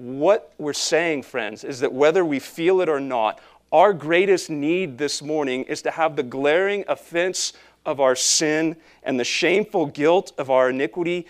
what 0.00 0.54
we're 0.56 0.72
saying, 0.72 1.22
friends, 1.22 1.62
is 1.62 1.80
that 1.80 1.92
whether 1.92 2.24
we 2.24 2.38
feel 2.38 2.80
it 2.80 2.88
or 2.88 3.00
not, 3.00 3.38
our 3.70 3.92
greatest 3.92 4.48
need 4.48 4.96
this 4.96 5.20
morning 5.20 5.64
is 5.64 5.82
to 5.82 5.90
have 5.90 6.16
the 6.16 6.22
glaring 6.22 6.84
offense 6.88 7.52
of 7.84 8.00
our 8.00 8.16
sin 8.16 8.76
and 9.02 9.20
the 9.20 9.24
shameful 9.24 9.86
guilt 9.86 10.32
of 10.38 10.50
our 10.50 10.70
iniquity 10.70 11.26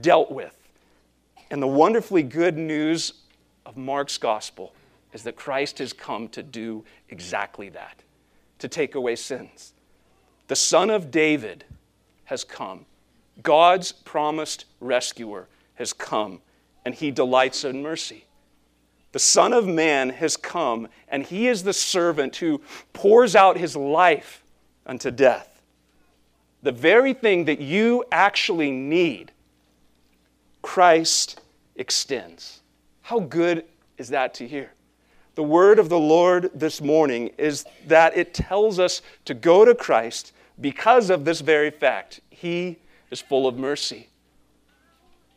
dealt 0.00 0.30
with. 0.30 0.56
And 1.52 1.62
the 1.62 1.68
wonderfully 1.68 2.22
good 2.22 2.56
news 2.56 3.12
of 3.66 3.76
Mark's 3.76 4.16
gospel 4.16 4.74
is 5.12 5.22
that 5.24 5.36
Christ 5.36 5.78
has 5.80 5.92
come 5.92 6.28
to 6.30 6.42
do 6.42 6.82
exactly 7.10 7.68
that, 7.68 8.02
to 8.58 8.68
take 8.68 8.94
away 8.94 9.16
sins. 9.16 9.74
The 10.48 10.56
Son 10.56 10.88
of 10.88 11.10
David 11.10 11.66
has 12.24 12.42
come. 12.42 12.86
God's 13.42 13.92
promised 13.92 14.64
rescuer 14.80 15.46
has 15.74 15.92
come 15.92 16.40
and 16.86 16.94
he 16.94 17.10
delights 17.10 17.64
in 17.64 17.82
mercy. 17.82 18.24
The 19.12 19.18
Son 19.18 19.52
of 19.52 19.68
Man 19.68 20.08
has 20.08 20.38
come, 20.38 20.88
and 21.06 21.22
he 21.22 21.46
is 21.46 21.64
the 21.64 21.74
servant 21.74 22.36
who 22.36 22.62
pours 22.94 23.36
out 23.36 23.58
his 23.58 23.76
life 23.76 24.42
unto 24.86 25.10
death. 25.10 25.60
The 26.62 26.72
very 26.72 27.12
thing 27.12 27.44
that 27.44 27.60
you 27.60 28.06
actually 28.10 28.70
need, 28.70 29.32
Christ 30.62 31.40
extends. 31.76 32.60
How 33.02 33.20
good 33.20 33.64
is 33.98 34.08
that 34.10 34.34
to 34.34 34.46
hear? 34.46 34.72
The 35.34 35.42
word 35.42 35.78
of 35.78 35.88
the 35.88 35.98
Lord 35.98 36.50
this 36.54 36.80
morning 36.80 37.30
is 37.38 37.64
that 37.86 38.16
it 38.16 38.34
tells 38.34 38.78
us 38.78 39.00
to 39.24 39.34
go 39.34 39.64
to 39.64 39.74
Christ 39.74 40.32
because 40.60 41.08
of 41.10 41.24
this 41.24 41.40
very 41.40 41.70
fact. 41.70 42.20
He 42.28 42.76
is 43.10 43.20
full 43.20 43.46
of 43.46 43.58
mercy. 43.58 44.08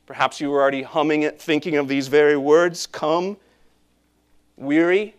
Perhaps 0.06 0.40
you 0.40 0.52
were 0.52 0.62
already 0.62 0.84
humming 0.84 1.24
it, 1.24 1.42
thinking 1.42 1.78
of 1.78 1.88
these 1.88 2.08
very 2.08 2.38
words 2.38 2.86
Come, 2.86 3.38
weary, 4.58 5.16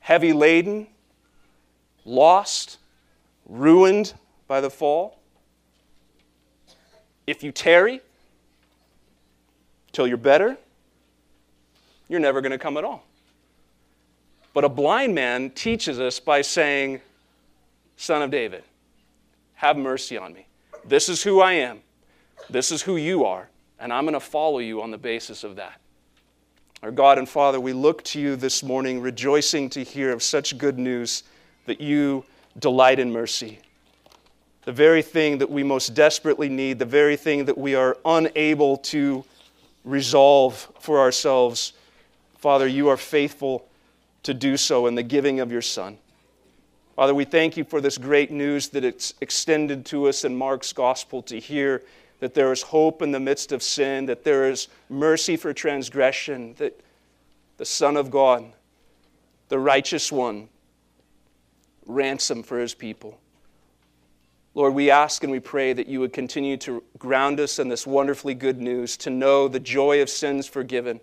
heavy 0.00 0.32
laden, 0.32 0.88
lost, 2.04 2.78
ruined 3.46 4.14
by 4.48 4.60
the 4.60 4.70
fall. 4.70 5.18
If 7.26 7.42
you 7.42 7.52
tarry 7.52 8.00
till 9.96 10.06
you're 10.06 10.16
better, 10.16 10.56
you're 12.08 12.20
never 12.20 12.40
going 12.40 12.52
to 12.52 12.58
come 12.58 12.76
at 12.76 12.84
all. 12.84 13.02
But 14.54 14.62
a 14.62 14.68
blind 14.68 15.14
man 15.14 15.50
teaches 15.50 15.98
us 15.98 16.20
by 16.20 16.42
saying, 16.42 17.00
Son 17.96 18.22
of 18.22 18.30
David, 18.30 18.62
have 19.54 19.76
mercy 19.76 20.16
on 20.16 20.32
me. 20.32 20.46
This 20.84 21.08
is 21.08 21.24
who 21.24 21.40
I 21.40 21.54
am. 21.54 21.80
This 22.48 22.70
is 22.70 22.82
who 22.82 22.96
you 22.96 23.24
are 23.24 23.48
and 23.78 23.92
I'm 23.92 24.04
going 24.04 24.14
to 24.14 24.20
follow 24.20 24.58
you 24.58 24.82
on 24.82 24.90
the 24.90 24.98
basis 24.98 25.44
of 25.44 25.56
that. 25.56 25.80
Our 26.82 26.90
God 26.90 27.18
and 27.18 27.28
Father, 27.28 27.60
we 27.60 27.72
look 27.72 28.02
to 28.04 28.20
you 28.20 28.36
this 28.36 28.62
morning, 28.62 29.00
rejoicing 29.00 29.70
to 29.70 29.82
hear 29.82 30.12
of 30.12 30.22
such 30.22 30.56
good 30.58 30.78
news 30.78 31.24
that 31.66 31.80
you 31.80 32.24
delight 32.58 32.98
in 32.98 33.12
mercy. 33.12 33.58
the 34.64 34.72
very 34.72 35.02
thing 35.02 35.38
that 35.38 35.48
we 35.48 35.62
most 35.62 35.94
desperately 35.94 36.48
need, 36.48 36.78
the 36.80 36.84
very 36.84 37.16
thing 37.16 37.44
that 37.44 37.56
we 37.56 37.76
are 37.76 37.96
unable 38.04 38.76
to 38.76 39.24
resolve 39.86 40.70
for 40.80 40.98
ourselves. 40.98 41.72
Father, 42.36 42.66
you 42.66 42.88
are 42.88 42.98
faithful 42.98 43.66
to 44.24 44.34
do 44.34 44.58
so 44.58 44.86
in 44.86 44.96
the 44.96 45.02
giving 45.02 45.40
of 45.40 45.50
your 45.50 45.62
Son. 45.62 45.96
Father, 46.96 47.14
we 47.14 47.24
thank 47.24 47.56
you 47.56 47.64
for 47.64 47.80
this 47.80 47.96
great 47.96 48.30
news 48.30 48.68
that 48.70 48.84
it's 48.84 49.14
extended 49.20 49.86
to 49.86 50.08
us 50.08 50.24
in 50.24 50.36
Mark's 50.36 50.72
gospel 50.72 51.22
to 51.22 51.38
hear 51.38 51.82
that 52.20 52.34
there 52.34 52.50
is 52.50 52.62
hope 52.62 53.02
in 53.02 53.12
the 53.12 53.20
midst 53.20 53.52
of 53.52 53.62
sin, 53.62 54.06
that 54.06 54.24
there 54.24 54.50
is 54.50 54.68
mercy 54.88 55.36
for 55.36 55.52
transgression, 55.52 56.54
that 56.56 56.80
the 57.58 57.64
Son 57.64 57.96
of 57.96 58.10
God, 58.10 58.44
the 59.48 59.58
righteous 59.58 60.10
one, 60.10 60.48
ransom 61.86 62.42
for 62.42 62.58
his 62.58 62.74
people. 62.74 63.18
Lord, 64.56 64.72
we 64.72 64.90
ask 64.90 65.22
and 65.22 65.30
we 65.30 65.38
pray 65.38 65.74
that 65.74 65.86
you 65.86 66.00
would 66.00 66.14
continue 66.14 66.56
to 66.56 66.82
ground 66.96 67.40
us 67.40 67.58
in 67.58 67.68
this 67.68 67.86
wonderfully 67.86 68.32
good 68.32 68.58
news, 68.58 68.96
to 68.96 69.10
know 69.10 69.48
the 69.48 69.60
joy 69.60 70.00
of 70.00 70.08
sins 70.08 70.46
forgiven, 70.46 70.98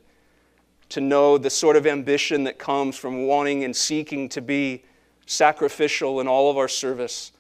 to 0.90 1.00
know 1.00 1.38
the 1.38 1.52
sort 1.52 1.76
of 1.76 1.86
ambition 1.86 2.46
that 2.46 2.58
comes 2.58 2.98
from 2.98 3.28
wanting 3.28 3.64
and 3.64 3.76
seeking 3.76 4.28
to 4.30 4.42
be 4.42 4.84
sacrificial 5.28 6.20
in 6.20 6.28
all 6.28 6.50
of 6.50 6.58
our 6.58 6.68
service. 6.68 7.32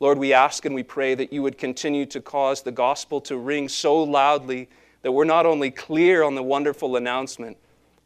Lord, 0.00 0.18
we 0.18 0.34
ask 0.34 0.66
and 0.66 0.74
we 0.74 0.82
pray 0.82 1.14
that 1.14 1.32
you 1.32 1.40
would 1.40 1.56
continue 1.56 2.04
to 2.06 2.20
cause 2.20 2.60
the 2.60 2.70
gospel 2.70 3.22
to 3.22 3.38
ring 3.38 3.70
so 3.70 4.02
loudly 4.02 4.68
that 5.00 5.12
we're 5.12 5.24
not 5.24 5.46
only 5.46 5.70
clear 5.70 6.24
on 6.24 6.34
the 6.34 6.42
wonderful 6.42 6.96
announcement, 6.96 7.56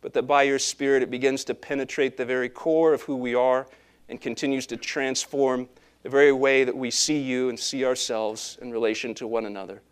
but 0.00 0.12
that 0.12 0.28
by 0.28 0.44
your 0.44 0.60
Spirit 0.60 1.02
it 1.02 1.10
begins 1.10 1.42
to 1.42 1.56
penetrate 1.56 2.16
the 2.16 2.24
very 2.24 2.48
core 2.48 2.92
of 2.92 3.02
who 3.02 3.16
we 3.16 3.34
are 3.34 3.66
and 4.08 4.20
continues 4.20 4.64
to 4.68 4.76
transform 4.76 5.68
the 6.08 6.12
very 6.12 6.32
way 6.32 6.64
that 6.64 6.74
we 6.74 6.90
see 6.90 7.18
you 7.18 7.50
and 7.50 7.60
see 7.60 7.84
ourselves 7.84 8.56
in 8.62 8.72
relation 8.72 9.12
to 9.12 9.26
one 9.26 9.44
another. 9.44 9.82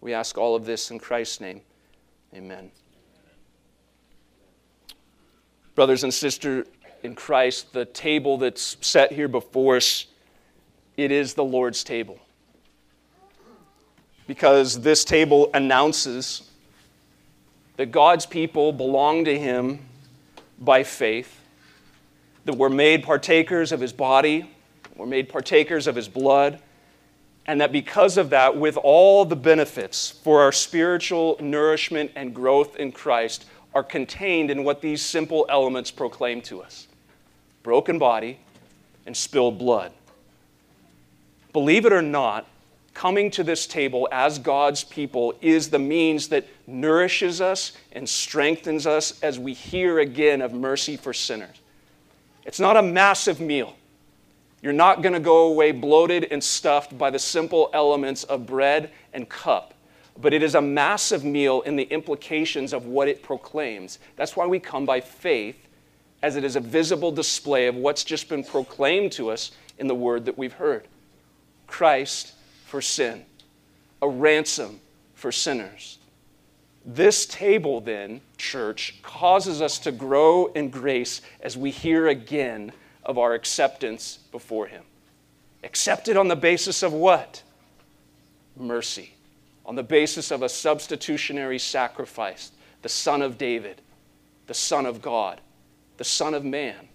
We 0.00 0.12
ask 0.12 0.36
all 0.36 0.56
of 0.56 0.66
this 0.66 0.90
in 0.90 0.98
Christ's 0.98 1.40
name. 1.40 1.60
Amen. 2.34 2.72
Brothers 5.76 6.02
and 6.02 6.12
sisters 6.12 6.66
in 7.04 7.14
Christ, 7.14 7.72
the 7.72 7.84
table 7.84 8.36
that's 8.36 8.76
set 8.80 9.12
here 9.12 9.28
before 9.28 9.76
us, 9.76 10.06
it 10.96 11.12
is 11.12 11.34
the 11.34 11.44
Lord's 11.44 11.84
table. 11.84 12.18
Because 14.26 14.80
this 14.80 15.04
table 15.04 15.50
announces 15.54 16.50
that 17.76 17.92
God's 17.92 18.26
people 18.26 18.72
belong 18.72 19.24
to 19.26 19.38
Him 19.38 19.78
by 20.58 20.82
faith, 20.82 21.38
that 22.44 22.54
we're 22.54 22.68
made 22.68 23.04
partakers 23.04 23.70
of 23.70 23.78
His 23.78 23.92
body, 23.92 24.50
we're 24.96 25.06
made 25.06 25.28
partakers 25.28 25.86
of 25.86 25.96
His 25.96 26.08
blood, 26.08 26.60
and 27.46 27.60
that 27.60 27.72
because 27.72 28.16
of 28.16 28.30
that, 28.30 28.56
with 28.56 28.76
all 28.76 29.24
the 29.24 29.36
benefits 29.36 30.10
for 30.10 30.40
our 30.40 30.52
spiritual 30.52 31.36
nourishment 31.40 32.10
and 32.16 32.34
growth 32.34 32.76
in 32.76 32.92
Christ, 32.92 33.46
are 33.74 33.82
contained 33.82 34.50
in 34.50 34.64
what 34.64 34.80
these 34.80 35.02
simple 35.02 35.46
elements 35.48 35.90
proclaim 35.90 36.40
to 36.42 36.62
us 36.62 36.86
broken 37.62 37.98
body 37.98 38.38
and 39.06 39.16
spilled 39.16 39.58
blood. 39.58 39.90
Believe 41.52 41.86
it 41.86 41.92
or 41.92 42.02
not, 42.02 42.46
coming 42.92 43.30
to 43.32 43.42
this 43.42 43.66
table 43.66 44.08
as 44.12 44.38
God's 44.38 44.84
people 44.84 45.34
is 45.40 45.70
the 45.70 45.78
means 45.78 46.28
that 46.28 46.46
nourishes 46.66 47.40
us 47.40 47.72
and 47.92 48.08
strengthens 48.08 48.86
us 48.86 49.20
as 49.22 49.38
we 49.38 49.54
hear 49.54 49.98
again 49.98 50.42
of 50.42 50.52
mercy 50.52 50.96
for 50.96 51.12
sinners. 51.12 51.56
It's 52.44 52.60
not 52.60 52.76
a 52.76 52.82
massive 52.82 53.40
meal. 53.40 53.74
You're 54.64 54.72
not 54.72 55.02
going 55.02 55.12
to 55.12 55.20
go 55.20 55.48
away 55.48 55.72
bloated 55.72 56.28
and 56.30 56.42
stuffed 56.42 56.96
by 56.96 57.10
the 57.10 57.18
simple 57.18 57.68
elements 57.74 58.24
of 58.24 58.46
bread 58.46 58.90
and 59.12 59.28
cup, 59.28 59.74
but 60.18 60.32
it 60.32 60.42
is 60.42 60.54
a 60.54 60.62
massive 60.62 61.22
meal 61.22 61.60
in 61.60 61.76
the 61.76 61.82
implications 61.82 62.72
of 62.72 62.86
what 62.86 63.06
it 63.06 63.22
proclaims. 63.22 63.98
That's 64.16 64.36
why 64.36 64.46
we 64.46 64.58
come 64.58 64.86
by 64.86 65.02
faith, 65.02 65.68
as 66.22 66.36
it 66.36 66.44
is 66.44 66.56
a 66.56 66.60
visible 66.60 67.12
display 67.12 67.66
of 67.66 67.74
what's 67.74 68.04
just 68.04 68.30
been 68.30 68.42
proclaimed 68.42 69.12
to 69.12 69.28
us 69.28 69.50
in 69.78 69.86
the 69.86 69.94
word 69.94 70.24
that 70.24 70.38
we've 70.38 70.54
heard 70.54 70.88
Christ 71.66 72.32
for 72.64 72.80
sin, 72.80 73.26
a 74.00 74.08
ransom 74.08 74.80
for 75.12 75.30
sinners. 75.30 75.98
This 76.86 77.26
table, 77.26 77.82
then, 77.82 78.22
church, 78.38 78.94
causes 79.02 79.60
us 79.60 79.78
to 79.80 79.92
grow 79.92 80.46
in 80.46 80.70
grace 80.70 81.20
as 81.42 81.54
we 81.54 81.70
hear 81.70 82.08
again 82.08 82.72
of 83.04 83.18
our 83.18 83.34
acceptance 83.34 84.18
before 84.32 84.66
Him. 84.66 84.82
Accepted 85.62 86.16
on 86.16 86.28
the 86.28 86.36
basis 86.36 86.82
of 86.82 86.92
what? 86.92 87.42
Mercy. 88.56 89.14
On 89.66 89.74
the 89.74 89.82
basis 89.82 90.30
of 90.30 90.42
a 90.42 90.48
substitutionary 90.48 91.58
sacrifice, 91.58 92.52
the 92.82 92.88
Son 92.88 93.22
of 93.22 93.38
David, 93.38 93.80
the 94.46 94.54
Son 94.54 94.84
of 94.84 95.00
God, 95.00 95.40
the 95.96 96.04
Son 96.04 96.34
of 96.34 96.44
Man. 96.44 96.88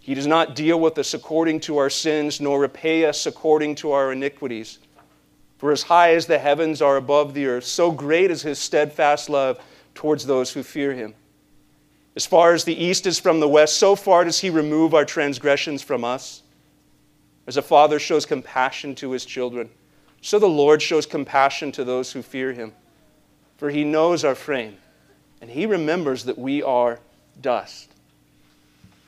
He 0.00 0.14
does 0.14 0.26
not 0.26 0.56
deal 0.56 0.80
with 0.80 0.96
us 0.98 1.12
according 1.12 1.60
to 1.60 1.76
our 1.76 1.90
sins, 1.90 2.40
nor 2.40 2.58
repay 2.58 3.04
us 3.04 3.26
according 3.26 3.74
to 3.76 3.92
our 3.92 4.12
iniquities. 4.12 4.78
For 5.58 5.72
as 5.72 5.82
high 5.82 6.14
as 6.14 6.24
the 6.24 6.38
heavens 6.38 6.80
are 6.80 6.96
above 6.96 7.34
the 7.34 7.46
earth, 7.46 7.64
so 7.64 7.90
great 7.90 8.30
is 8.30 8.40
his 8.40 8.58
steadfast 8.58 9.28
love 9.28 9.60
towards 9.94 10.24
those 10.24 10.50
who 10.50 10.62
fear 10.62 10.94
him. 10.94 11.14
As 12.20 12.26
far 12.26 12.52
as 12.52 12.64
the 12.64 12.74
east 12.74 13.06
is 13.06 13.18
from 13.18 13.40
the 13.40 13.48
west, 13.48 13.78
so 13.78 13.96
far 13.96 14.24
does 14.24 14.40
he 14.40 14.50
remove 14.50 14.92
our 14.92 15.06
transgressions 15.06 15.80
from 15.80 16.04
us. 16.04 16.42
As 17.46 17.56
a 17.56 17.62
father 17.62 17.98
shows 17.98 18.26
compassion 18.26 18.94
to 18.96 19.12
his 19.12 19.24
children, 19.24 19.70
so 20.20 20.38
the 20.38 20.46
Lord 20.46 20.82
shows 20.82 21.06
compassion 21.06 21.72
to 21.72 21.82
those 21.82 22.12
who 22.12 22.20
fear 22.20 22.52
him. 22.52 22.74
For 23.56 23.70
he 23.70 23.84
knows 23.84 24.22
our 24.22 24.34
frame, 24.34 24.76
and 25.40 25.48
he 25.48 25.64
remembers 25.64 26.24
that 26.24 26.36
we 26.36 26.62
are 26.62 27.00
dust. 27.40 27.88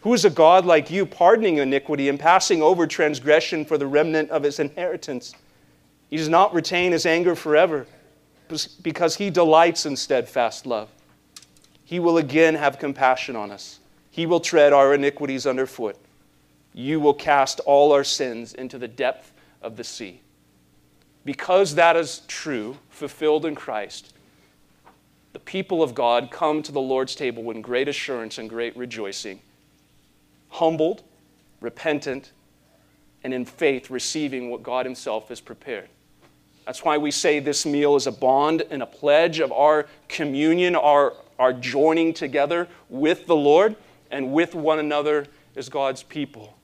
Who 0.00 0.14
is 0.14 0.24
a 0.24 0.30
God 0.30 0.64
like 0.64 0.90
you, 0.90 1.04
pardoning 1.04 1.58
iniquity 1.58 2.08
and 2.08 2.18
passing 2.18 2.62
over 2.62 2.86
transgression 2.86 3.66
for 3.66 3.76
the 3.76 3.86
remnant 3.86 4.30
of 4.30 4.42
his 4.42 4.58
inheritance? 4.58 5.34
He 6.08 6.16
does 6.16 6.30
not 6.30 6.54
retain 6.54 6.92
his 6.92 7.04
anger 7.04 7.34
forever 7.34 7.86
because 8.48 9.16
he 9.16 9.28
delights 9.28 9.84
in 9.84 9.96
steadfast 9.96 10.64
love. 10.64 10.88
He 11.92 12.00
will 12.00 12.16
again 12.16 12.54
have 12.54 12.78
compassion 12.78 13.36
on 13.36 13.50
us. 13.50 13.78
He 14.10 14.24
will 14.24 14.40
tread 14.40 14.72
our 14.72 14.94
iniquities 14.94 15.46
underfoot. 15.46 15.94
You 16.72 16.98
will 17.00 17.12
cast 17.12 17.60
all 17.66 17.92
our 17.92 18.02
sins 18.02 18.54
into 18.54 18.78
the 18.78 18.88
depth 18.88 19.30
of 19.60 19.76
the 19.76 19.84
sea. 19.84 20.22
Because 21.26 21.74
that 21.74 21.94
is 21.94 22.22
true, 22.28 22.78
fulfilled 22.88 23.44
in 23.44 23.54
Christ, 23.54 24.14
the 25.34 25.38
people 25.38 25.82
of 25.82 25.94
God 25.94 26.30
come 26.30 26.62
to 26.62 26.72
the 26.72 26.80
Lord's 26.80 27.14
table 27.14 27.42
with 27.42 27.60
great 27.60 27.88
assurance 27.88 28.38
and 28.38 28.48
great 28.48 28.74
rejoicing 28.74 29.40
humbled, 30.48 31.02
repentant, 31.60 32.32
and 33.22 33.34
in 33.34 33.44
faith 33.44 33.90
receiving 33.90 34.48
what 34.48 34.62
God 34.62 34.86
Himself 34.86 35.28
has 35.28 35.42
prepared. 35.42 35.90
That's 36.64 36.84
why 36.84 36.96
we 36.96 37.10
say 37.10 37.38
this 37.38 37.66
meal 37.66 37.96
is 37.96 38.06
a 38.06 38.12
bond 38.12 38.62
and 38.70 38.82
a 38.82 38.86
pledge 38.86 39.40
of 39.40 39.52
our 39.52 39.88
communion, 40.08 40.74
our, 40.74 41.12
our 41.42 41.52
joining 41.52 42.14
together 42.14 42.68
with 42.88 43.26
the 43.26 43.34
Lord 43.34 43.74
and 44.12 44.32
with 44.32 44.54
one 44.54 44.78
another 44.78 45.26
as 45.56 45.68
God's 45.68 46.04
people. 46.04 46.56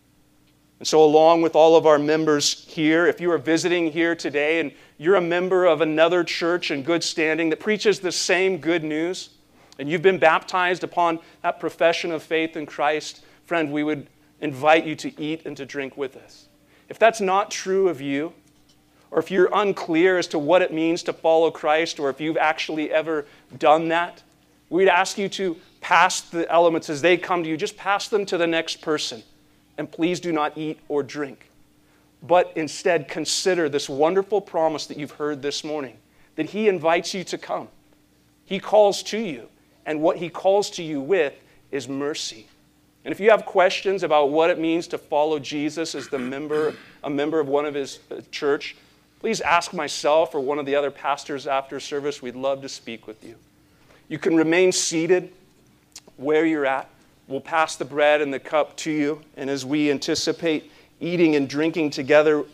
And 0.78 0.86
so, 0.86 1.02
along 1.02 1.42
with 1.42 1.56
all 1.56 1.74
of 1.74 1.84
our 1.84 1.98
members 1.98 2.64
here, 2.64 3.08
if 3.08 3.20
you 3.20 3.32
are 3.32 3.38
visiting 3.38 3.90
here 3.90 4.14
today 4.14 4.60
and 4.60 4.70
you're 4.96 5.16
a 5.16 5.20
member 5.20 5.64
of 5.64 5.80
another 5.80 6.22
church 6.22 6.70
in 6.70 6.84
good 6.84 7.02
standing 7.02 7.50
that 7.50 7.58
preaches 7.58 7.98
the 7.98 8.12
same 8.12 8.58
good 8.58 8.84
news, 8.84 9.30
and 9.80 9.88
you've 9.88 10.02
been 10.02 10.20
baptized 10.20 10.84
upon 10.84 11.18
that 11.42 11.58
profession 11.58 12.12
of 12.12 12.22
faith 12.22 12.56
in 12.56 12.64
Christ, 12.64 13.24
friend, 13.46 13.72
we 13.72 13.82
would 13.82 14.06
invite 14.40 14.86
you 14.86 14.94
to 14.94 15.20
eat 15.20 15.44
and 15.44 15.56
to 15.56 15.66
drink 15.66 15.96
with 15.96 16.16
us. 16.16 16.46
If 16.88 17.00
that's 17.00 17.20
not 17.20 17.50
true 17.50 17.88
of 17.88 18.00
you, 18.00 18.32
or 19.10 19.18
if 19.18 19.28
you're 19.28 19.50
unclear 19.52 20.18
as 20.18 20.28
to 20.28 20.38
what 20.38 20.62
it 20.62 20.72
means 20.72 21.02
to 21.02 21.12
follow 21.12 21.50
Christ, 21.50 21.98
or 21.98 22.10
if 22.10 22.20
you've 22.20 22.36
actually 22.36 22.92
ever 22.92 23.26
done 23.58 23.88
that, 23.88 24.22
we'd 24.70 24.88
ask 24.88 25.18
you 25.18 25.28
to 25.30 25.56
pass 25.80 26.20
the 26.20 26.50
elements 26.50 26.90
as 26.90 27.02
they 27.02 27.16
come 27.16 27.42
to 27.42 27.48
you, 27.48 27.56
just 27.56 27.76
pass 27.76 28.08
them 28.08 28.26
to 28.26 28.36
the 28.36 28.46
next 28.46 28.80
person. 28.80 29.22
And 29.76 29.90
please 29.90 30.18
do 30.20 30.32
not 30.32 30.58
eat 30.58 30.80
or 30.88 31.02
drink. 31.02 31.50
But 32.22 32.52
instead, 32.56 33.08
consider 33.08 33.68
this 33.68 33.88
wonderful 33.88 34.40
promise 34.40 34.86
that 34.86 34.98
you've 34.98 35.12
heard 35.12 35.40
this 35.40 35.62
morning 35.62 35.98
that 36.34 36.50
He 36.50 36.68
invites 36.68 37.14
you 37.14 37.24
to 37.24 37.38
come. 37.38 37.68
He 38.44 38.58
calls 38.58 39.02
to 39.04 39.18
you, 39.18 39.48
and 39.86 40.00
what 40.00 40.16
He 40.16 40.28
calls 40.28 40.70
to 40.70 40.82
you 40.82 41.00
with 41.00 41.34
is 41.70 41.88
mercy. 41.88 42.46
And 43.04 43.12
if 43.12 43.20
you 43.20 43.30
have 43.30 43.46
questions 43.46 44.02
about 44.02 44.30
what 44.30 44.50
it 44.50 44.58
means 44.58 44.86
to 44.88 44.98
follow 44.98 45.38
Jesus 45.38 45.94
as 45.94 46.08
the 46.08 46.18
member, 46.18 46.74
a 47.02 47.10
member 47.10 47.40
of 47.40 47.48
one 47.48 47.64
of 47.64 47.74
his 47.74 48.00
uh, 48.10 48.20
church, 48.30 48.76
please 49.20 49.40
ask 49.40 49.72
myself 49.72 50.34
or 50.34 50.40
one 50.40 50.58
of 50.58 50.66
the 50.66 50.74
other 50.74 50.90
pastors 50.90 51.46
after 51.46 51.80
service. 51.80 52.20
We'd 52.20 52.36
love 52.36 52.62
to 52.62 52.68
speak 52.68 53.06
with 53.06 53.24
you. 53.24 53.36
You 54.08 54.18
can 54.18 54.36
remain 54.36 54.72
seated 54.72 55.32
where 56.16 56.46
you're 56.46 56.66
at. 56.66 56.88
We'll 57.26 57.40
pass 57.40 57.76
the 57.76 57.84
bread 57.84 58.22
and 58.22 58.32
the 58.32 58.40
cup 58.40 58.76
to 58.78 58.90
you. 58.90 59.20
And 59.36 59.50
as 59.50 59.66
we 59.66 59.90
anticipate 59.90 60.72
eating 60.98 61.36
and 61.36 61.48
drinking 61.48 61.90
together, 61.90 62.44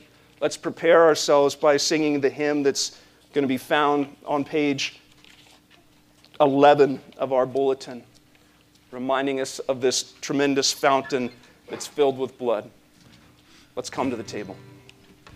let's 0.41 0.57
prepare 0.57 1.05
ourselves 1.05 1.55
by 1.55 1.77
singing 1.77 2.21
the 2.21 2.31
hymn 2.31 2.65
that's 2.65 2.99
going 3.33 3.43
to 3.43 3.49
be 3.49 3.57
found 3.57 4.15
on 4.27 4.45
page 4.45 5.01
11 6.41 7.01
of 7.19 7.33
our 7.33 7.47
bulletin, 7.47 8.03
reminding 8.91 9.41
us 9.41 9.61
of 9.61 9.81
this 9.81 10.15
tremendous 10.21 10.73
fountain 10.73 11.31
that's 11.69 11.87
filled 11.87 12.19
with 12.19 12.37
blood. 12.37 12.69
Let's 13.77 13.91
come 13.91 14.11
to 14.11 14.17
the 14.17 14.23
table. 14.25 14.57